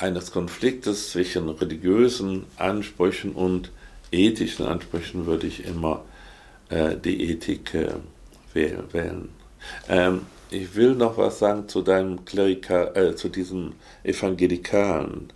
eines 0.03 0.33
Konfliktes 0.33 1.13
zwischen 1.13 1.49
religiösen 1.49 2.45
Ansprüchen 2.57 3.33
und 3.33 3.71
ethischen 4.11 4.67
Ansprüchen 4.67 5.27
würde 5.27 5.47
ich 5.47 5.65
immer 5.65 6.05
äh, 6.69 6.97
die 6.97 7.31
Ethik 7.31 7.75
äh, 7.75 7.95
wählen. 8.53 9.29
Ähm, 9.89 10.27
ich 10.51 10.75
will 10.75 10.95
noch 10.95 11.17
was 11.17 11.39
sagen 11.39 11.69
zu 11.69 11.83
deinem 11.83 12.25
Klerika, 12.25 12.95
äh, 12.95 13.15
zu 13.15 13.29
diesem 13.29 13.75
Evangelikalen. 14.03 15.33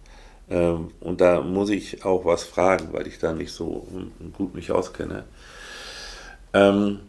Ähm, 0.51 0.91
und 1.01 1.21
da 1.21 1.41
muss 1.41 1.71
ich 1.71 2.05
auch 2.05 2.25
was 2.25 2.45
fragen, 2.45 2.89
weil 2.93 3.07
ich 3.07 3.19
da 3.19 3.33
nicht 3.33 3.53
so 3.53 3.87
gut 4.37 4.55
mich 4.55 4.73
auskenne. 4.73 5.25
Ähm, 6.53 7.01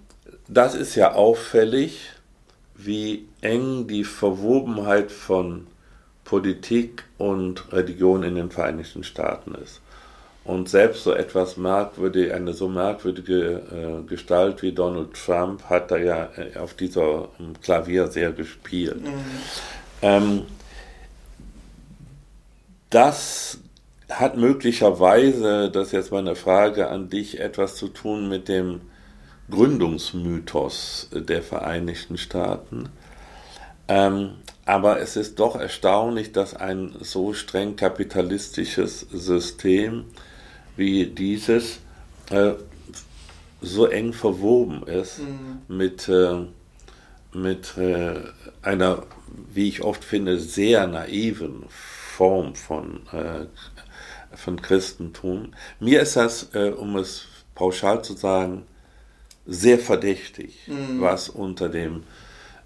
das 0.47 0.75
ist 0.75 0.95
ja 0.95 1.13
auffällig, 1.13 2.11
wie 2.75 3.27
eng 3.41 3.87
die 3.87 4.03
Verwobenheit 4.03 5.11
von 5.11 5.67
Politik 6.27 7.05
und 7.17 7.71
Religion 7.71 8.21
in 8.23 8.35
den 8.35 8.51
Vereinigten 8.51 9.05
Staaten 9.05 9.55
ist. 9.55 9.79
Und 10.43 10.67
selbst 10.67 11.03
so 11.03 11.13
etwas 11.13 11.55
merkwürdig, 11.55 12.33
eine 12.33 12.51
so 12.51 12.67
merkwürdige 12.67 13.61
äh, 13.71 14.07
Gestalt 14.07 14.61
wie 14.61 14.73
Donald 14.73 15.13
Trump 15.13 15.63
hat 15.69 15.89
da 15.89 15.95
ja 15.95 16.29
äh, 16.35 16.57
auf 16.57 16.73
dieser 16.73 17.29
Klavier 17.61 18.07
sehr 18.07 18.33
gespielt. 18.33 19.05
Mhm. 19.05 19.13
Ähm, 20.01 20.41
das 22.89 23.59
hat 24.09 24.35
möglicherweise, 24.35 25.71
das 25.71 25.87
ist 25.87 25.93
jetzt 25.93 26.11
meine 26.11 26.35
Frage 26.35 26.89
an 26.89 27.09
dich, 27.09 27.39
etwas 27.39 27.75
zu 27.75 27.87
tun 27.87 28.27
mit 28.27 28.49
dem 28.49 28.81
Gründungsmythos 29.49 31.09
der 31.13 31.41
Vereinigten 31.41 32.17
Staaten. 32.17 32.89
Ähm, 33.87 34.31
aber 34.67 34.99
es 34.99 35.15
ist 35.15 35.39
doch 35.39 35.55
erstaunlich, 35.55 36.33
dass 36.33 36.53
ein 36.53 36.93
so 36.99 37.31
streng 37.33 37.77
kapitalistisches 37.77 38.99
System 38.99 40.03
wie 40.75 41.05
dieses 41.05 41.79
äh, 42.29 42.51
so 43.61 43.85
eng 43.85 44.11
verwoben 44.11 44.83
ist 44.85 45.19
mhm. 45.19 45.61
mit, 45.69 46.09
äh, 46.09 46.41
mit 47.33 47.77
äh, 47.77 48.19
einer, 48.61 49.03
wie 49.53 49.69
ich 49.69 49.83
oft 49.83 50.03
finde, 50.03 50.37
sehr 50.37 50.85
naiven 50.85 51.63
Form 51.69 52.53
von, 52.53 53.07
äh, 53.13 53.45
von 54.35 54.61
Christentum. 54.61 55.53
Mir 55.79 56.01
ist 56.01 56.17
das, 56.17 56.49
äh, 56.53 56.71
um 56.71 56.97
es 56.97 57.23
pauschal 57.55 58.03
zu 58.03 58.17
sagen, 58.17 58.63
sehr 59.45 59.79
verdächtig, 59.79 60.67
mhm. 60.67 60.99
was 60.99 61.29
unter 61.29 61.69
dem 61.69 62.03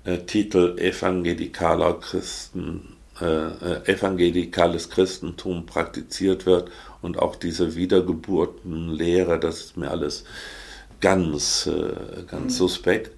äh, 0.04 0.18
Titel 0.20 0.78
evangelikaler 0.78 1.99
Christen, 1.99 2.97
äh, 3.20 3.26
äh, 3.26 3.86
evangelikales 3.86 4.89
Christentum 4.89 5.66
praktiziert 5.66 6.45
wird 6.45 6.72
und 7.02 7.20
auch 7.20 7.36
diese 7.36 7.76
Wiedergeburtenlehre, 7.76 9.39
das 9.39 9.60
ist 9.62 9.78
mir 9.78 9.91
alles 9.91 10.24
ganz, 11.02 11.68
äh, 11.68 12.24
ganz 12.30 12.54
mhm. 12.54 12.58
suspekt. 12.58 13.12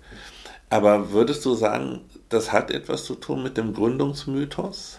Aber 0.69 1.11
würdest 1.11 1.45
du 1.45 1.53
sagen, 1.53 2.01
das 2.29 2.51
hat 2.51 2.71
etwas 2.71 3.05
zu 3.05 3.15
tun 3.15 3.43
mit 3.43 3.57
dem 3.57 3.73
Gründungsmythos? 3.73 4.97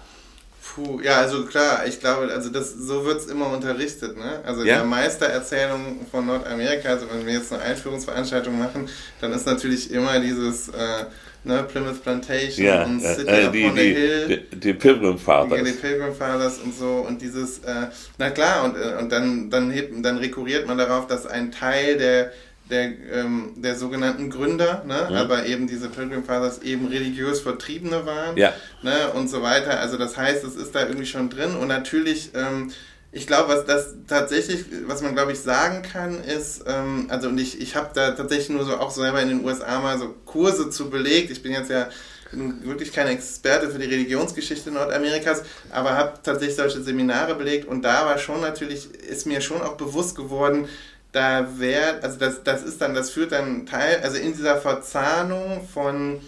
Puh, 0.62 1.00
ja, 1.00 1.18
also 1.18 1.44
klar, 1.44 1.86
ich 1.86 2.00
glaube, 2.00 2.32
also 2.32 2.48
das, 2.48 2.72
so 2.72 3.04
wird 3.04 3.20
es 3.20 3.26
immer 3.26 3.48
unterrichtet, 3.50 4.16
ne? 4.16 4.40
Also 4.44 4.64
ja. 4.64 4.76
der 4.76 4.84
Meistererzählung 4.84 6.06
von 6.10 6.26
Nordamerika, 6.26 6.88
also 6.88 7.06
wenn 7.10 7.26
wir 7.26 7.34
jetzt 7.34 7.52
eine 7.52 7.62
Einführungsveranstaltung 7.62 8.58
machen, 8.58 8.88
dann 9.20 9.32
ist 9.32 9.46
natürlich 9.46 9.90
immer 9.90 10.18
dieses 10.20 10.68
äh, 10.68 11.04
ne, 11.44 11.62
Plymouth 11.64 12.02
Plantation 12.02 12.66
ja, 12.66 12.84
und 12.84 13.00
City 13.00 13.30
äh, 13.30 13.50
die, 13.50 13.64
upon 13.64 13.76
the 13.76 13.94
Hill. 13.94 14.46
Die, 14.50 14.56
die 14.56 14.74
Pilgrim 14.74 15.18
Fathers. 15.18 15.58
Die, 15.58 15.64
die 15.64 15.78
Pilgrim 15.78 16.14
Fathers 16.14 16.58
und 16.58 16.74
so 16.74 17.04
und 17.06 17.20
dieses, 17.22 17.58
äh, 17.60 17.86
na 18.18 18.30
klar, 18.30 18.64
und, 18.64 18.76
äh, 18.76 19.00
und 19.00 19.10
dann, 19.10 19.50
dann, 19.50 19.70
hebt, 19.70 19.92
dann 20.04 20.18
rekurriert 20.18 20.66
man 20.66 20.78
darauf, 20.78 21.06
dass 21.06 21.26
ein 21.26 21.52
Teil 21.52 21.96
der 21.96 22.32
der, 22.70 22.92
ähm, 23.12 23.52
der 23.56 23.76
sogenannten 23.76 24.30
Gründer, 24.30 24.84
ne? 24.86 25.08
Mhm. 25.10 25.16
aber 25.16 25.46
eben 25.46 25.66
diese 25.66 25.90
Pilgrim 25.90 26.24
Fathers 26.24 26.62
eben 26.62 26.88
religiös 26.88 27.40
Vertriebene 27.40 28.06
waren 28.06 28.36
ja. 28.36 28.54
ne? 28.82 29.10
und 29.14 29.28
so 29.28 29.42
weiter. 29.42 29.80
Also 29.80 29.98
das 29.98 30.16
heißt, 30.16 30.44
es 30.44 30.56
ist 30.56 30.74
da 30.74 30.86
irgendwie 30.86 31.06
schon 31.06 31.28
drin 31.28 31.56
und 31.56 31.68
natürlich, 31.68 32.30
ähm, 32.34 32.70
ich 33.14 33.28
glaube, 33.28 33.48
was 33.48 33.64
das 33.64 33.94
tatsächlich, 34.08 34.64
was 34.86 35.00
man 35.00 35.14
glaube 35.14 35.32
ich 35.32 35.38
sagen 35.38 35.82
kann, 35.82 36.22
ist, 36.24 36.64
ähm, 36.66 37.06
also 37.08 37.28
und 37.28 37.38
ich, 37.38 37.60
ich 37.60 37.76
habe 37.76 37.90
da 37.94 38.10
tatsächlich 38.10 38.48
nur 38.48 38.64
so 38.64 38.76
auch 38.76 38.90
selber 38.90 39.22
in 39.22 39.28
den 39.28 39.44
USA 39.44 39.78
mal 39.78 39.98
so 39.98 40.14
Kurse 40.26 40.68
zu 40.68 40.90
belegt. 40.90 41.30
Ich 41.30 41.40
bin 41.40 41.52
jetzt 41.52 41.70
ja 41.70 41.88
wirklich 42.32 42.92
kein 42.92 43.06
Experte 43.06 43.70
für 43.70 43.78
die 43.78 43.86
Religionsgeschichte 43.86 44.72
Nordamerikas, 44.72 45.44
aber 45.70 45.96
habe 45.96 46.14
tatsächlich 46.24 46.56
solche 46.56 46.82
Seminare 46.82 47.36
belegt 47.36 47.68
und 47.68 47.82
da 47.82 48.04
war 48.04 48.18
schon 48.18 48.40
natürlich, 48.40 48.92
ist 48.92 49.26
mir 49.26 49.40
schon 49.40 49.62
auch 49.62 49.76
bewusst 49.76 50.16
geworden, 50.16 50.68
da 51.12 51.46
wäre, 51.60 52.02
also 52.02 52.18
das, 52.18 52.42
das 52.42 52.64
ist 52.64 52.80
dann, 52.80 52.94
das 52.94 53.10
führt 53.10 53.30
dann 53.30 53.66
Teil, 53.66 54.00
also 54.02 54.16
in 54.16 54.32
dieser 54.32 54.56
Verzahnung 54.56 55.68
von, 55.72 56.20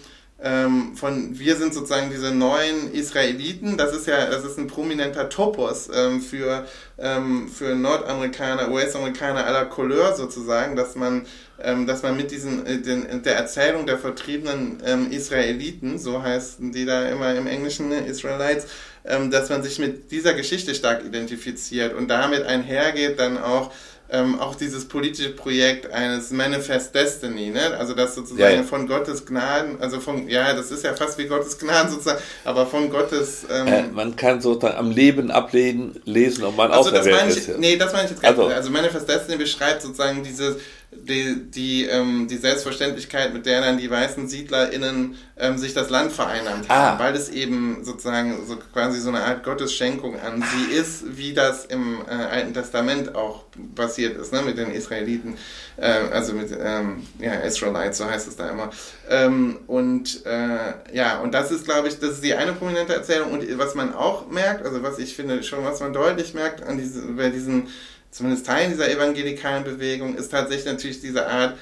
ähm, 0.43 0.95
von 0.95 1.39
wir 1.39 1.55
sind 1.55 1.73
sozusagen 1.73 2.11
diese 2.11 2.31
neuen 2.31 2.93
Israeliten, 2.93 3.75
das 3.75 3.95
ist 3.95 4.05
ja, 4.05 4.29
das 4.29 4.43
ist 4.43 4.59
ein 4.59 4.67
prominenter 4.67 5.29
Topos 5.29 5.89
ähm, 5.93 6.21
für, 6.21 6.67
ähm, 6.99 7.49
für 7.49 7.73
Nordamerikaner, 7.73 8.69
US-Amerikaner 8.69 9.47
aller 9.47 9.65
Couleur 9.65 10.15
sozusagen, 10.15 10.75
dass 10.75 10.95
man, 10.95 11.25
ähm, 11.59 11.87
dass 11.87 12.03
man 12.03 12.15
mit 12.15 12.29
diesen, 12.29 12.67
äh, 12.67 12.77
den, 12.79 13.23
der 13.23 13.35
Erzählung 13.35 13.87
der 13.87 13.97
vertriebenen 13.97 14.77
ähm, 14.85 15.11
Israeliten, 15.11 15.97
so 15.97 16.21
heißen 16.21 16.71
die 16.71 16.85
da 16.85 17.07
immer 17.09 17.33
im 17.33 17.47
Englischen, 17.47 17.89
ne, 17.89 18.05
Israelites, 18.05 18.67
ähm, 19.05 19.31
dass 19.31 19.49
man 19.49 19.63
sich 19.63 19.79
mit 19.79 20.11
dieser 20.11 20.35
Geschichte 20.35 20.75
stark 20.75 21.03
identifiziert 21.03 21.95
und 21.95 22.09
damit 22.09 22.43
einhergeht 22.43 23.19
dann 23.19 23.39
auch 23.39 23.71
ähm, 24.09 24.39
auch 24.39 24.55
dieses 24.55 24.87
politische 24.87 25.29
Projekt 25.29 25.91
eines 25.91 26.31
Manifest 26.31 26.95
Destiny, 26.95 27.49
ne? 27.49 27.75
also 27.77 27.93
das 27.93 28.15
sozusagen 28.15 28.41
ja, 28.41 28.61
ja. 28.61 28.63
von 28.63 28.87
Gottes 28.87 29.25
Gnaden, 29.25 29.81
also 29.81 29.99
von, 29.99 30.29
ja, 30.29 30.53
das 30.53 30.71
ist 30.71 30.83
ja 30.83 30.93
fast 30.93 31.17
wie 31.17 31.25
Gottes 31.25 31.57
Gnaden 31.57 31.91
sozusagen, 31.91 32.19
aber 32.45 32.65
von 32.65 32.89
Gottes... 32.89 33.45
Ähm, 33.51 33.67
äh, 33.67 33.83
man 33.83 34.15
kann 34.15 34.41
sozusagen 34.41 34.77
am 34.77 34.91
Leben 34.91 35.29
ablesen, 35.29 35.99
lesen, 36.05 36.45
ob 36.45 36.55
man 36.55 36.71
also 36.71 36.89
auserwählt 36.89 37.27
ist. 37.27 37.47
Ja. 37.47 37.57
Nee, 37.57 37.75
das 37.75 37.91
meine 37.91 38.05
ich 38.05 38.11
jetzt 38.11 38.21
gar 38.21 38.31
nicht. 38.31 38.39
Also, 38.39 38.53
also 38.53 38.71
Manifest 38.71 39.09
Destiny 39.09 39.37
beschreibt 39.37 39.81
sozusagen 39.81 40.23
dieses 40.23 40.55
die, 40.89 41.51
die, 41.51 41.85
ähm, 41.85 42.27
die 42.29 42.37
Selbstverständlichkeit, 42.37 43.33
mit 43.33 43.45
der 43.45 43.59
dann 43.59 43.77
die 43.77 43.89
weißen 43.89 44.29
SiedlerInnen 44.29 45.17
ähm, 45.37 45.57
sich 45.57 45.73
das 45.73 45.89
Land 45.89 46.13
vereinnahmt 46.13 46.69
haben, 46.69 46.97
ah. 46.97 46.99
weil 46.99 47.13
es 47.13 47.27
eben 47.27 47.83
sozusagen 47.83 48.45
so 48.45 48.55
quasi 48.71 48.99
so 49.01 49.09
eine 49.09 49.23
Art 49.23 49.43
Gottesschenkung 49.43 50.17
an 50.19 50.41
sie 50.41 50.73
ist, 50.73 51.17
wie 51.17 51.33
das 51.33 51.65
im 51.65 51.99
äh, 52.07 52.13
Alten 52.13 52.53
Testament 52.53 53.15
auch 53.15 53.43
passiert 53.75 54.17
ist, 54.17 54.31
ne, 54.31 54.41
mit 54.41 54.57
den 54.57 54.71
Israeliten, 54.71 55.37
äh, 55.75 55.91
also 56.11 56.31
mit 56.33 56.55
ähm, 56.57 57.05
ja, 57.19 57.33
Israelites, 57.33 57.97
so 57.97 58.05
heißt 58.05 58.27
es 58.27 58.37
da 58.37 58.49
immer. 58.49 58.69
Ähm, 59.09 59.59
und 59.67 60.25
äh, 60.25 60.73
ja, 60.93 61.19
und 61.19 61.33
das 61.33 61.51
ist, 61.51 61.65
glaube 61.65 61.89
ich, 61.89 61.99
das 61.99 62.11
ist 62.11 62.23
die 62.23 62.33
eine 62.33 62.53
prominente 62.53 62.93
Erzählung 62.93 63.31
und 63.33 63.43
was 63.57 63.75
man 63.75 63.93
auch 63.93 64.29
merkt, 64.29 64.65
also 64.65 64.83
was 64.83 64.99
ich 64.99 65.15
finde 65.17 65.43
schon, 65.43 65.65
was 65.65 65.81
man 65.81 65.91
deutlich 65.91 66.33
merkt 66.33 66.63
an 66.63 66.77
diese, 66.77 67.01
bei 67.01 67.29
diesen 67.29 67.67
zumindest 68.11 68.45
Teilen 68.45 68.71
dieser 68.71 68.89
evangelikalen 68.89 69.63
Bewegung, 69.63 70.15
ist 70.15 70.29
tatsächlich 70.29 70.65
natürlich 70.65 71.01
diese 71.01 71.27
Art 71.27 71.57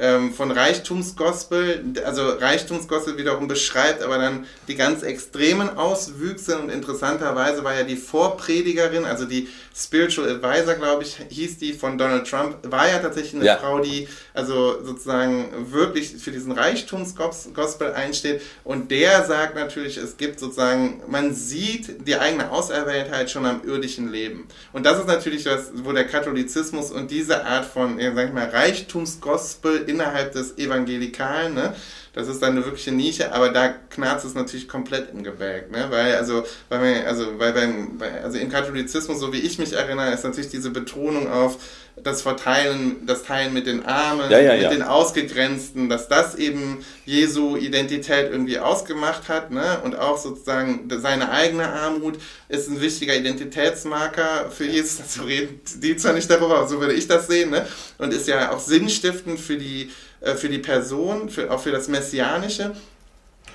ähm, 0.00 0.32
von 0.32 0.50
Reichtumsgospel, 0.52 1.94
also 2.04 2.28
Reichtumsgospel 2.28 3.18
wiederum 3.18 3.48
beschreibt 3.48 4.02
aber 4.02 4.18
dann 4.18 4.46
die 4.68 4.76
ganz 4.76 5.02
extremen 5.02 5.76
Auswüchse 5.76 6.58
und 6.58 6.70
interessanterweise 6.70 7.64
war 7.64 7.74
ja 7.74 7.82
die 7.82 7.96
Vorpredigerin, 7.96 9.04
also 9.04 9.24
die 9.24 9.48
Spiritual 9.78 10.28
Advisor, 10.28 10.74
glaube 10.74 11.04
ich, 11.04 11.18
hieß 11.28 11.58
die 11.58 11.72
von 11.72 11.96
Donald 11.98 12.28
Trump, 12.28 12.56
war 12.64 12.88
ja 12.88 12.98
tatsächlich 12.98 13.34
eine 13.36 13.44
ja. 13.44 13.56
Frau, 13.58 13.78
die 13.78 14.08
also 14.34 14.82
sozusagen 14.84 15.72
wirklich 15.72 16.16
für 16.16 16.32
diesen 16.32 16.50
Reichtumsgospel 16.50 17.92
einsteht 17.92 18.42
und 18.64 18.90
der 18.90 19.24
sagt 19.24 19.54
natürlich, 19.54 19.96
es 19.96 20.16
gibt 20.16 20.40
sozusagen, 20.40 21.00
man 21.06 21.32
sieht 21.32 22.08
die 22.08 22.16
eigene 22.16 22.50
Auserwähltheit 22.50 23.30
schon 23.30 23.46
am 23.46 23.62
irdischen 23.64 24.10
Leben 24.10 24.48
und 24.72 24.84
das 24.84 24.98
ist 24.98 25.06
natürlich 25.06 25.44
das, 25.44 25.70
wo 25.72 25.92
der 25.92 26.08
Katholizismus 26.08 26.90
und 26.90 27.12
diese 27.12 27.44
Art 27.44 27.64
von, 27.64 28.00
sag 28.00 28.28
ich 28.28 28.34
mal, 28.34 28.48
Reichtumsgospel 28.48 29.84
innerhalb 29.86 30.32
des 30.32 30.58
Evangelikalen, 30.58 31.54
ne? 31.54 31.74
Das 32.12 32.28
ist 32.28 32.42
dann 32.42 32.52
eine 32.52 32.64
wirkliche 32.64 32.92
Nische, 32.92 33.32
aber 33.32 33.50
da 33.50 33.68
knarzt 33.68 34.24
es 34.24 34.34
natürlich 34.34 34.68
komplett 34.68 35.12
im 35.12 35.22
Gebälk, 35.22 35.70
ne? 35.70 35.86
Weil, 35.90 36.14
also, 36.14 36.44
weil, 36.68 36.80
man, 36.80 37.06
also, 37.06 37.38
weil 37.38 37.52
beim, 37.52 38.00
also 38.22 38.38
im 38.38 38.48
Katholizismus, 38.48 39.20
so 39.20 39.32
wie 39.32 39.40
ich 39.40 39.58
mich 39.58 39.72
erinnere, 39.72 40.12
ist 40.12 40.24
natürlich 40.24 40.50
diese 40.50 40.70
Betonung 40.70 41.30
auf 41.30 41.58
das 42.02 42.22
Verteilen, 42.22 43.06
das 43.06 43.22
Teilen 43.22 43.52
mit 43.52 43.66
den 43.66 43.84
Armen, 43.84 44.30
ja, 44.30 44.38
ja, 44.38 44.52
mit 44.52 44.62
ja. 44.62 44.70
den 44.70 44.82
Ausgegrenzten, 44.82 45.88
dass 45.88 46.08
das 46.08 46.34
eben 46.34 46.84
Jesu 47.04 47.56
Identität 47.56 48.30
irgendwie 48.30 48.58
ausgemacht 48.58 49.28
hat, 49.28 49.50
ne? 49.50 49.80
Und 49.84 49.98
auch 49.98 50.18
sozusagen 50.18 50.88
seine 51.00 51.30
eigene 51.30 51.68
Armut 51.68 52.18
ist 52.48 52.68
ein 52.68 52.80
wichtiger 52.80 53.14
Identitätsmarker 53.14 54.50
für 54.50 54.64
Jesus. 54.64 54.98
Dazu 54.98 55.22
reden 55.22 55.60
die 55.76 55.96
zwar 55.96 56.12
nicht 56.12 56.30
darüber, 56.30 56.58
aber 56.58 56.68
so 56.68 56.80
würde 56.80 56.94
ich 56.94 57.08
das 57.08 57.26
sehen, 57.26 57.50
ne? 57.50 57.66
Und 57.98 58.12
ist 58.12 58.28
ja 58.28 58.52
auch 58.52 58.60
sinnstiftend 58.60 59.40
für 59.40 59.56
die 59.56 59.90
äh, 60.20 60.34
für 60.34 60.48
die 60.48 60.58
Person, 60.58 61.28
für, 61.28 61.50
auch 61.50 61.60
für 61.60 61.72
das 61.72 61.88
Messianische. 61.88 62.74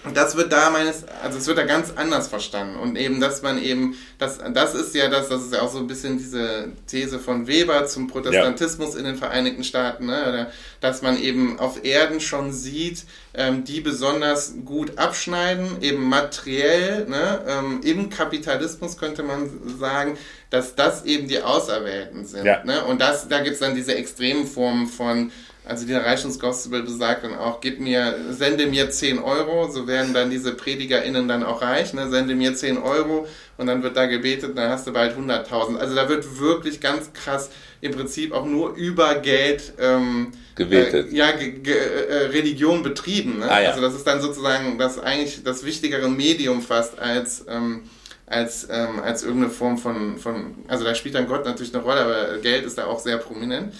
Und 0.06 0.18
das 0.18 0.36
wird 0.36 0.52
da 0.52 0.70
meines, 0.70 1.06
also 1.24 1.38
es 1.38 1.48
wird 1.48 1.58
da 1.58 1.64
ganz 1.64 1.94
anders 1.96 2.28
verstanden. 2.28 2.78
Und 2.78 2.98
eben, 2.98 3.22
dass 3.22 3.42
man 3.42 3.62
eben, 3.62 3.96
das, 4.20 4.40
das 4.54 4.76
ist 4.76 4.94
ja 4.96 5.08
das, 5.08 5.30
das 5.30 5.44
ist 5.44 5.54
ja 5.54 5.62
auch 5.62 5.72
so 5.72 5.78
ein 5.78 5.88
bisschen 5.88 6.18
diese 6.18 6.74
These 6.88 7.20
von 7.20 7.48
Weber 7.48 7.86
zum 7.86 8.08
Protestantismus 8.08 8.94
ja. 8.94 9.00
in 9.00 9.06
den 9.06 9.16
Vereinigten 9.16 9.64
Staaten, 9.64 10.08
ne? 10.08 10.52
dass 10.82 11.02
man 11.04 11.18
eben 11.18 11.58
auf 11.58 11.86
Erden 11.86 12.20
schon 12.20 12.52
sieht, 12.52 13.06
ähm, 13.34 13.64
die 13.64 13.80
besonders 13.80 14.56
gut 14.66 14.98
abschneiden, 14.98 15.82
eben 15.82 16.04
materiell, 16.04 17.06
ne? 17.08 17.42
ähm, 17.48 17.80
im 17.86 18.10
Kapitalismus 18.10 18.98
könnte 18.98 19.24
man 19.24 19.50
sagen, 19.80 20.18
dass 20.50 20.76
das 20.76 21.06
eben 21.06 21.30
die 21.30 21.42
Auserwählten 21.42 22.26
sind. 22.26 22.46
Ja. 22.46 22.62
Ne? 22.66 22.84
Und 22.84 23.00
das, 23.00 23.30
da 23.30 23.40
gibt 23.40 23.54
es 23.54 23.60
dann 23.60 23.74
diese 23.74 23.96
extremen 23.96 24.48
Formen 24.48 24.88
von 24.88 25.32
also 25.66 25.88
der 25.88 26.06
Reichungsgospel 26.06 26.84
besagt 26.84 27.24
dann 27.24 27.36
auch, 27.36 27.62
gib 27.62 27.80
mir, 27.80 28.16
sende 28.32 28.68
mir 28.68 28.90
10 28.90 29.20
Euro, 29.20 29.70
so 29.72 29.88
werden 29.88 30.14
dann 30.14 30.30
diese 30.30 30.54
PredigerInnen 30.54 31.28
dann 31.28 31.44
auch 31.44 31.62
reich, 31.62 31.94
ne? 31.94 32.10
sende 32.10 32.36
mir 32.36 32.54
10 32.54 32.78
Euro 32.78 33.28
und 33.58 33.68
dann 33.68 33.82
wird 33.82 33.96
da 33.96 34.06
gebetet, 34.06 34.58
dann 34.58 34.70
hast 34.70 34.88
du 34.88 34.92
bald 34.92 35.18
100.000. 35.18 35.78
Also 35.78 35.96
da 35.96 36.10
wird 36.10 36.40
wirklich 36.40 36.82
ganz 36.82 37.14
krass 37.14 37.50
im 37.80 37.94
Prinzip 37.94 38.34
auch 38.34 38.46
nur 38.46 38.76
über 38.76 39.16
Geld 39.16 39.74
ähm, 39.80 40.34
gebetet. 40.56 41.14
Äh, 41.14 41.16
ja, 41.16 41.30
äh, 41.30 42.26
Religion 42.28 42.84
betrieben. 42.84 43.40
Ne? 43.40 43.50
Ah, 43.50 43.62
ja. 43.62 43.70
Also 43.70 43.82
das 43.82 43.96
ist 43.96 44.06
dann 44.06 44.22
sozusagen 44.22 44.78
das 44.78 45.00
eigentlich 45.00 45.44
das 45.44 45.66
wichtigere 45.66 46.10
Medium 46.10 46.62
fast 46.62 47.00
als 47.00 47.46
ähm, 47.48 47.84
als, 48.26 48.68
ähm, 48.72 49.00
als 49.04 49.24
irgendeine 49.24 49.52
Form 49.52 49.78
von, 49.78 50.18
von, 50.18 50.56
also 50.68 50.84
da 50.84 50.96
spielt 50.96 51.14
dann 51.14 51.28
Gott 51.28 51.46
natürlich 51.46 51.74
eine 51.74 51.84
Rolle, 51.84 52.02
aber 52.02 52.38
Geld 52.40 52.66
ist 52.66 52.78
da 52.78 52.86
auch 52.86 53.00
sehr 53.00 53.18
prominent. 53.18 53.74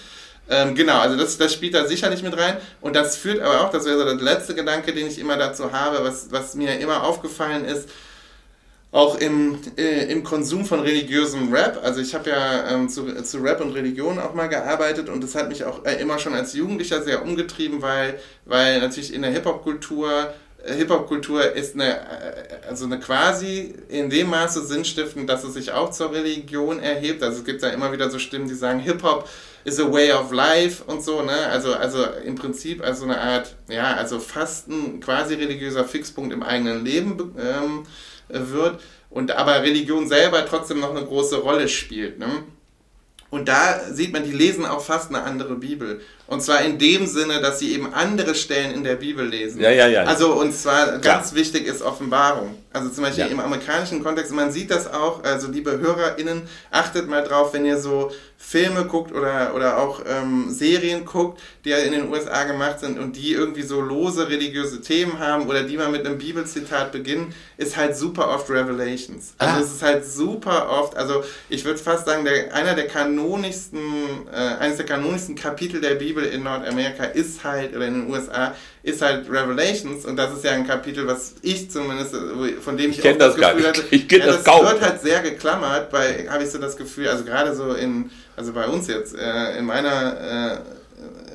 Ähm, 0.48 0.74
genau, 0.74 0.98
also 0.98 1.16
das, 1.16 1.38
das 1.38 1.52
spielt 1.52 1.74
da 1.74 1.86
sicherlich 1.86 2.22
mit 2.22 2.36
rein. 2.36 2.56
Und 2.80 2.96
das 2.96 3.16
führt 3.16 3.40
aber 3.40 3.62
auch, 3.62 3.70
das 3.70 3.86
wäre 3.86 3.98
so 3.98 4.04
der 4.04 4.14
letzte 4.16 4.54
Gedanke, 4.54 4.92
den 4.92 5.06
ich 5.06 5.18
immer 5.18 5.36
dazu 5.36 5.72
habe, 5.72 6.04
was, 6.04 6.30
was 6.30 6.54
mir 6.54 6.78
immer 6.78 7.04
aufgefallen 7.04 7.64
ist, 7.64 7.88
auch 8.92 9.18
im, 9.18 9.58
äh, 9.76 10.12
im 10.12 10.22
Konsum 10.22 10.64
von 10.64 10.80
religiösem 10.80 11.52
Rap. 11.52 11.80
Also 11.82 12.00
ich 12.00 12.14
habe 12.14 12.30
ja 12.30 12.70
ähm, 12.70 12.88
zu, 12.88 13.12
zu 13.24 13.38
Rap 13.38 13.60
und 13.60 13.72
Religion 13.72 14.20
auch 14.20 14.34
mal 14.34 14.48
gearbeitet 14.48 15.08
und 15.08 15.24
das 15.24 15.34
hat 15.34 15.48
mich 15.48 15.64
auch 15.64 15.84
äh, 15.84 16.00
immer 16.00 16.18
schon 16.20 16.34
als 16.34 16.52
Jugendlicher 16.52 17.02
sehr 17.02 17.22
umgetrieben, 17.22 17.82
weil, 17.82 18.20
weil 18.44 18.80
natürlich 18.80 19.12
in 19.12 19.22
der 19.22 19.32
Hip-Hop-Kultur 19.32 20.32
äh, 20.64 20.74
Hip-Hop-Kultur 20.74 21.52
ist 21.52 21.74
eine, 21.74 21.96
äh, 21.96 22.68
also 22.68 22.84
eine 22.84 23.00
quasi 23.00 23.74
in 23.88 24.10
dem 24.10 24.30
Maße 24.30 24.64
sinnstiftend, 24.64 25.28
dass 25.28 25.42
es 25.42 25.54
sich 25.54 25.72
auch 25.72 25.90
zur 25.90 26.12
Religion 26.12 26.78
erhebt. 26.78 27.22
Also 27.22 27.38
es 27.38 27.44
gibt 27.44 27.62
ja 27.62 27.70
immer 27.70 27.92
wieder 27.92 28.10
so 28.10 28.20
Stimmen, 28.20 28.46
die 28.46 28.54
sagen, 28.54 28.78
Hip-Hop 28.78 29.28
is 29.64 29.80
a 29.80 29.90
way 29.90 30.12
of 30.12 30.30
life 30.32 30.82
und 30.86 31.02
so, 31.02 31.22
ne? 31.22 31.46
Also, 31.50 31.74
also 31.74 32.04
im 32.24 32.34
Prinzip 32.34 32.82
als 32.82 33.00
so 33.00 33.04
eine 33.04 33.20
Art, 33.20 33.56
ja, 33.68 33.94
also 33.94 34.20
fast 34.20 34.68
ein 34.68 35.00
quasi 35.00 35.34
religiöser 35.34 35.84
Fixpunkt 35.84 36.32
im 36.32 36.42
eigenen 36.42 36.84
Leben 36.84 37.34
ähm, 37.38 37.84
wird 38.28 38.80
und 39.10 39.30
aber 39.32 39.62
Religion 39.62 40.06
selber 40.06 40.44
trotzdem 40.46 40.80
noch 40.80 40.90
eine 40.90 41.04
große 41.04 41.36
Rolle 41.36 41.68
spielt, 41.68 42.18
ne? 42.18 42.44
Und 43.30 43.48
da 43.48 43.80
sieht 43.90 44.12
man, 44.12 44.22
die 44.22 44.32
lesen 44.32 44.64
auch 44.64 44.80
fast 44.80 45.08
eine 45.08 45.24
andere 45.24 45.56
Bibel. 45.56 46.00
Und 46.26 46.42
zwar 46.42 46.62
in 46.62 46.78
dem 46.78 47.06
Sinne, 47.06 47.40
dass 47.40 47.58
sie 47.58 47.72
eben 47.72 47.92
andere 47.92 48.34
Stellen 48.34 48.74
in 48.74 48.82
der 48.82 48.96
Bibel 48.96 49.26
lesen. 49.26 49.60
Ja, 49.60 49.70
ja, 49.70 49.86
ja. 49.86 50.04
Also, 50.04 50.32
und 50.32 50.54
zwar 50.54 50.98
ganz 50.98 51.32
ja. 51.32 51.36
wichtig 51.36 51.66
ist 51.66 51.82
Offenbarung. 51.82 52.56
Also 52.74 52.88
zum 52.88 53.04
Beispiel 53.04 53.24
ja. 53.24 53.30
im 53.30 53.38
amerikanischen 53.38 54.02
Kontext, 54.02 54.32
man 54.32 54.50
sieht 54.50 54.70
das 54.70 54.92
auch, 54.92 55.22
also 55.22 55.48
liebe 55.48 55.78
HörerInnen, 55.78 56.42
achtet 56.72 57.08
mal 57.08 57.22
drauf, 57.22 57.52
wenn 57.52 57.64
ihr 57.64 57.78
so 57.78 58.10
Filme 58.36 58.84
guckt 58.84 59.12
oder, 59.12 59.54
oder 59.54 59.78
auch 59.78 60.02
ähm, 60.06 60.50
Serien 60.50 61.04
guckt, 61.04 61.40
die 61.64 61.70
ja 61.70 61.78
in 61.78 61.92
den 61.92 62.10
USA 62.10 62.44
gemacht 62.44 62.80
sind 62.80 62.98
und 62.98 63.16
die 63.16 63.32
irgendwie 63.32 63.62
so 63.62 63.80
lose 63.80 64.28
religiöse 64.28 64.80
Themen 64.80 65.18
haben 65.18 65.48
oder 65.48 65.62
die 65.62 65.76
mal 65.76 65.88
mit 65.88 66.04
einem 66.04 66.18
Bibelzitat 66.18 66.92
beginnen, 66.92 67.34
ist 67.56 67.76
halt 67.76 67.96
super 67.96 68.28
oft 68.28 68.50
Revelations. 68.50 69.34
Also 69.38 69.56
ah. 69.56 69.60
es 69.62 69.72
ist 69.72 69.82
halt 69.82 70.04
super 70.04 70.68
oft, 70.68 70.96
also 70.96 71.24
ich 71.48 71.64
würde 71.64 71.78
fast 71.78 72.06
sagen, 72.06 72.24
der, 72.24 72.52
einer 72.54 72.74
der 72.74 72.86
kanonischsten, 72.86 73.80
äh, 74.30 74.36
eines 74.36 74.76
der 74.76 74.86
kanonischsten 74.86 75.36
Kapitel 75.36 75.80
der 75.80 75.94
Bibel 75.94 76.13
in 76.22 76.42
Nordamerika 76.42 77.04
ist 77.04 77.42
halt, 77.44 77.74
oder 77.74 77.86
in 77.86 77.94
den 77.94 78.10
USA, 78.10 78.54
ist 78.82 79.02
halt 79.02 79.28
Revelations. 79.28 80.04
Und 80.04 80.16
das 80.16 80.32
ist 80.34 80.44
ja 80.44 80.52
ein 80.52 80.66
Kapitel, 80.66 81.06
was 81.06 81.34
ich 81.42 81.70
zumindest, 81.70 82.14
von 82.60 82.76
dem 82.76 82.90
ich, 82.90 82.98
ich 82.98 83.10
auch 83.10 83.18
das, 83.18 83.36
das 83.36 83.52
Gefühl 83.52 83.68
hatte, 83.68 83.84
ich 83.90 84.10
ja, 84.10 84.26
das, 84.26 84.44
das 84.44 84.60
wird 84.60 84.80
halt 84.80 85.00
sehr 85.02 85.22
geklammert, 85.22 85.92
weil 85.92 86.28
habe 86.30 86.44
ich 86.44 86.50
so 86.50 86.58
das 86.58 86.76
Gefühl, 86.76 87.08
also 87.08 87.24
gerade 87.24 87.54
so 87.54 87.72
in, 87.72 88.10
also 88.36 88.52
bei 88.52 88.66
uns 88.66 88.86
jetzt, 88.88 89.14
äh, 89.14 89.58
in 89.58 89.64
meiner 89.64 90.52
äh, 90.52 90.58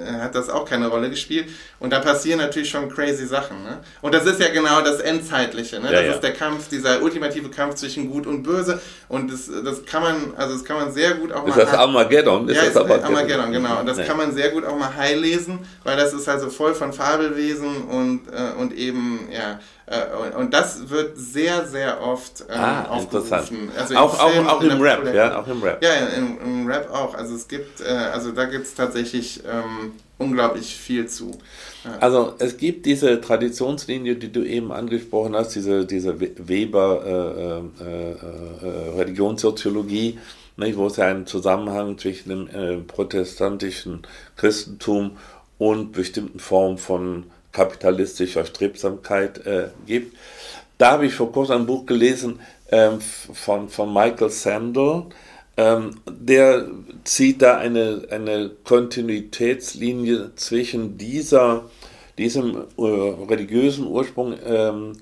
hat 0.06 0.36
das 0.36 0.50
auch 0.50 0.66
keine 0.66 0.88
Rolle 0.88 1.10
gespielt. 1.10 1.50
Und 1.80 1.92
da 1.92 2.00
passieren 2.00 2.40
natürlich 2.40 2.70
schon 2.70 2.90
crazy 2.90 3.26
Sachen. 3.26 3.64
Ne? 3.64 3.80
Und 4.02 4.14
das 4.14 4.26
ist 4.26 4.40
ja 4.40 4.50
genau 4.50 4.82
das 4.82 5.00
Endzeitliche. 5.00 5.80
Ne? 5.80 5.88
Ja, 5.88 5.92
das 5.94 6.06
ja. 6.06 6.14
ist 6.14 6.24
der 6.24 6.34
Kampf, 6.34 6.70
dieser 6.70 7.02
ultimative 7.02 7.50
Kampf 7.50 7.76
zwischen 7.76 8.10
Gut 8.10 8.28
und 8.28 8.44
Böse. 8.44 8.82
Und 9.08 9.32
das, 9.32 9.50
das 9.64 9.86
kann 9.86 10.04
man, 10.04 10.16
also 10.38 10.54
das 10.54 10.64
kann 10.64 10.78
man 10.78 10.92
sehr 10.92 11.16
gut 11.16 11.32
auch 11.32 11.48
ist 11.48 11.56
mal. 11.56 11.64
Ist 11.64 11.72
das 11.72 11.80
Armageddon? 11.80 12.50
Ist 12.50 12.56
ja, 12.58 12.66
das 12.66 12.78
Armageddon? 12.78 13.06
Armageddon, 13.06 13.52
genau. 13.52 13.80
Und 13.80 13.86
das 13.86 13.98
nee. 13.98 14.06
kann 14.06 14.18
man 14.18 14.34
sehr 14.34 14.50
gut 14.50 14.66
auch 14.66 14.78
mal 14.78 14.96
high 14.96 15.20
lesen, 15.20 15.60
weil 15.84 15.98
das 15.98 16.14
ist 16.14 16.28
also 16.28 16.50
voll 16.50 16.74
von 16.74 16.94
Fabelwesen 16.94 17.84
und, 17.84 18.28
äh, 18.28 18.60
und 18.60 18.74
eben, 18.74 19.30
ja, 19.32 19.60
äh, 19.90 20.36
und 20.38 20.54
das 20.54 20.90
wird 20.90 21.18
sehr, 21.18 21.66
sehr 21.66 22.02
oft 22.02 22.42
ähm, 22.42 22.60
ah, 22.60 22.86
aufgerufen. 22.90 23.72
Also 23.76 23.96
auch, 23.96 24.30
Film, 24.30 24.48
auch, 24.48 24.58
auch 24.58 24.62
im 24.62 24.82
Rap, 24.82 25.14
ja, 25.14 25.40
auch 25.40 25.48
im 25.48 25.64
Rap. 25.64 25.84
Ja, 25.84 25.94
im, 26.16 26.38
im 26.44 26.68
Rap 26.68 26.94
auch. 26.94 27.16
Also 27.16 27.34
es 27.36 27.48
gibt, 27.48 27.82
äh, 27.82 27.86
also 27.88 28.32
da 28.32 28.46
gibt 28.46 28.68
es 28.68 28.76
tatsächlich 28.76 29.42
ähm, 29.46 29.89
unglaublich 30.20 30.76
viel 30.76 31.08
zu. 31.08 31.32
Ja. 31.84 31.98
Also 32.00 32.34
es 32.38 32.58
gibt 32.58 32.86
diese 32.86 33.20
Traditionslinie, 33.20 34.16
die 34.16 34.32
du 34.32 34.44
eben 34.44 34.72
angesprochen 34.72 35.36
hast, 35.36 35.56
diese, 35.56 35.86
diese 35.86 36.20
Weber 36.20 37.72
äh, 37.80 37.84
äh, 37.84 38.12
äh, 38.12 38.98
Religionssoziologie, 38.98 40.20
nicht, 40.58 40.78
wo 40.78 40.88
es 40.88 40.98
ja 40.98 41.08
einen 41.08 41.26
Zusammenhang 41.26 41.98
zwischen 41.98 42.30
dem 42.30 42.48
äh, 42.50 42.78
protestantischen 42.82 44.02
Christentum 44.36 45.18
und 45.58 45.94
bestimmten 45.94 46.40
Formen 46.40 46.78
von 46.78 47.24
kapitalistischer 47.54 48.46
Strebsamkeit 48.46 49.46
äh, 49.46 49.70
gibt. 49.88 50.16
Da 50.78 50.92
habe 50.92 51.06
ich 51.06 51.14
vor 51.14 51.32
kurzem 51.32 51.62
ein 51.62 51.66
Buch 51.66 51.86
gelesen 51.86 52.40
ähm, 52.72 53.00
von, 53.02 53.70
von 53.70 53.94
Michael 53.94 54.30
Sandel, 54.30 55.06
ähm, 55.60 55.96
der 56.10 56.68
zieht 57.04 57.42
da 57.42 57.58
eine, 57.58 58.08
eine 58.12 58.50
Kontinuitätslinie 58.64 60.32
zwischen 60.36 60.98
dieser, 60.98 61.70
diesem 62.18 62.64
äh, 62.78 62.82
religiösen 62.82 63.86
Ursprung 63.86 64.36
ähm, 64.46 64.94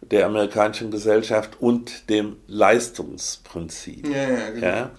der 0.00 0.24
amerikanischen 0.24 0.90
Gesellschaft 0.90 1.60
und 1.60 2.08
dem 2.08 2.36
Leistungsprinzip. 2.46 4.08
Ja, 4.08 4.22
ja, 4.22 4.50
genau. 4.50 4.66
ja? 4.66 4.90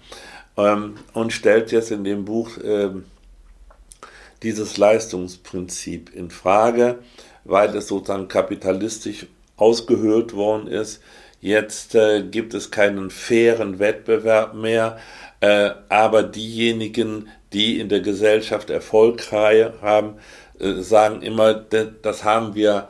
Ähm, 0.56 0.94
und 1.14 1.32
stellt 1.32 1.72
jetzt 1.72 1.90
in 1.90 2.04
dem 2.04 2.24
Buch 2.24 2.50
ähm, 2.62 3.04
dieses 4.44 4.76
Leistungsprinzip 4.76 6.14
in 6.14 6.30
Frage, 6.30 7.00
weil 7.42 7.74
es 7.74 7.88
sozusagen 7.88 8.28
kapitalistisch 8.28 9.26
ausgehöhlt 9.56 10.32
worden 10.34 10.68
ist. 10.68 11.00
Jetzt 11.40 11.94
äh, 11.94 12.22
gibt 12.22 12.54
es 12.54 12.70
keinen 12.70 13.10
fairen 13.10 13.78
Wettbewerb 13.78 14.54
mehr, 14.54 14.98
äh, 15.40 15.70
aber 15.88 16.24
diejenigen, 16.24 17.28
die 17.52 17.78
in 17.78 17.88
der 17.88 18.00
Gesellschaft 18.00 18.70
Erfolg 18.70 19.30
haben, 19.30 20.16
äh, 20.58 20.80
sagen 20.80 21.22
immer, 21.22 21.54
das 21.54 22.24
haben 22.24 22.54
wir 22.56 22.88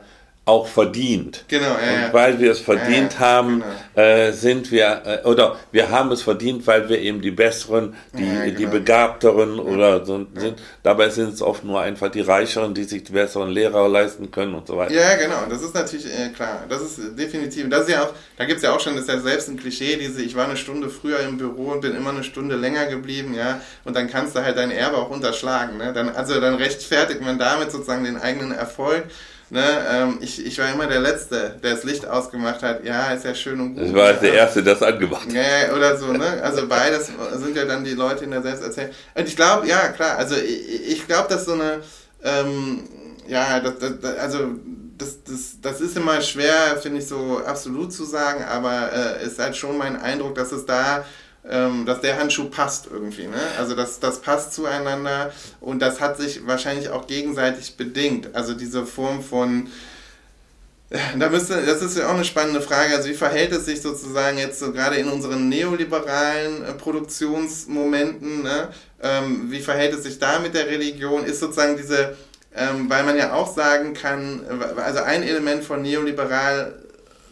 auch 0.49 0.67
verdient. 0.67 1.45
Genau, 1.47 1.65
ja, 1.65 2.07
Und 2.07 2.13
weil 2.13 2.39
wir 2.39 2.51
es 2.51 2.59
verdient 2.59 3.13
ja, 3.13 3.19
haben, 3.19 3.63
genau. 3.93 4.07
äh, 4.07 4.31
sind 4.33 4.71
wir, 4.71 5.01
äh, 5.05 5.27
oder 5.27 5.57
wir 5.71 5.89
haben 5.91 6.11
es 6.11 6.23
verdient, 6.23 6.65
weil 6.65 6.89
wir 6.89 6.99
eben 6.99 7.21
die 7.21 7.31
Besseren, 7.31 7.95
die, 8.17 8.25
ja, 8.25 8.45
genau. 8.45 8.57
die 8.57 8.65
Begabteren 8.65 9.59
oder 9.59 10.05
so 10.05 10.25
sind. 10.35 10.59
Dabei 10.83 11.09
sind 11.09 11.33
es 11.33 11.41
oft 11.41 11.63
nur 11.63 11.79
einfach 11.81 12.09
die 12.09 12.21
Reicheren, 12.21 12.73
die 12.73 12.83
sich 12.83 13.03
die 13.03 13.11
besseren 13.11 13.49
Lehrer 13.49 13.87
leisten 13.87 14.31
können 14.31 14.55
und 14.55 14.67
so 14.67 14.75
weiter. 14.75 14.93
Ja, 14.93 15.15
genau, 15.15 15.45
das 15.47 15.61
ist 15.61 15.75
natürlich 15.75 16.07
äh, 16.07 16.29
klar. 16.29 16.65
Das 16.67 16.81
ist 16.81 17.17
definitiv, 17.17 17.69
das 17.69 17.81
ist 17.81 17.89
ja 17.89 18.03
auch, 18.03 18.13
da 18.37 18.45
gibt 18.45 18.57
es 18.57 18.63
ja 18.63 18.75
auch 18.75 18.79
schon, 18.79 18.95
das 18.95 19.03
ist 19.03 19.09
ja 19.09 19.19
selbst 19.19 19.49
ein 19.49 19.57
Klischee, 19.57 19.97
diese, 19.97 20.21
ich 20.21 20.35
war 20.35 20.45
eine 20.45 20.57
Stunde 20.57 20.89
früher 20.89 21.19
im 21.19 21.37
Büro 21.37 21.71
und 21.71 21.81
bin 21.81 21.95
immer 21.95 22.09
eine 22.09 22.23
Stunde 22.23 22.55
länger 22.55 22.87
geblieben, 22.87 23.35
ja, 23.35 23.61
und 23.85 23.95
dann 23.95 24.09
kannst 24.09 24.35
du 24.35 24.43
halt 24.43 24.57
dein 24.57 24.71
Erbe 24.71 24.97
auch 24.97 25.11
unterschlagen. 25.11 25.77
Ne? 25.77 25.93
Dann, 25.93 26.09
also 26.09 26.39
dann 26.41 26.55
rechtfertigt 26.55 27.21
man 27.21 27.37
damit 27.37 27.71
sozusagen 27.71 28.03
den 28.03 28.17
eigenen 28.17 28.51
Erfolg. 28.51 29.05
Ne, 29.51 29.63
ähm, 29.91 30.17
ich, 30.21 30.45
ich 30.45 30.59
war 30.59 30.71
immer 30.71 30.85
der 30.85 30.99
Letzte, 30.99 31.55
der 31.63 31.73
das 31.73 31.83
Licht 31.83 32.05
ausgemacht 32.05 32.61
hat. 32.61 32.83
Ja, 32.85 33.11
ist 33.13 33.25
ja 33.25 33.33
schön 33.33 33.59
und 33.59 33.75
gut. 33.75 33.83
Ich 33.83 33.93
war 33.95 34.13
der 34.13 34.33
Erste, 34.33 34.61
der 34.61 34.75
das 34.75 34.83
angemacht 34.83 35.25
hat. 35.25 35.33
Ja, 35.33 35.75
oder 35.75 35.97
so, 35.97 36.13
ne? 36.13 36.39
Also 36.43 36.67
beides 36.67 37.09
sind 37.33 37.57
ja 37.57 37.65
dann 37.65 37.83
die 37.83 37.95
Leute 37.95 38.25
in 38.25 38.31
der 38.31 38.43
Selbsterzählung. 38.43 38.91
Und 39.15 39.27
ich 39.27 39.35
glaube, 39.35 39.67
ja, 39.67 39.87
klar, 39.87 40.17
also 40.17 40.35
ich, 40.35 40.91
ich 40.91 41.07
glaube, 41.07 41.29
dass 41.29 41.45
so 41.45 41.53
eine, 41.53 41.79
ähm, 42.23 42.83
ja, 43.27 43.59
das, 43.59 43.73
das, 43.79 44.19
also 44.19 44.49
das, 44.99 45.23
das, 45.23 45.61
das 45.61 45.81
ist 45.81 45.97
immer 45.97 46.21
schwer, 46.21 46.77
finde 46.79 46.99
ich, 46.99 47.07
so 47.07 47.41
absolut 47.43 47.91
zu 47.91 48.05
sagen, 48.05 48.43
aber 48.43 48.91
äh, 48.93 49.25
ist 49.25 49.39
halt 49.39 49.55
schon 49.55 49.79
mein 49.79 49.99
Eindruck, 49.99 50.35
dass 50.35 50.51
es 50.51 50.65
da 50.67 51.03
ähm, 51.49 51.85
dass 51.85 52.01
der 52.01 52.17
Handschuh 52.17 52.49
passt 52.49 52.87
irgendwie. 52.91 53.27
Ne? 53.27 53.41
Also 53.57 53.75
das, 53.75 53.99
das 53.99 54.21
passt 54.21 54.53
zueinander 54.53 55.31
und 55.59 55.81
das 55.81 55.99
hat 55.99 56.17
sich 56.17 56.45
wahrscheinlich 56.45 56.89
auch 56.89 57.07
gegenseitig 57.07 57.75
bedingt. 57.75 58.35
Also 58.35 58.53
diese 58.53 58.85
Form 58.85 59.23
von 59.23 59.69
da 61.19 61.29
müsste, 61.29 61.63
das 61.65 61.83
ist 61.83 61.97
ja 61.97 62.07
auch 62.07 62.15
eine 62.15 62.25
spannende 62.25 62.61
Frage. 62.61 62.95
Also 62.95 63.09
wie 63.09 63.13
verhält 63.13 63.51
es 63.51 63.65
sich 63.65 63.81
sozusagen 63.81 64.39
jetzt 64.39 64.59
so 64.59 64.71
gerade 64.71 64.95
in 64.95 65.07
unseren 65.07 65.47
neoliberalen 65.47 66.65
äh, 66.65 66.73
Produktionsmomenten? 66.73 68.41
Ne? 68.41 68.69
Ähm, 69.01 69.51
wie 69.51 69.59
verhält 69.59 69.93
es 69.93 70.03
sich 70.03 70.17
da 70.17 70.39
mit 70.39 70.55
der 70.55 70.65
Religion? 70.65 71.25
Ist 71.25 71.41
sozusagen 71.41 71.77
diese, 71.77 72.17
ähm, 72.55 72.89
weil 72.89 73.03
man 73.03 73.17
ja 73.17 73.33
auch 73.33 73.53
sagen 73.53 73.93
kann, 73.93 74.41
also 74.77 75.01
ein 75.01 75.21
Element 75.21 75.63
von 75.63 75.83
neoliberal, 75.83 76.73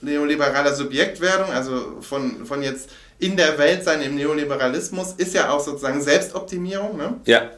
neoliberaler 0.02 0.76
Subjektwerdung, 0.76 1.52
also 1.52 1.98
von, 2.02 2.46
von 2.46 2.62
jetzt 2.62 2.92
in 3.20 3.38
der 3.38 3.58
Welt 3.58 3.84
sein 3.84 4.02
im 4.02 4.16
Neoliberalismus 4.16 5.14
ist 5.18 5.34
ja 5.34 5.50
auch 5.50 5.64
sozusagen 5.64 6.02
Selbstoptimierung. 6.02 6.98
Ne? 6.98 7.16
Ja. 7.26 7.52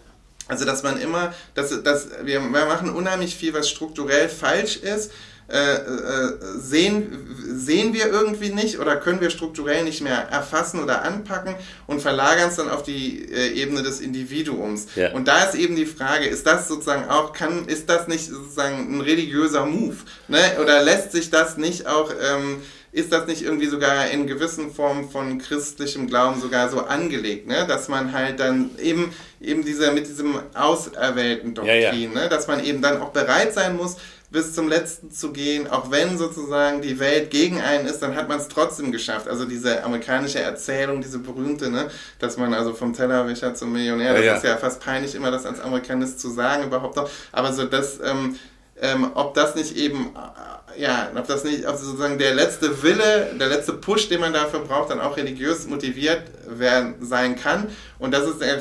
Also 0.47 0.65
dass 0.65 0.83
man 0.83 0.99
immer, 0.99 1.33
dass, 1.53 1.83
dass 1.83 2.07
wir, 2.23 2.41
wir 2.41 2.65
machen 2.65 2.89
unheimlich 2.89 3.35
viel, 3.35 3.53
was 3.53 3.69
strukturell 3.69 4.29
falsch 4.29 4.77
ist. 4.77 5.11
Äh, 5.51 5.77
äh, 5.77 6.37
sehen, 6.59 7.27
sehen 7.55 7.91
wir 7.95 8.05
irgendwie 8.05 8.49
nicht 8.49 8.77
oder 8.77 8.97
können 8.97 9.19
wir 9.19 9.31
strukturell 9.31 9.83
nicht 9.83 9.99
mehr 9.99 10.27
erfassen 10.29 10.79
oder 10.79 11.01
anpacken 11.01 11.55
und 11.87 12.03
verlagern 12.03 12.49
es 12.49 12.57
dann 12.57 12.69
auf 12.69 12.83
die 12.83 13.33
äh, 13.33 13.53
Ebene 13.53 13.81
des 13.81 13.99
Individuums. 13.99 14.89
Ja. 14.95 15.11
Und 15.13 15.27
da 15.27 15.45
ist 15.45 15.55
eben 15.55 15.75
die 15.75 15.87
Frage, 15.87 16.27
ist 16.27 16.45
das 16.45 16.67
sozusagen 16.67 17.09
auch, 17.09 17.33
kann, 17.33 17.67
ist 17.67 17.89
das 17.89 18.07
nicht 18.07 18.29
sozusagen 18.29 18.95
ein 18.95 19.01
religiöser 19.01 19.65
Move? 19.65 19.95
Ne? 20.27 20.39
Oder 20.61 20.83
lässt 20.83 21.13
sich 21.13 21.31
das 21.31 21.57
nicht 21.57 21.87
auch 21.87 22.11
ähm, 22.11 22.61
ist 22.91 23.11
das 23.11 23.27
nicht 23.27 23.41
irgendwie 23.43 23.67
sogar 23.67 24.09
in 24.09 24.27
gewissen 24.27 24.71
Formen 24.71 25.09
von 25.09 25.37
christlichem 25.37 26.07
Glauben 26.07 26.39
sogar 26.39 26.69
so 26.69 26.81
angelegt, 26.81 27.47
ne? 27.47 27.65
dass 27.67 27.87
man 27.87 28.13
halt 28.13 28.39
dann 28.39 28.71
eben, 28.81 29.13
eben 29.39 29.63
diese, 29.63 29.91
mit 29.91 30.07
diesem 30.07 30.39
auserwählten 30.53 31.53
Doktrin, 31.53 31.81
ja, 31.81 31.93
ja. 31.93 32.09
Ne? 32.09 32.29
dass 32.29 32.47
man 32.47 32.63
eben 32.63 32.81
dann 32.81 33.01
auch 33.01 33.09
bereit 33.09 33.53
sein 33.53 33.77
muss, 33.77 33.97
bis 34.31 34.53
zum 34.53 34.67
Letzten 34.67 35.11
zu 35.11 35.31
gehen, 35.31 35.67
auch 35.67 35.89
wenn 35.89 36.17
sozusagen 36.17 36.81
die 36.81 36.99
Welt 36.99 37.31
gegen 37.31 37.61
einen 37.61 37.87
ist, 37.87 37.99
dann 37.99 38.15
hat 38.15 38.29
man 38.29 38.39
es 38.39 38.47
trotzdem 38.47 38.91
geschafft. 38.91 39.27
Also 39.27 39.45
diese 39.45 39.83
amerikanische 39.83 40.39
Erzählung, 40.39 41.01
diese 41.01 41.17
berühmte, 41.17 41.71
ne, 41.71 41.89
dass 42.19 42.37
man 42.37 42.53
also 42.53 42.73
vom 42.73 42.93
Tellerwäscher 42.93 43.55
zum 43.55 43.73
Millionär, 43.73 44.13
das 44.13 44.25
ja, 44.25 44.35
ist 44.35 44.43
ja 44.43 44.57
fast 44.57 44.81
peinlich, 44.81 45.15
immer 45.15 45.31
das 45.31 45.45
als 45.45 45.59
Amerikanist 45.59 46.19
zu 46.19 46.29
sagen 46.29 46.63
überhaupt 46.63 46.95
noch, 46.95 47.09
aber 47.31 47.53
so 47.53 47.65
das, 47.65 47.99
ähm, 48.03 48.37
ähm, 48.81 49.11
ob 49.13 49.33
das 49.33 49.55
nicht 49.55 49.75
eben, 49.75 50.15
äh, 50.15 50.81
ja, 50.81 51.09
ob 51.15 51.27
das 51.27 51.43
nicht, 51.43 51.67
ob 51.67 51.75
sozusagen 51.75 52.17
der 52.17 52.33
letzte 52.33 52.81
Wille, 52.83 53.31
der 53.39 53.47
letzte 53.47 53.73
Push, 53.73 54.09
den 54.09 54.21
man 54.21 54.33
dafür 54.33 54.59
braucht, 54.61 54.91
dann 54.91 55.01
auch 55.01 55.17
religiös 55.17 55.67
motiviert 55.67 56.23
werden, 56.47 56.95
sein 57.01 57.35
kann. 57.35 57.67
Und 57.97 58.13
das 58.13 58.27
ist, 58.27 58.41
äh, 58.41 58.59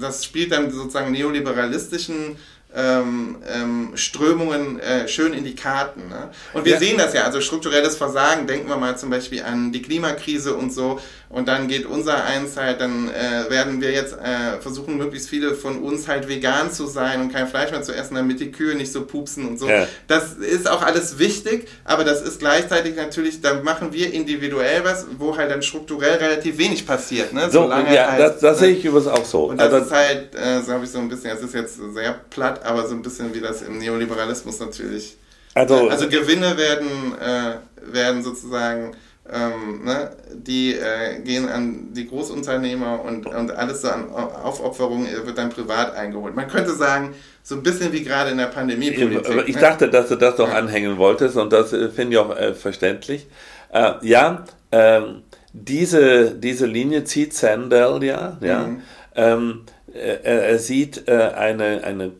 das 0.00 0.24
spielt 0.24 0.52
dann 0.52 0.70
sozusagen 0.70 1.12
neoliberalistischen 1.12 2.36
ähm, 2.74 3.36
ähm, 3.48 3.92
Strömungen 3.94 4.78
äh, 4.78 5.08
schön 5.08 5.32
in 5.32 5.44
die 5.44 5.54
Karten. 5.54 6.08
Ne? 6.08 6.30
Und 6.52 6.64
wir 6.64 6.74
ja. 6.74 6.78
sehen 6.78 6.98
das 6.98 7.14
ja, 7.14 7.22
also 7.24 7.40
strukturelles 7.40 7.96
Versagen, 7.96 8.46
denken 8.46 8.68
wir 8.68 8.76
mal 8.76 8.96
zum 8.98 9.10
Beispiel 9.10 9.42
an 9.42 9.72
die 9.72 9.80
Klimakrise 9.80 10.54
und 10.54 10.72
so, 10.72 11.00
und 11.30 11.46
dann 11.46 11.68
geht 11.68 11.84
unser 11.84 12.24
eins 12.24 12.56
halt, 12.56 12.80
dann 12.80 13.08
äh, 13.08 13.50
werden 13.50 13.82
wir 13.82 13.92
jetzt 13.92 14.14
äh, 14.14 14.58
versuchen, 14.60 14.96
möglichst 14.96 15.28
viele 15.28 15.54
von 15.54 15.82
uns 15.82 16.08
halt 16.08 16.26
vegan 16.26 16.72
zu 16.72 16.86
sein 16.86 17.20
und 17.20 17.32
kein 17.32 17.46
Fleisch 17.46 17.70
mehr 17.70 17.82
zu 17.82 17.94
essen, 17.94 18.14
damit 18.14 18.40
die 18.40 18.50
Kühe 18.50 18.74
nicht 18.74 18.90
so 18.90 19.04
pupsen 19.04 19.46
und 19.46 19.58
so. 19.58 19.68
Ja. 19.68 19.86
Das 20.06 20.32
ist 20.34 20.68
auch 20.70 20.82
alles 20.82 21.18
wichtig, 21.18 21.68
aber 21.84 22.04
das 22.04 22.22
ist 22.22 22.38
gleichzeitig 22.38 22.96
natürlich, 22.96 23.42
da 23.42 23.54
machen 23.62 23.92
wir 23.92 24.12
individuell 24.12 24.84
was, 24.84 25.06
wo 25.18 25.36
halt 25.36 25.50
dann 25.50 25.62
strukturell 25.62 26.16
relativ 26.16 26.56
wenig 26.56 26.86
passiert. 26.86 27.34
Ne? 27.34 27.50
So, 27.50 27.68
ja, 27.68 28.10
halt, 28.10 28.20
das, 28.20 28.38
das 28.38 28.60
ne? 28.60 28.66
sehe 28.66 28.76
ich 28.76 28.84
übrigens 28.84 29.08
auch 29.08 29.24
so. 29.24 29.44
Und 29.50 29.58
das 29.60 29.70
also, 29.70 29.84
ist 29.84 29.92
halt, 29.92 30.34
äh, 30.34 30.62
so 30.62 30.72
habe 30.72 30.84
ich 30.84 30.90
so 30.90 30.98
ein 30.98 31.10
bisschen, 31.10 31.30
es 31.36 31.42
ist 31.42 31.54
jetzt 31.54 31.78
sehr 31.92 32.14
platt, 32.30 32.64
aber 32.64 32.88
so 32.88 32.94
ein 32.94 33.02
bisschen 33.02 33.34
wie 33.34 33.40
das 33.40 33.60
im 33.60 33.78
Neoliberalismus 33.78 34.60
natürlich. 34.60 35.18
Also, 35.52 35.88
also 35.88 36.08
Gewinne 36.08 36.56
werden, 36.56 37.14
äh, 37.20 37.92
werden 37.92 38.22
sozusagen 38.22 38.92
ähm, 39.32 39.84
ne, 39.84 40.10
die 40.32 40.74
äh, 40.74 41.20
gehen 41.22 41.48
an 41.48 41.92
die 41.92 42.06
Großunternehmer 42.06 43.02
und, 43.04 43.26
und 43.26 43.50
alles 43.50 43.82
so 43.82 43.88
an 43.88 44.10
Aufopferung 44.10 45.06
wird 45.24 45.36
dann 45.36 45.50
privat 45.50 45.94
eingeholt. 45.94 46.34
Man 46.34 46.48
könnte 46.48 46.74
sagen, 46.74 47.14
so 47.42 47.56
ein 47.56 47.62
bisschen 47.62 47.92
wie 47.92 48.02
gerade 48.02 48.30
in 48.30 48.38
der 48.38 48.46
Pandemie. 48.46 48.88
Ich 48.88 49.54
ne? 49.54 49.60
dachte, 49.60 49.88
dass 49.88 50.08
du 50.08 50.16
das 50.16 50.38
noch 50.38 50.48
ja. 50.48 50.54
anhängen 50.54 50.98
wolltest 50.98 51.36
und 51.36 51.52
das 51.52 51.72
äh, 51.72 51.88
finde 51.90 52.14
ich 52.14 52.18
auch 52.18 52.36
äh, 52.36 52.54
verständlich. 52.54 53.26
Äh, 53.72 53.92
ja, 54.02 54.44
ähm, 54.72 55.22
diese, 55.52 56.34
diese 56.34 56.66
Linie 56.66 57.04
zieht 57.04 57.34
Sandel, 57.34 58.02
ja, 58.04 58.38
ja. 58.40 58.58
Mhm. 58.66 58.82
Ähm, 59.14 59.60
er, 59.92 60.24
er, 60.24 60.58
sieht 60.58 61.08
äh, 61.08 61.32
eine, 61.34 61.82
eine, 61.84 62.12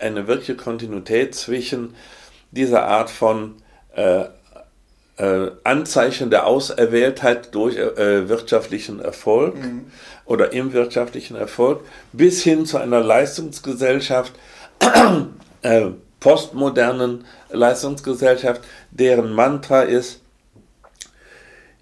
eine 0.00 0.26
wirkliche 0.28 0.56
Kontinuität 0.56 1.34
zwischen 1.34 1.94
dieser 2.52 2.84
Art 2.84 3.10
von 3.10 3.56
äh, 5.18 5.22
äh, 5.22 5.50
Anzeichen 5.64 6.30
der 6.30 6.46
Auserwähltheit 6.46 7.54
durch 7.54 7.76
äh, 7.76 8.28
wirtschaftlichen 8.28 9.00
Erfolg 9.00 9.56
mhm. 9.56 9.86
oder 10.24 10.52
im 10.52 10.72
wirtschaftlichen 10.72 11.36
Erfolg 11.36 11.80
bis 12.12 12.42
hin 12.42 12.66
zu 12.66 12.78
einer 12.78 13.00
Leistungsgesellschaft, 13.00 14.32
äh, 15.62 15.86
postmodernen 16.20 17.24
Leistungsgesellschaft, 17.50 18.62
deren 18.92 19.32
Mantra 19.32 19.82
ist, 19.82 20.20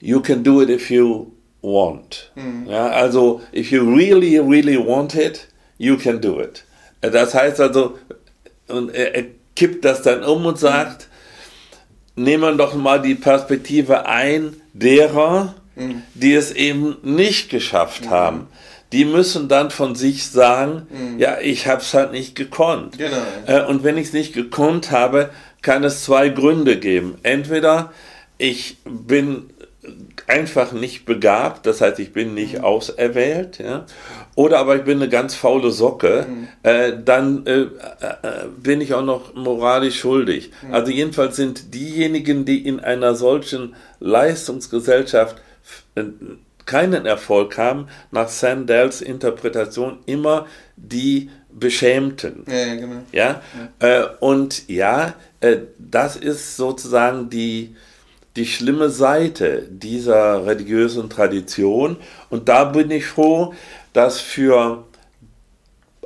you 0.00 0.20
can 0.20 0.42
do 0.42 0.62
it 0.62 0.70
if 0.70 0.90
you 0.90 1.32
want. 1.60 2.32
Mhm. 2.36 2.66
Ja, 2.68 2.88
also, 2.88 3.42
if 3.52 3.70
you 3.70 3.82
really, 3.82 4.38
really 4.38 4.78
want 4.78 5.14
it, 5.14 5.46
you 5.78 5.98
can 5.98 6.20
do 6.20 6.40
it. 6.40 6.64
Das 7.02 7.34
heißt 7.34 7.60
also, 7.60 7.98
und 8.68 8.94
er, 8.94 9.14
er 9.14 9.24
kippt 9.54 9.84
das 9.84 10.02
dann 10.02 10.24
um 10.24 10.46
und 10.46 10.58
sagt, 10.58 11.08
nehmen 12.16 12.42
wir 12.42 12.52
doch 12.54 12.74
mal 12.74 13.00
die 13.00 13.14
Perspektive 13.14 14.06
ein 14.06 14.56
derer, 14.72 15.54
mhm. 15.76 16.02
die 16.14 16.34
es 16.34 16.50
eben 16.50 16.96
nicht 17.02 17.50
geschafft 17.50 18.06
mhm. 18.06 18.10
haben. 18.10 18.48
Die 18.92 19.04
müssen 19.04 19.48
dann 19.48 19.70
von 19.70 19.94
sich 19.94 20.26
sagen, 20.26 20.86
mhm. 20.90 21.18
ja, 21.18 21.38
ich 21.40 21.66
habe 21.66 21.82
es 21.82 21.92
halt 21.92 22.12
nicht 22.12 22.34
gekonnt. 22.34 22.98
Genau. 22.98 23.16
Äh, 23.46 23.64
und 23.64 23.84
wenn 23.84 23.98
ich 23.98 24.08
es 24.08 24.12
nicht 24.12 24.32
gekonnt 24.32 24.90
habe, 24.90 25.30
kann 25.62 25.84
es 25.84 26.04
zwei 26.04 26.28
Gründe 26.28 26.78
geben. 26.78 27.18
Entweder 27.22 27.92
ich 28.38 28.78
bin 28.84 29.50
einfach 30.26 30.72
nicht 30.72 31.04
begabt, 31.04 31.66
das 31.66 31.80
heißt, 31.80 31.98
ich 31.98 32.12
bin 32.12 32.34
nicht 32.34 32.58
mhm. 32.58 32.64
auserwählt, 32.64 33.58
ja, 33.58 33.86
oder 34.34 34.58
aber 34.58 34.76
ich 34.76 34.84
bin 34.84 35.00
eine 35.00 35.08
ganz 35.08 35.34
faule 35.34 35.70
Socke, 35.70 36.26
mhm. 36.28 36.48
äh, 36.62 36.92
dann 37.04 37.46
äh, 37.46 37.62
äh, 37.62 37.68
bin 38.56 38.80
ich 38.80 38.94
auch 38.94 39.04
noch 39.04 39.34
moralisch 39.34 40.00
schuldig. 40.00 40.50
Mhm. 40.62 40.74
Also 40.74 40.92
jedenfalls 40.92 41.36
sind 41.36 41.74
diejenigen, 41.74 42.44
die 42.44 42.66
in 42.66 42.80
einer 42.80 43.14
solchen 43.14 43.74
Leistungsgesellschaft 44.00 45.36
äh, 45.94 46.04
keinen 46.66 47.06
Erfolg 47.06 47.56
haben, 47.56 47.86
nach 48.10 48.28
Sandels 48.28 49.00
Interpretation 49.00 50.00
immer 50.06 50.46
die 50.76 51.30
Beschämten. 51.50 52.44
Ja, 52.48 52.74
genau. 52.74 52.96
ja? 53.12 53.40
ja. 53.80 54.00
Äh, 54.02 54.08
und 54.20 54.68
ja, 54.68 55.14
äh, 55.40 55.58
das 55.78 56.16
ist 56.16 56.56
sozusagen 56.56 57.30
die, 57.30 57.74
die 58.36 58.46
schlimme 58.46 58.90
Seite 58.90 59.66
dieser 59.68 60.46
religiösen 60.46 61.10
Tradition. 61.10 61.96
Und 62.30 62.48
da 62.48 62.64
bin 62.64 62.90
ich 62.90 63.06
froh, 63.06 63.54
dass 63.92 64.20
für 64.20 64.84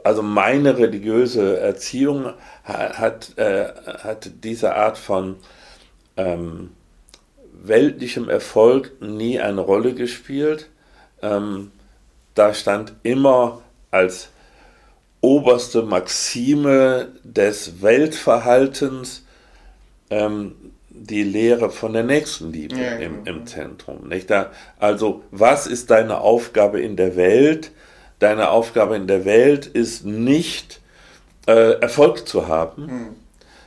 also 0.04 0.22
meine 0.22 0.78
religiöse 0.78 1.58
Erziehung 1.60 2.32
hat, 2.64 3.36
äh, 3.36 3.68
hat 4.02 4.30
diese 4.44 4.74
Art 4.74 4.96
von 4.96 5.36
ähm, 6.16 6.70
weltlichem 7.52 8.28
Erfolg 8.28 8.92
nie 9.00 9.40
eine 9.40 9.60
Rolle 9.60 9.94
gespielt. 9.94 10.68
Ähm, 11.22 11.72
da 12.34 12.54
stand 12.54 12.94
immer 13.02 13.60
als 13.90 14.30
oberste 15.20 15.82
Maxime 15.82 17.08
des 17.22 17.82
Weltverhaltens 17.82 19.26
ähm, 20.08 20.54
die 21.02 21.22
Lehre 21.22 21.70
von 21.70 21.94
der 21.94 22.02
Nächstenliebe 22.02 22.76
ja, 22.76 22.96
im, 22.96 23.24
im 23.24 23.46
Zentrum. 23.46 24.08
Nicht? 24.08 24.28
Da, 24.30 24.50
also, 24.78 25.22
was 25.30 25.66
ist 25.66 25.90
deine 25.90 26.20
Aufgabe 26.20 26.80
in 26.80 26.96
der 26.96 27.16
Welt? 27.16 27.72
Deine 28.18 28.50
Aufgabe 28.50 28.96
in 28.96 29.06
der 29.06 29.24
Welt 29.24 29.66
ist 29.66 30.04
nicht 30.04 30.80
äh, 31.46 31.80
Erfolg 31.80 32.28
zu 32.28 32.48
haben, 32.48 32.82
mhm. 32.82 33.08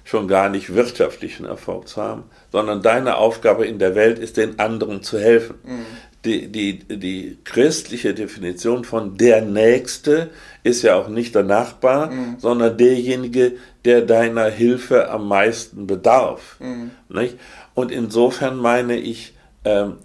schon 0.04 0.28
gar 0.28 0.50
nicht 0.50 0.76
wirtschaftlichen 0.76 1.46
Erfolg 1.46 1.88
zu 1.88 2.04
haben, 2.04 2.26
sondern 2.52 2.84
deine 2.84 3.18
Aufgabe 3.18 3.66
in 3.66 3.80
der 3.80 3.96
Welt 3.96 4.20
ist, 4.20 4.38
den 4.38 4.60
anderen 4.60 5.02
zu 5.02 5.18
helfen. 5.18 5.56
Mhm. 5.64 5.86
Die, 6.26 6.48
die, 6.52 6.80
die 6.88 7.40
christliche 7.44 8.14
Definition 8.14 8.86
von 8.86 9.18
der 9.18 9.42
Nächste 9.42 10.30
ist 10.64 10.84
ja 10.84 10.96
auch 10.96 11.10
nicht 11.10 11.34
der 11.34 11.44
Nachbar, 11.44 12.12
mhm. 12.12 12.36
sondern 12.38 12.78
derjenige, 12.78 13.54
der 13.86 14.02
deiner 14.02 14.46
Hilfe 14.46 15.10
am 15.10 15.28
meisten 15.28 15.88
bedarf. 15.88 16.58
Mhm. 16.60 16.92
Nicht? 17.10 17.38
Und 17.74 17.92
insofern 17.92 18.58
meine 18.58 18.98
ich, 18.98 19.34
ähm, 19.66 19.98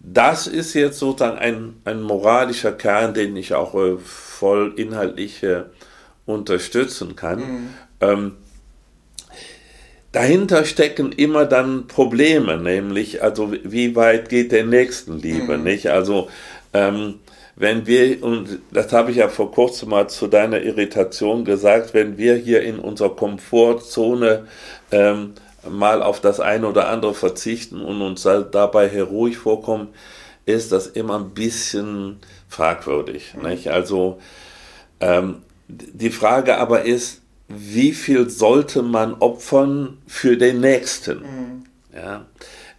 das 0.00 0.46
ist 0.46 0.74
jetzt 0.74 0.98
sozusagen 0.98 1.38
ein, 1.38 1.74
ein 1.84 2.02
moralischer 2.02 2.72
Kern, 2.72 3.14
den 3.14 3.36
ich 3.36 3.54
auch 3.54 3.74
äh, 3.74 3.96
voll 3.98 4.72
inhaltlich 4.76 5.42
äh, 5.42 5.64
unterstützen 6.24 7.16
kann. 7.16 7.38
Mhm. 7.38 7.68
Ähm, 8.00 8.32
dahinter 10.12 10.64
stecken 10.64 11.12
immer 11.12 11.46
dann 11.46 11.86
Probleme, 11.88 12.56
nämlich, 12.56 13.22
also 13.22 13.52
wie 13.64 13.96
weit 13.96 14.28
geht 14.28 14.52
der 14.52 14.64
Nächstenliebe, 14.64 15.58
mhm. 15.58 15.64
nicht? 15.64 15.90
Also, 15.90 16.28
ähm, 16.72 17.14
wenn 17.58 17.86
wir, 17.86 18.22
und 18.22 18.60
das 18.70 18.92
habe 18.92 19.10
ich 19.10 19.16
ja 19.16 19.28
vor 19.28 19.50
kurzem 19.50 19.90
mal 19.90 20.08
zu 20.08 20.28
deiner 20.28 20.62
Irritation 20.62 21.44
gesagt, 21.44 21.92
wenn 21.92 22.16
wir 22.16 22.36
hier 22.36 22.62
in 22.62 22.78
unserer 22.78 23.16
Komfortzone 23.16 24.46
ähm, 24.92 25.34
mal 25.68 26.02
auf 26.02 26.20
das 26.20 26.38
eine 26.38 26.68
oder 26.68 26.88
andere 26.88 27.14
verzichten 27.14 27.80
und 27.80 28.00
uns 28.00 28.22
dabei 28.22 28.88
heroisch 28.88 29.38
vorkommen, 29.38 29.88
ist 30.46 30.70
das 30.70 30.86
immer 30.86 31.18
ein 31.18 31.30
bisschen 31.30 32.20
fragwürdig. 32.48 33.34
Mhm. 33.34 33.48
Nicht? 33.48 33.68
Also 33.68 34.20
ähm, 35.00 35.42
die 35.66 36.10
Frage 36.10 36.58
aber 36.58 36.84
ist, 36.84 37.22
wie 37.48 37.92
viel 37.92 38.30
sollte 38.30 38.82
man 38.82 39.14
opfern 39.14 39.98
für 40.06 40.36
den 40.36 40.60
Nächsten? 40.60 41.18
Mhm. 41.18 41.64
Ja. 41.92 42.24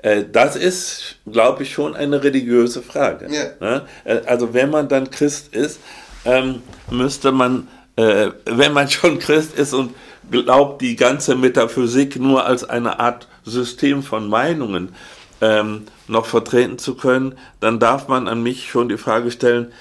Äh, 0.01 0.23
das 0.31 0.55
ist, 0.55 1.17
glaube 1.29 1.63
ich, 1.63 1.73
schon 1.73 1.95
eine 1.95 2.23
religiöse 2.23 2.81
Frage. 2.81 3.27
Ja. 3.29 3.43
Ne? 3.59 3.85
Äh, 4.05 4.21
also 4.25 4.53
wenn 4.53 4.69
man 4.69 4.87
dann 4.87 5.09
Christ 5.09 5.53
ist, 5.53 5.79
ähm, 6.25 6.61
müsste 6.89 7.31
man, 7.31 7.67
äh, 7.95 8.29
wenn 8.45 8.73
man 8.73 8.89
schon 8.89 9.19
Christ 9.19 9.57
ist 9.57 9.73
und 9.73 9.93
glaubt, 10.31 10.81
die 10.81 10.95
ganze 10.95 11.35
Metaphysik 11.35 12.17
nur 12.17 12.45
als 12.45 12.63
eine 12.63 12.99
Art 12.99 13.27
System 13.43 14.03
von 14.03 14.29
Meinungen 14.29 14.93
ähm, 15.41 15.83
noch 16.07 16.25
vertreten 16.25 16.77
zu 16.77 16.95
können, 16.95 17.37
dann 17.59 17.79
darf 17.79 18.07
man 18.07 18.27
an 18.27 18.43
mich 18.43 18.69
schon 18.69 18.89
die 18.89 18.97
Frage 18.97 19.31
stellen, 19.31 19.71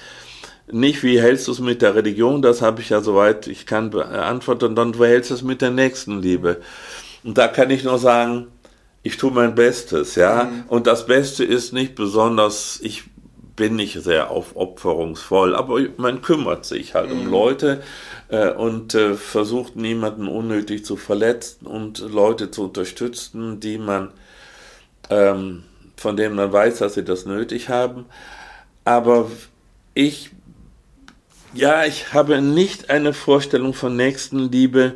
nicht 0.71 1.03
wie 1.03 1.19
hältst 1.19 1.47
du 1.47 1.51
es 1.51 1.59
mit 1.59 1.81
der 1.81 1.95
Religion, 1.95 2.41
das 2.41 2.61
habe 2.61 2.81
ich 2.81 2.89
ja 2.89 3.01
soweit 3.01 3.47
ich 3.47 3.65
kann 3.65 3.89
beantworten, 3.89 4.75
sondern 4.75 4.99
wie 4.99 5.05
hältst 5.05 5.31
du 5.31 5.35
es 5.35 5.41
mit 5.41 5.61
der 5.61 5.71
Nächstenliebe? 5.71 6.61
Und 7.23 7.37
da 7.37 7.47
kann 7.47 7.69
ich 7.71 7.83
nur 7.83 7.97
sagen, 7.97 8.47
ich 9.03 9.17
tue 9.17 9.31
mein 9.31 9.55
Bestes, 9.55 10.15
ja. 10.15 10.45
Mhm. 10.45 10.63
Und 10.67 10.87
das 10.87 11.05
Beste 11.05 11.43
ist 11.43 11.73
nicht 11.73 11.95
besonders, 11.95 12.79
ich 12.81 13.03
bin 13.55 13.75
nicht 13.75 14.01
sehr 14.01 14.31
aufopferungsvoll, 14.31 15.55
aber 15.55 15.81
man 15.97 16.21
kümmert 16.21 16.65
sich 16.65 16.93
halt 16.93 17.13
mhm. 17.13 17.21
um 17.21 17.27
Leute 17.31 17.81
äh, 18.29 18.51
und 18.51 18.95
äh, 18.95 19.15
versucht 19.15 19.75
niemanden 19.75 20.27
unnötig 20.27 20.85
zu 20.85 20.95
verletzen 20.95 21.65
und 21.65 21.99
Leute 21.99 22.51
zu 22.51 22.63
unterstützen, 22.63 23.59
die 23.59 23.77
man 23.77 24.11
ähm, 25.09 25.63
von 25.99 26.15
denen 26.15 26.35
man 26.35 26.51
weiß, 26.51 26.79
dass 26.79 26.93
sie 26.93 27.03
das 27.03 27.25
nötig 27.25 27.69
haben. 27.69 28.05
Aber 28.85 29.29
ich, 29.93 30.31
ja, 31.53 31.85
ich 31.85 32.13
habe 32.13 32.41
nicht 32.41 32.89
eine 32.89 33.13
Vorstellung 33.13 33.73
von 33.73 33.95
Nächstenliebe, 33.95 34.95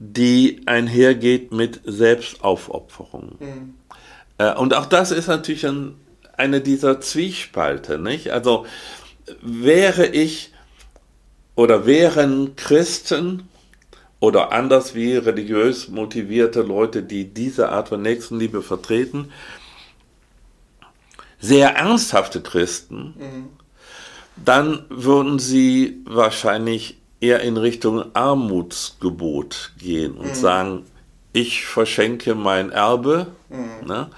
die 0.00 0.62
einhergeht 0.64 1.52
mit 1.52 1.80
Selbstaufopferung. 1.84 3.36
Mhm. 3.38 3.74
Äh, 4.38 4.54
und 4.54 4.74
auch 4.74 4.86
das 4.86 5.12
ist 5.12 5.28
natürlich 5.28 5.66
ein, 5.66 5.94
eine 6.36 6.62
dieser 6.62 7.00
Zwiespalte, 7.02 7.98
nicht? 7.98 8.30
Also 8.30 8.64
wäre 9.42 10.06
ich 10.06 10.52
oder 11.54 11.84
wären 11.84 12.56
Christen 12.56 13.48
oder 14.20 14.52
anders 14.52 14.94
wie 14.94 15.16
religiös 15.16 15.88
motivierte 15.88 16.62
Leute, 16.62 17.02
die 17.02 17.34
diese 17.34 17.68
Art 17.68 17.90
von 17.90 18.00
Nächstenliebe 18.00 18.62
vertreten, 18.62 19.30
sehr 21.38 21.76
ernsthafte 21.76 22.40
Christen, 22.40 23.14
mhm. 23.18 23.48
dann 24.36 24.86
würden 24.88 25.38
sie 25.38 26.02
wahrscheinlich 26.06 26.99
eher 27.20 27.40
in 27.40 27.56
Richtung 27.56 28.04
Armutsgebot 28.14 29.72
gehen 29.78 30.14
und 30.14 30.28
mhm. 30.28 30.34
sagen, 30.34 30.84
ich 31.32 31.64
verschenke 31.66 32.34
mein 32.34 32.70
Erbe 32.70 33.28
mhm. 33.48 33.86
ne, 33.86 34.10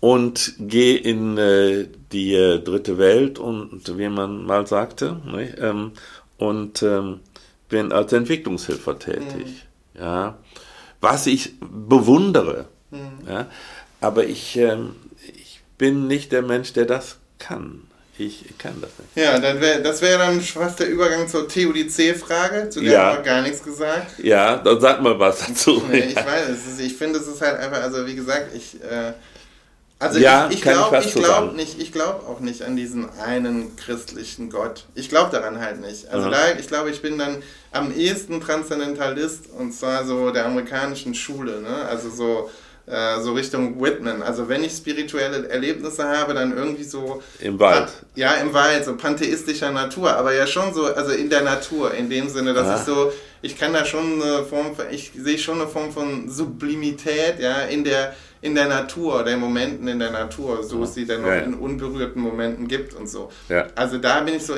und 0.00 0.54
gehe 0.58 0.96
in 0.96 1.38
äh, 1.38 1.88
die 2.12 2.34
äh, 2.34 2.60
dritte 2.60 2.98
Welt 2.98 3.38
und 3.38 3.98
wie 3.98 4.08
man 4.08 4.44
mal 4.44 4.66
sagte 4.66 5.20
ne, 5.24 5.56
ähm, 5.58 5.92
und 6.38 6.82
ähm, 6.82 7.20
bin 7.68 7.92
als 7.92 8.12
Entwicklungshelfer 8.12 8.98
tätig. 8.98 9.66
Mhm. 9.94 10.00
Ja, 10.00 10.38
was 11.00 11.26
ich 11.26 11.54
bewundere. 11.60 12.66
Mhm. 12.90 13.26
Ja, 13.28 13.46
aber 14.00 14.26
ich, 14.26 14.56
ähm, 14.56 14.94
ich 15.26 15.60
bin 15.78 16.06
nicht 16.06 16.32
der 16.32 16.42
Mensch, 16.42 16.72
der 16.74 16.84
das 16.84 17.18
kann. 17.38 17.82
Ich 18.18 18.44
kann 18.58 18.80
das 18.80 18.90
nicht. 18.98 19.14
Ja, 19.14 19.38
dann 19.38 19.60
wär, 19.60 19.80
das 19.80 20.00
wäre 20.00 20.18
dann 20.18 20.40
fast 20.40 20.80
der 20.80 20.88
Übergang 20.88 21.28
zur 21.28 21.48
TUDC-Frage, 21.48 22.70
zu 22.70 22.80
der 22.80 22.92
ja. 22.92 23.04
haben 23.04 23.16
wir 23.18 23.22
gar 23.22 23.42
nichts 23.42 23.62
gesagt. 23.62 24.18
Ja, 24.18 24.56
dann 24.56 24.80
sag 24.80 25.02
mal 25.02 25.18
was 25.18 25.46
dazu. 25.46 25.82
Nee, 25.90 25.98
ich 25.98 26.16
weiß, 26.16 26.48
ist, 26.48 26.80
ich 26.80 26.96
finde, 26.96 27.18
es 27.18 27.26
ist 27.26 27.42
halt 27.42 27.58
einfach, 27.58 27.82
also 27.82 28.06
wie 28.06 28.14
gesagt, 28.14 28.54
ich, 28.54 28.82
äh, 28.82 29.12
also 29.98 30.18
ja, 30.18 30.48
ich, 30.48 30.56
ich 30.56 30.62
glaube 30.62 30.98
ich 31.04 31.14
glaub 31.14 31.54
nicht, 31.54 31.80
ich 31.80 31.90
glaube 31.90 32.26
auch 32.26 32.40
nicht 32.40 32.62
an 32.62 32.76
diesen 32.76 33.08
einen 33.18 33.76
christlichen 33.76 34.50
Gott. 34.50 34.84
Ich 34.94 35.08
glaube 35.08 35.30
daran 35.30 35.58
halt 35.60 35.80
nicht. 35.80 36.08
Also 36.08 36.28
da, 36.30 36.52
ich 36.58 36.68
glaube, 36.68 36.90
ich 36.90 37.00
bin 37.00 37.16
dann 37.18 37.42
am 37.72 37.94
ehesten 37.94 38.40
Transzendentalist 38.40 39.50
und 39.58 39.72
zwar 39.72 40.04
so 40.04 40.30
der 40.30 40.46
amerikanischen 40.46 41.14
Schule, 41.14 41.62
ne? 41.62 41.86
Also 41.88 42.10
so 42.10 42.50
äh, 42.86 43.20
so 43.20 43.32
Richtung 43.32 43.80
Whitman. 43.80 44.22
Also 44.22 44.48
wenn 44.48 44.62
ich 44.64 44.72
spirituelle 44.72 45.48
Erlebnisse 45.48 46.08
habe, 46.08 46.34
dann 46.34 46.56
irgendwie 46.56 46.84
so 46.84 47.22
im 47.40 47.58
Wald. 47.58 47.92
Ja, 48.14 48.34
im 48.34 48.52
Wald, 48.54 48.84
so 48.84 48.96
pantheistischer 48.96 49.72
Natur, 49.72 50.16
aber 50.16 50.34
ja 50.34 50.46
schon 50.46 50.72
so, 50.72 50.86
also 50.86 51.12
in 51.12 51.28
der 51.28 51.42
Natur, 51.42 51.92
in 51.94 52.08
dem 52.08 52.28
Sinne, 52.28 52.54
dass 52.54 52.66
ah. 52.68 52.76
ich 52.76 52.82
so, 52.82 53.12
ich 53.42 53.58
kann 53.58 53.72
da 53.72 53.84
schon 53.84 54.22
eine 54.22 54.44
Form, 54.44 54.76
ich 54.90 55.12
sehe 55.16 55.38
schon 55.38 55.60
eine 55.60 55.68
Form 55.68 55.92
von 55.92 56.28
Sublimität, 56.28 57.40
ja, 57.40 57.62
in 57.62 57.84
der 57.84 58.14
in 58.42 58.54
der 58.54 58.68
Natur, 58.68 59.24
den 59.24 59.40
Momenten 59.40 59.88
in 59.88 59.98
der 59.98 60.10
Natur, 60.10 60.62
so 60.62 60.84
es 60.84 60.94
sie 60.94 61.06
dann 61.06 61.22
noch 61.22 61.28
ja, 61.28 61.36
ja. 61.36 61.42
in 61.42 61.54
unberührten 61.54 62.20
Momenten 62.22 62.68
gibt 62.68 62.94
und 62.94 63.08
so. 63.08 63.30
Ja. 63.48 63.66
Also 63.74 63.98
da 63.98 64.20
bin 64.20 64.34
ich 64.34 64.44
so 64.44 64.54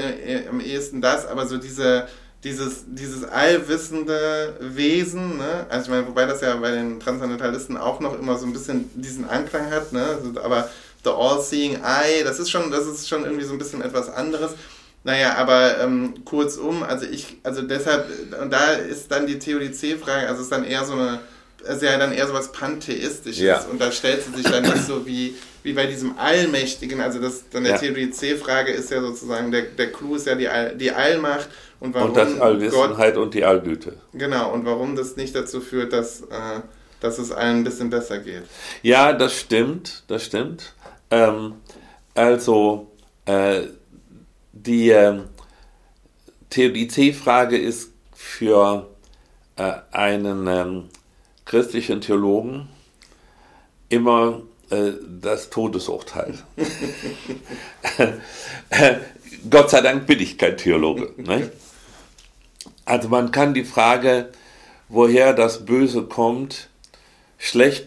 am 0.51 0.61
ehesten 0.61 1.01
das, 1.01 1.27
aber 1.27 1.47
so 1.47 1.57
diese 1.57 2.07
dieses, 2.45 2.85
dieses 2.87 3.25
allwissende 3.25 4.57
Wesen, 4.61 5.39
ne? 5.39 5.67
also 5.69 5.85
ich 5.85 5.91
meine, 5.91 6.07
wobei 6.07 6.25
das 6.25 6.41
ja 6.41 6.55
bei 6.57 6.71
den 6.71 7.01
Transzendentalisten 7.01 7.77
auch 7.77 7.99
noch 8.01 8.19
immer 8.19 8.39
so 8.39 8.47
ein 8.47 8.53
bisschen 8.53 8.91
diesen 8.95 9.29
Anklang 9.29 9.71
hat, 9.71 9.93
ne? 9.93 10.05
Also, 10.05 10.41
aber 10.41 10.71
the 11.05 11.11
all-seeing 11.11 11.83
eye, 11.83 12.23
das 12.23 12.39
ist 12.39 12.51
schon, 12.51 12.71
das 12.71 12.87
ist 12.87 13.09
schon 13.09 13.25
irgendwie 13.25 13.45
so 13.45 13.53
ein 13.53 13.59
bisschen 13.59 13.83
etwas 13.83 14.09
anderes. 14.09 14.53
Naja, 15.05 15.37
aber 15.37 15.81
ähm, 15.81 16.25
kurzum, 16.25 16.83
also 16.83 17.07
ich, 17.07 17.39
also 17.43 17.63
deshalb, 17.63 18.07
und 18.41 18.53
da 18.53 18.73
ist 18.73 19.11
dann 19.11 19.27
die 19.27 19.39
Theodizee-Frage, 19.39 20.29
also 20.29 20.43
ist 20.43 20.53
dann 20.53 20.65
eher 20.65 20.85
so 20.85 20.93
eine, 20.93 21.21
ist 21.67 21.83
ja 21.83 21.97
dann 21.99 22.13
eher 22.13 22.27
so 22.27 22.35
was 22.35 22.53
Pantheistisches 22.53 23.43
ja. 23.43 23.61
und 23.71 23.81
da 23.81 23.91
stellt 23.91 24.23
sie 24.25 24.33
sich 24.33 24.51
dann 24.51 24.63
nicht 24.65 24.87
so 24.87 25.07
wie, 25.07 25.37
wie 25.63 25.73
bei 25.73 25.87
diesem 25.87 26.19
Allmächtigen, 26.19 27.01
also 27.01 27.21
das 27.21 27.45
dann 27.51 27.65
der 27.65 27.75
ja. 27.75 27.79
Theodizee-Frage 27.79 28.73
ist 28.73 28.91
ja 28.91 29.01
sozusagen, 29.01 29.51
der, 29.51 29.63
der 29.63 29.93
Clou 29.93 30.17
ist 30.17 30.27
ja 30.27 30.35
die, 30.35 30.49
All, 30.49 30.77
die 30.77 30.91
Allmacht 30.91 31.49
und, 31.81 31.95
warum 31.95 32.09
und 32.09 32.17
das 32.17 32.41
Allwissenheit 32.41 33.15
Gott, 33.15 33.23
und 33.23 33.35
die 33.35 33.45
Allgüte. 33.45 33.97
Genau, 34.13 34.53
und 34.53 34.65
warum 34.65 34.97
das 34.97 35.17
nicht 35.17 35.35
dazu 35.35 35.61
führt, 35.61 35.93
dass, 35.93 36.23
äh, 36.23 36.61
dass 37.01 37.19
es 37.19 37.31
allen 37.31 37.59
ein 37.59 37.65
bisschen 37.65 37.91
besser 37.91 38.19
geht. 38.19 38.43
Ja, 38.83 39.13
das 39.13 39.39
stimmt, 39.39 40.05
das 40.09 40.25
stimmt. 40.25 40.75
Ähm, 41.11 41.55
also, 42.15 42.91
äh, 43.27 43.63
die 44.53 44.91
äh, 44.91 45.21
Theodizee-Frage 46.51 47.57
ist 47.57 47.93
für 48.13 48.89
äh, 49.57 49.73
einen 49.93 50.47
ähm, 50.49 50.85
christlichen 51.45 52.01
Theologen 52.01 52.69
immer 53.89 54.43
äh, 54.71 54.93
das 55.21 55.51
Todesurteil. 55.51 56.35
Gott 59.51 59.71
sei 59.71 59.81
Dank 59.81 60.07
bin 60.07 60.21
ich 60.21 60.39
kein 60.39 60.57
Theologe. 60.57 61.13
Ne? 61.17 61.51
Also 62.89 63.11
man 63.11 63.33
kann 63.33 63.53
die 63.53 63.65
Frage, 63.65 64.31
woher 64.89 65.35
das 65.35 65.67
Böse 65.67 66.05
kommt, 66.05 66.71
schlecht 67.37 67.87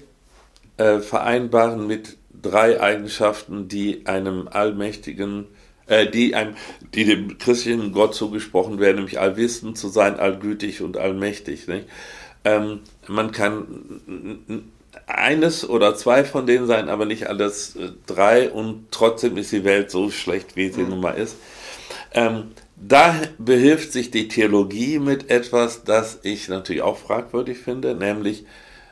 äh, 0.78 1.00
vereinbaren 1.00 1.88
mit 1.88 2.18
drei 2.40 2.80
Eigenschaften, 2.80 3.68
die 3.68 4.06
einem 4.06 4.48
allmächtigen, 4.48 5.48
äh, 5.88 6.06
die 6.06 6.36
einem, 6.36 6.54
die 6.94 7.06
dem 7.06 7.40
christlichen 7.40 7.94
Gott 7.94 8.14
zugesprochen 8.14 8.80
werden, 8.80 8.98
nämlich 8.98 9.20
allwissend 9.20 9.76
zu 9.76 9.88
sein, 9.88 10.20
allgütig 10.20 10.84
und 10.84 10.98
allmächtig. 10.98 11.68
Nicht? 11.68 11.88
Ähm, 12.46 12.82
man 13.08 13.32
kann 13.32 14.62
eines 15.08 15.68
oder 15.68 15.96
zwei 15.96 16.24
von 16.24 16.46
denen 16.46 16.68
sein, 16.68 16.90
aber 16.90 17.06
nicht 17.06 17.28
alles 17.28 17.76
äh, 17.76 17.90
drei 18.06 18.52
und 18.52 18.92
trotzdem 18.92 19.36
ist 19.38 19.52
die 19.52 19.64
Welt 19.64 19.90
so 19.90 20.12
schlecht, 20.12 20.56
wie 20.56 20.70
sie 20.70 20.84
mhm. 20.84 20.90
nun 20.90 21.02
mal 21.02 21.14
ist. 21.14 21.38
Ähm, 22.14 22.52
da 22.76 23.16
behilft 23.38 23.94
sich 23.94 24.12
die 24.12 24.28
Theologie 24.28 25.00
mit 25.00 25.30
etwas, 25.30 25.84
das 25.84 26.20
ich 26.24 26.50
natürlich 26.50 26.82
auch 26.82 26.98
fragwürdig 26.98 27.60
finde, 27.60 27.96
nämlich 27.96 28.46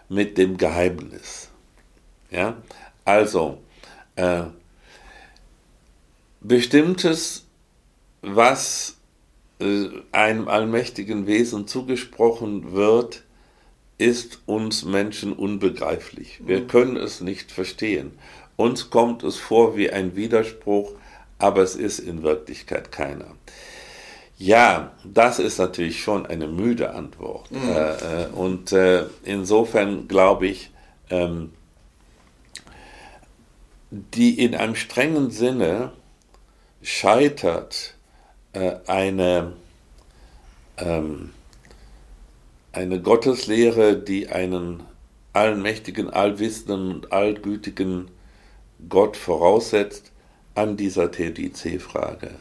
mit 0.07 0.37
dem 0.37 0.57
Geheimnis. 0.57 1.49
Ja, 2.31 2.57
also 3.05 3.57
äh, 4.15 4.43
bestimmtes, 6.41 7.45
was 8.21 8.97
äh, 9.59 9.87
einem 10.11 10.47
allmächtigen 10.47 11.27
Wesen 11.27 11.67
zugesprochen 11.67 12.73
wird, 12.73 13.23
ist 13.97 14.39
uns 14.45 14.85
Menschen 14.85 15.33
unbegreiflich. 15.33 16.41
Wir 16.45 16.61
mhm. 16.61 16.67
können 16.67 16.97
es 16.97 17.21
nicht 17.21 17.51
verstehen. 17.51 18.11
Uns 18.55 18.89
kommt 18.89 19.23
es 19.23 19.37
vor 19.37 19.75
wie 19.75 19.89
ein 19.89 20.15
Widerspruch, 20.15 20.93
aber 21.39 21.63
es 21.63 21.75
ist 21.75 21.99
in 21.99 22.21
Wirklichkeit 22.21 22.91
keiner. 22.91 23.35
Ja, 24.37 24.93
das 25.03 25.39
ist 25.39 25.57
natürlich 25.57 26.01
schon 26.01 26.25
eine 26.25 26.47
müde 26.47 26.93
Antwort. 26.93 27.51
Mhm. 27.51 27.69
Äh, 27.69 28.23
äh, 28.23 28.27
und 28.27 28.71
äh, 28.71 29.05
insofern 29.23 30.07
glaube 30.07 30.47
ich, 30.47 30.71
ähm, 31.09 31.51
die 33.91 34.39
in 34.39 34.55
einem 34.55 34.75
strengen 34.75 35.31
Sinne 35.31 35.91
scheitert 36.81 37.95
äh, 38.53 38.75
eine, 38.87 39.53
ähm, 40.77 41.31
eine 42.71 43.01
Gotteslehre, 43.01 43.97
die 43.97 44.29
einen 44.29 44.83
allmächtigen, 45.33 46.09
allwissenden 46.09 46.93
und 46.93 47.11
allgütigen 47.11 48.09
Gott 48.87 49.17
voraussetzt 49.17 50.08
an 50.55 50.77
dieser 50.77 51.11
TDC-Frage. 51.11 52.31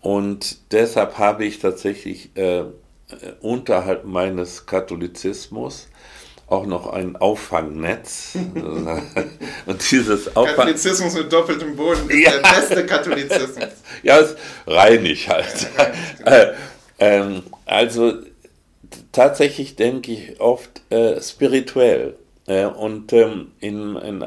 Und 0.00 0.72
deshalb 0.72 1.18
habe 1.18 1.44
ich 1.44 1.58
tatsächlich 1.58 2.36
äh, 2.36 2.64
unterhalb 3.40 4.04
meines 4.04 4.66
Katholizismus 4.66 5.88
auch 6.52 6.66
noch 6.66 6.92
ein 6.92 7.16
Auffangnetz. 7.16 8.32
und 9.66 9.90
dieses 9.90 10.36
Auffang 10.36 10.56
Katholizismus 10.56 11.14
mit 11.14 11.32
doppeltem 11.32 11.74
Boden 11.74 12.10
ist 12.10 12.24
ja. 12.24 12.32
der 12.32 12.40
beste 12.40 12.86
Katholizismus. 12.86 13.68
ja, 14.02 14.18
ist 14.18 14.36
reinig 14.66 15.28
halt. 15.28 15.68
äh, 16.24 16.52
ähm, 16.98 17.42
also 17.64 18.14
tatsächlich 19.12 19.76
denke 19.76 20.12
ich 20.12 20.40
oft 20.40 20.82
äh, 20.90 21.20
spirituell. 21.22 22.16
Äh, 22.46 22.66
und 22.66 23.12
ähm, 23.12 23.52
in, 23.60 23.96
in, 23.96 24.24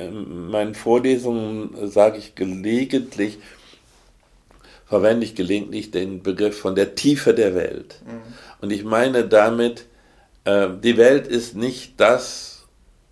in, 0.00 0.48
meinen 0.50 0.74
Vorlesungen 0.74 1.88
sage 1.88 2.18
ich 2.18 2.34
gelegentlich, 2.34 3.38
verwende 4.86 5.24
ich 5.24 5.34
gelegentlich 5.34 5.90
den 5.90 6.22
Begriff 6.22 6.58
von 6.58 6.74
der 6.74 6.94
Tiefe 6.94 7.34
der 7.34 7.54
Welt. 7.54 8.00
Mhm. 8.06 8.20
Und 8.60 8.70
ich 8.70 8.84
meine 8.84 9.26
damit, 9.26 9.86
äh, 10.44 10.68
die 10.82 10.96
Welt 10.96 11.26
ist 11.26 11.56
nicht 11.56 11.94
das, 11.98 12.66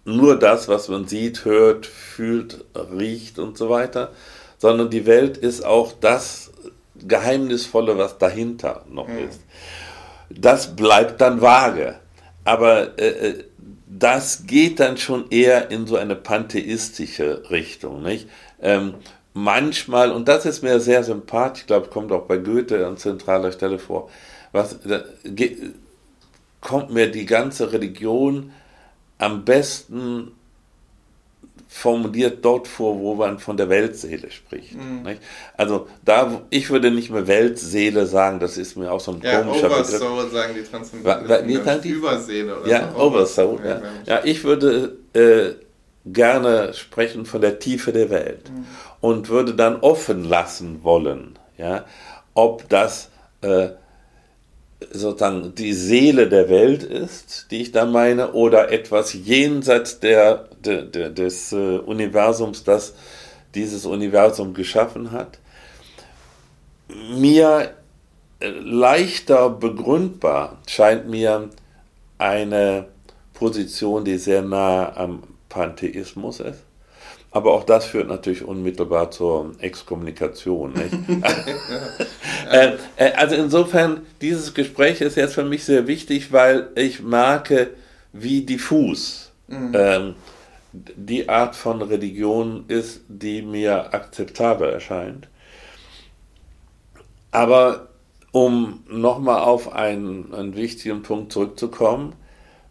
nur 0.04 0.38
das, 0.38 0.68
was 0.68 0.88
man 0.88 1.06
sieht, 1.06 1.44
hört, 1.44 1.86
fühlt, 1.86 2.64
riecht 2.74 3.38
und 3.38 3.56
so 3.56 3.70
weiter, 3.70 4.12
sondern 4.58 4.90
die 4.90 5.06
Welt 5.06 5.36
ist 5.36 5.64
auch 5.64 5.92
das 6.00 6.52
Geheimnisvolle, 6.96 7.98
was 7.98 8.18
dahinter 8.18 8.84
noch 8.90 9.08
mhm. 9.08 9.28
ist. 9.28 9.40
Das 10.30 10.76
bleibt 10.76 11.20
dann 11.20 11.40
vage. 11.40 11.96
Aber 12.44 12.98
äh, 12.98 13.30
äh, 13.30 13.44
das 14.02 14.46
geht 14.46 14.80
dann 14.80 14.96
schon 14.96 15.30
eher 15.30 15.70
in 15.70 15.86
so 15.86 15.96
eine 15.96 16.16
pantheistische 16.16 17.50
Richtung. 17.50 18.02
Nicht? 18.02 18.28
Ähm, 18.60 18.94
manchmal, 19.32 20.10
und 20.10 20.26
das 20.26 20.44
ist 20.44 20.62
mir 20.62 20.80
sehr 20.80 21.04
sympathisch, 21.04 21.62
ich 21.62 21.66
glaube, 21.68 21.88
kommt 21.88 22.10
auch 22.10 22.26
bei 22.26 22.38
Goethe 22.38 22.86
an 22.86 22.96
zentraler 22.96 23.52
Stelle 23.52 23.78
vor, 23.78 24.10
was, 24.50 24.78
da, 24.80 25.02
kommt 26.60 26.90
mir 26.90 27.10
die 27.10 27.26
ganze 27.26 27.72
Religion 27.72 28.52
am 29.18 29.44
besten 29.44 30.32
formuliert 31.72 32.44
dort 32.44 32.68
vor, 32.68 32.98
wo 32.98 33.14
man 33.14 33.38
von 33.38 33.56
der 33.56 33.70
Weltseele 33.70 34.30
spricht. 34.30 34.74
Mhm. 34.74 35.06
Also 35.56 35.88
da, 36.04 36.42
ich 36.50 36.68
würde 36.68 36.90
nicht 36.90 37.10
mehr 37.10 37.26
Weltseele 37.26 38.04
sagen, 38.04 38.40
das 38.40 38.58
ist 38.58 38.76
mir 38.76 38.92
auch 38.92 39.00
so 39.00 39.12
ein 39.12 39.22
ja, 39.22 39.40
komischer 39.40 39.66
Oversoul 39.70 40.16
Begriff. 40.16 40.32
sagen 40.32 40.54
die 40.54 40.62
Transzendenten. 40.64 41.26
Überseele 41.90 42.60
oder 42.60 42.68
ja, 42.68 42.92
so. 42.94 43.02
Oversoul. 43.02 43.60
Ja, 43.64 43.70
ja. 43.70 43.82
ja, 44.04 44.20
ich 44.24 44.44
würde 44.44 44.98
äh, 45.14 45.52
gerne 46.04 46.74
sprechen 46.74 47.24
von 47.24 47.40
der 47.40 47.58
Tiefe 47.58 47.92
der 47.92 48.10
Welt 48.10 48.50
mhm. 48.50 48.66
und 49.00 49.28
würde 49.30 49.54
dann 49.54 49.76
offen 49.80 50.24
lassen 50.24 50.84
wollen, 50.84 51.38
ja, 51.56 51.86
ob 52.34 52.68
das 52.68 53.08
äh, 53.40 53.68
sozusagen 54.90 55.54
die 55.54 55.72
Seele 55.72 56.28
der 56.28 56.50
Welt 56.50 56.82
ist, 56.82 57.46
die 57.50 57.62
ich 57.62 57.72
da 57.72 57.86
meine, 57.86 58.32
oder 58.32 58.70
etwas 58.70 59.14
jenseits 59.14 60.00
der, 60.00 60.48
de, 60.64 60.90
de, 60.90 61.12
des 61.12 61.52
äh, 61.52 61.78
Universums, 61.78 62.64
das 62.64 62.94
dieses 63.54 63.86
Universum 63.86 64.54
geschaffen 64.54 65.12
hat. 65.12 65.38
Mir 66.88 67.74
äh, 68.40 68.48
leichter 68.48 69.50
begründbar 69.50 70.58
scheint 70.66 71.08
mir 71.08 71.50
eine 72.18 72.86
Position, 73.34 74.04
die 74.04 74.18
sehr 74.18 74.42
nah 74.42 74.96
am 74.96 75.22
Pantheismus 75.48 76.40
ist. 76.40 76.60
Aber 77.32 77.54
auch 77.54 77.64
das 77.64 77.86
führt 77.86 78.08
natürlich 78.08 78.44
unmittelbar 78.44 79.10
zur 79.10 79.52
Exkommunikation. 79.58 80.74
äh, 82.50 82.72
äh, 82.96 83.12
also 83.12 83.34
insofern, 83.36 84.02
dieses 84.20 84.52
Gespräch 84.52 85.00
ist 85.00 85.16
jetzt 85.16 85.34
für 85.34 85.44
mich 85.44 85.64
sehr 85.64 85.86
wichtig, 85.86 86.30
weil 86.30 86.68
ich 86.74 87.02
merke, 87.02 87.70
wie 88.12 88.42
diffus 88.42 89.32
mhm. 89.48 89.72
ähm, 89.74 90.14
die 90.72 91.28
Art 91.28 91.54
von 91.56 91.82
Religion 91.82 92.64
ist, 92.68 93.02
die 93.08 93.42
mir 93.42 93.92
akzeptabel 93.92 94.70
erscheint. 94.70 95.28
Aber 97.30 97.88
um 98.30 98.82
nochmal 98.88 99.42
auf 99.42 99.72
einen, 99.72 100.32
einen 100.34 100.56
wichtigen 100.56 101.02
Punkt 101.02 101.32
zurückzukommen, 101.32 102.14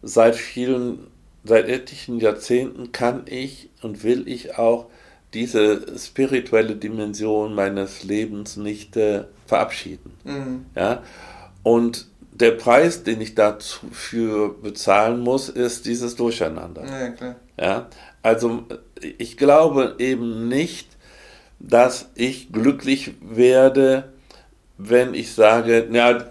seit 0.02 0.34
vielen 0.34 1.06
seit 1.44 1.68
etlichen 1.68 2.20
Jahrzehnten 2.20 2.92
kann 2.92 3.22
ich 3.26 3.70
und 3.82 4.04
will 4.04 4.28
ich 4.28 4.58
auch 4.58 4.86
diese 5.34 5.98
spirituelle 5.98 6.76
Dimension 6.76 7.54
meines 7.54 8.04
Lebens 8.04 8.56
nicht 8.56 8.96
äh, 8.96 9.24
verabschieden. 9.46 10.12
Mhm. 10.24 10.66
Ja? 10.76 11.02
Und 11.62 12.06
der 12.32 12.52
Preis, 12.52 13.02
den 13.02 13.20
ich 13.20 13.34
dafür 13.34 14.54
bezahlen 14.54 15.20
muss, 15.20 15.48
ist 15.48 15.86
dieses 15.86 16.16
Durcheinander. 16.16 16.84
Ja, 16.84 17.08
klar. 17.10 17.36
Ja? 17.62 17.88
Also 18.22 18.64
ich 19.18 19.36
glaube 19.36 19.94
eben 19.98 20.48
nicht, 20.48 20.88
dass 21.60 22.10
ich 22.16 22.52
glücklich 22.52 23.12
werde, 23.20 24.12
wenn 24.78 25.14
ich 25.14 25.32
sage, 25.32 25.88
ja, 25.92 26.24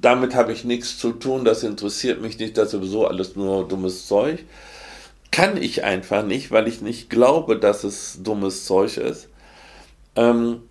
damit 0.00 0.36
habe 0.36 0.52
ich 0.52 0.64
nichts 0.64 0.98
zu 0.98 1.12
tun, 1.12 1.44
das 1.44 1.64
interessiert 1.64 2.20
mich 2.22 2.38
nicht, 2.38 2.56
das 2.56 2.66
ist 2.66 2.72
sowieso 2.72 3.08
alles 3.08 3.34
nur 3.34 3.66
dummes 3.66 4.06
Zeug. 4.06 4.44
Kann 5.32 5.60
ich 5.60 5.82
einfach 5.82 6.24
nicht, 6.24 6.52
weil 6.52 6.68
ich 6.68 6.80
nicht 6.80 7.10
glaube, 7.10 7.58
dass 7.58 7.82
es 7.82 8.22
dummes 8.22 8.64
Zeug 8.64 8.96
ist. 8.98 9.28
Ähm, 10.14 10.62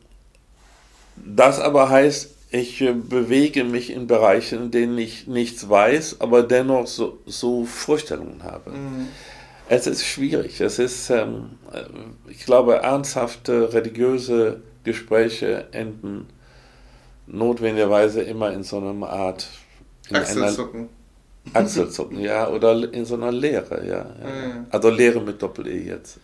das 1.18 1.60
aber 1.60 1.90
heißt, 1.90 2.30
ich 2.52 2.80
äh, 2.82 2.94
bewege 2.94 3.66
mich 3.66 3.90
in 3.90 4.08
Bereichen, 4.08 4.64
in 4.64 4.72
denen 4.72 4.98
ich 4.98 5.28
nichts 5.28 5.68
weiß, 5.70 6.22
aber 6.22 6.44
dennoch 6.44 6.88
so, 6.88 7.20
so 7.26 7.66
Vorstellungen 7.66 8.44
habe. 8.44 8.72
Mhm. 8.72 9.08
Es 9.70 9.88
ist 9.88 10.06
schwierig. 10.06 10.62
Es 10.62 10.80
ist, 10.80 11.10
ähm, 11.10 11.58
äh, 11.74 11.84
ich 12.30 12.46
glaube, 12.46 12.78
ernsthafte 12.78 13.74
religiöse 13.74 14.62
Gespräche 14.84 15.68
enden 15.72 16.28
notwendigerweise 17.26 18.22
immer 18.22 18.54
in 18.54 18.64
so 18.64 18.78
einer 18.78 19.10
Art. 19.10 19.48
Achselzucken. 20.12 20.90
Achselzucken, 21.54 22.20
ja, 22.20 22.50
oder 22.50 22.94
in 22.94 23.06
so 23.06 23.16
einer 23.16 23.32
Lehre, 23.32 23.86
ja. 23.86 23.94
ja. 23.96 24.48
ja. 24.48 24.66
Also 24.70 24.90
Lehre 24.90 25.22
mit 25.22 25.42
Doppel-E 25.42 25.90
jetzt. 25.90 26.20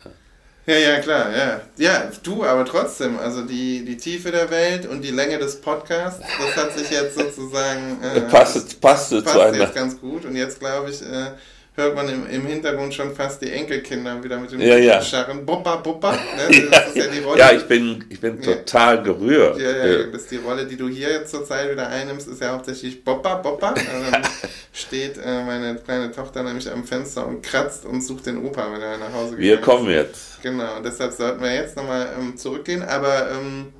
Ja. 0.65 0.75
ja, 0.75 0.99
klar, 0.99 1.35
ja. 1.35 1.61
Ja, 1.77 2.11
du, 2.23 2.43
aber 2.43 2.65
trotzdem, 2.65 3.17
also 3.19 3.43
die, 3.43 3.83
die 3.85 3.97
Tiefe 3.97 4.31
der 4.31 4.49
Welt 4.49 4.85
und 4.85 5.01
die 5.01 5.11
Länge 5.11 5.37
des 5.37 5.59
Podcasts, 5.59 6.21
das 6.21 6.63
hat 6.63 6.77
sich 6.77 6.89
jetzt 6.89 7.17
sozusagen. 7.17 8.01
Äh, 8.01 8.21
passt, 8.21 8.79
passt, 8.79 9.11
passt 9.11 9.29
zu 9.29 9.41
einer. 9.41 9.57
jetzt 9.57 9.75
ganz 9.75 9.99
gut 9.99 10.25
und 10.25 10.35
jetzt 10.35 10.59
glaube 10.59 10.89
ich. 10.89 11.01
Äh, 11.01 11.31
hört 11.75 11.95
man 11.95 12.07
im, 12.07 12.29
im 12.29 12.45
Hintergrund 12.45 12.93
schon 12.93 13.15
fast 13.15 13.41
die 13.41 13.51
Enkelkinder 13.51 14.23
wieder 14.23 14.39
mit 14.39 14.51
dem 14.51 14.61
ja, 14.61 14.77
ja. 14.77 15.01
Scharren. 15.01 15.45
Boppa, 15.45 15.77
Boppa. 15.77 16.11
Ne? 16.11 16.19
Das 16.71 16.95
ja, 16.95 17.05
ja, 17.05 17.35
ja, 17.35 17.51
ich 17.51 17.63
bin, 17.63 18.05
ich 18.09 18.19
bin 18.19 18.41
total 18.41 19.01
gerührt. 19.01 19.59
Ja, 19.59 19.85
ja, 19.85 20.03
das 20.03 20.23
ist 20.23 20.31
die 20.31 20.37
Rolle, 20.37 20.65
die 20.65 20.77
du 20.77 20.87
hier 20.87 21.09
jetzt 21.11 21.31
zurzeit 21.31 21.71
wieder 21.71 21.87
einnimmst, 21.87 22.27
ist 22.27 22.41
ja 22.41 22.51
hauptsächlich 22.51 23.03
Boppa, 23.03 23.35
Boppa. 23.35 23.69
Also 23.69 24.11
dann 24.11 24.23
steht 24.73 25.17
äh, 25.17 25.43
meine 25.43 25.75
kleine 25.75 26.11
Tochter 26.11 26.43
nämlich 26.43 26.69
am 26.71 26.83
Fenster 26.83 27.25
und 27.25 27.41
kratzt 27.41 27.85
und 27.85 28.01
sucht 28.01 28.27
den 28.27 28.45
Opa, 28.45 28.71
wenn 28.71 28.81
er 28.81 28.97
nach 28.97 29.13
Hause 29.13 29.31
geht. 29.31 29.39
Wir 29.39 29.57
kommen 29.57 29.89
jetzt. 29.89 30.41
Genau, 30.43 30.77
und 30.77 30.85
deshalb 30.85 31.13
sollten 31.13 31.41
wir 31.41 31.53
jetzt 31.53 31.75
nochmal 31.75 32.07
ähm, 32.19 32.37
zurückgehen, 32.37 32.83
aber 32.83 33.31
ähm, 33.31 33.73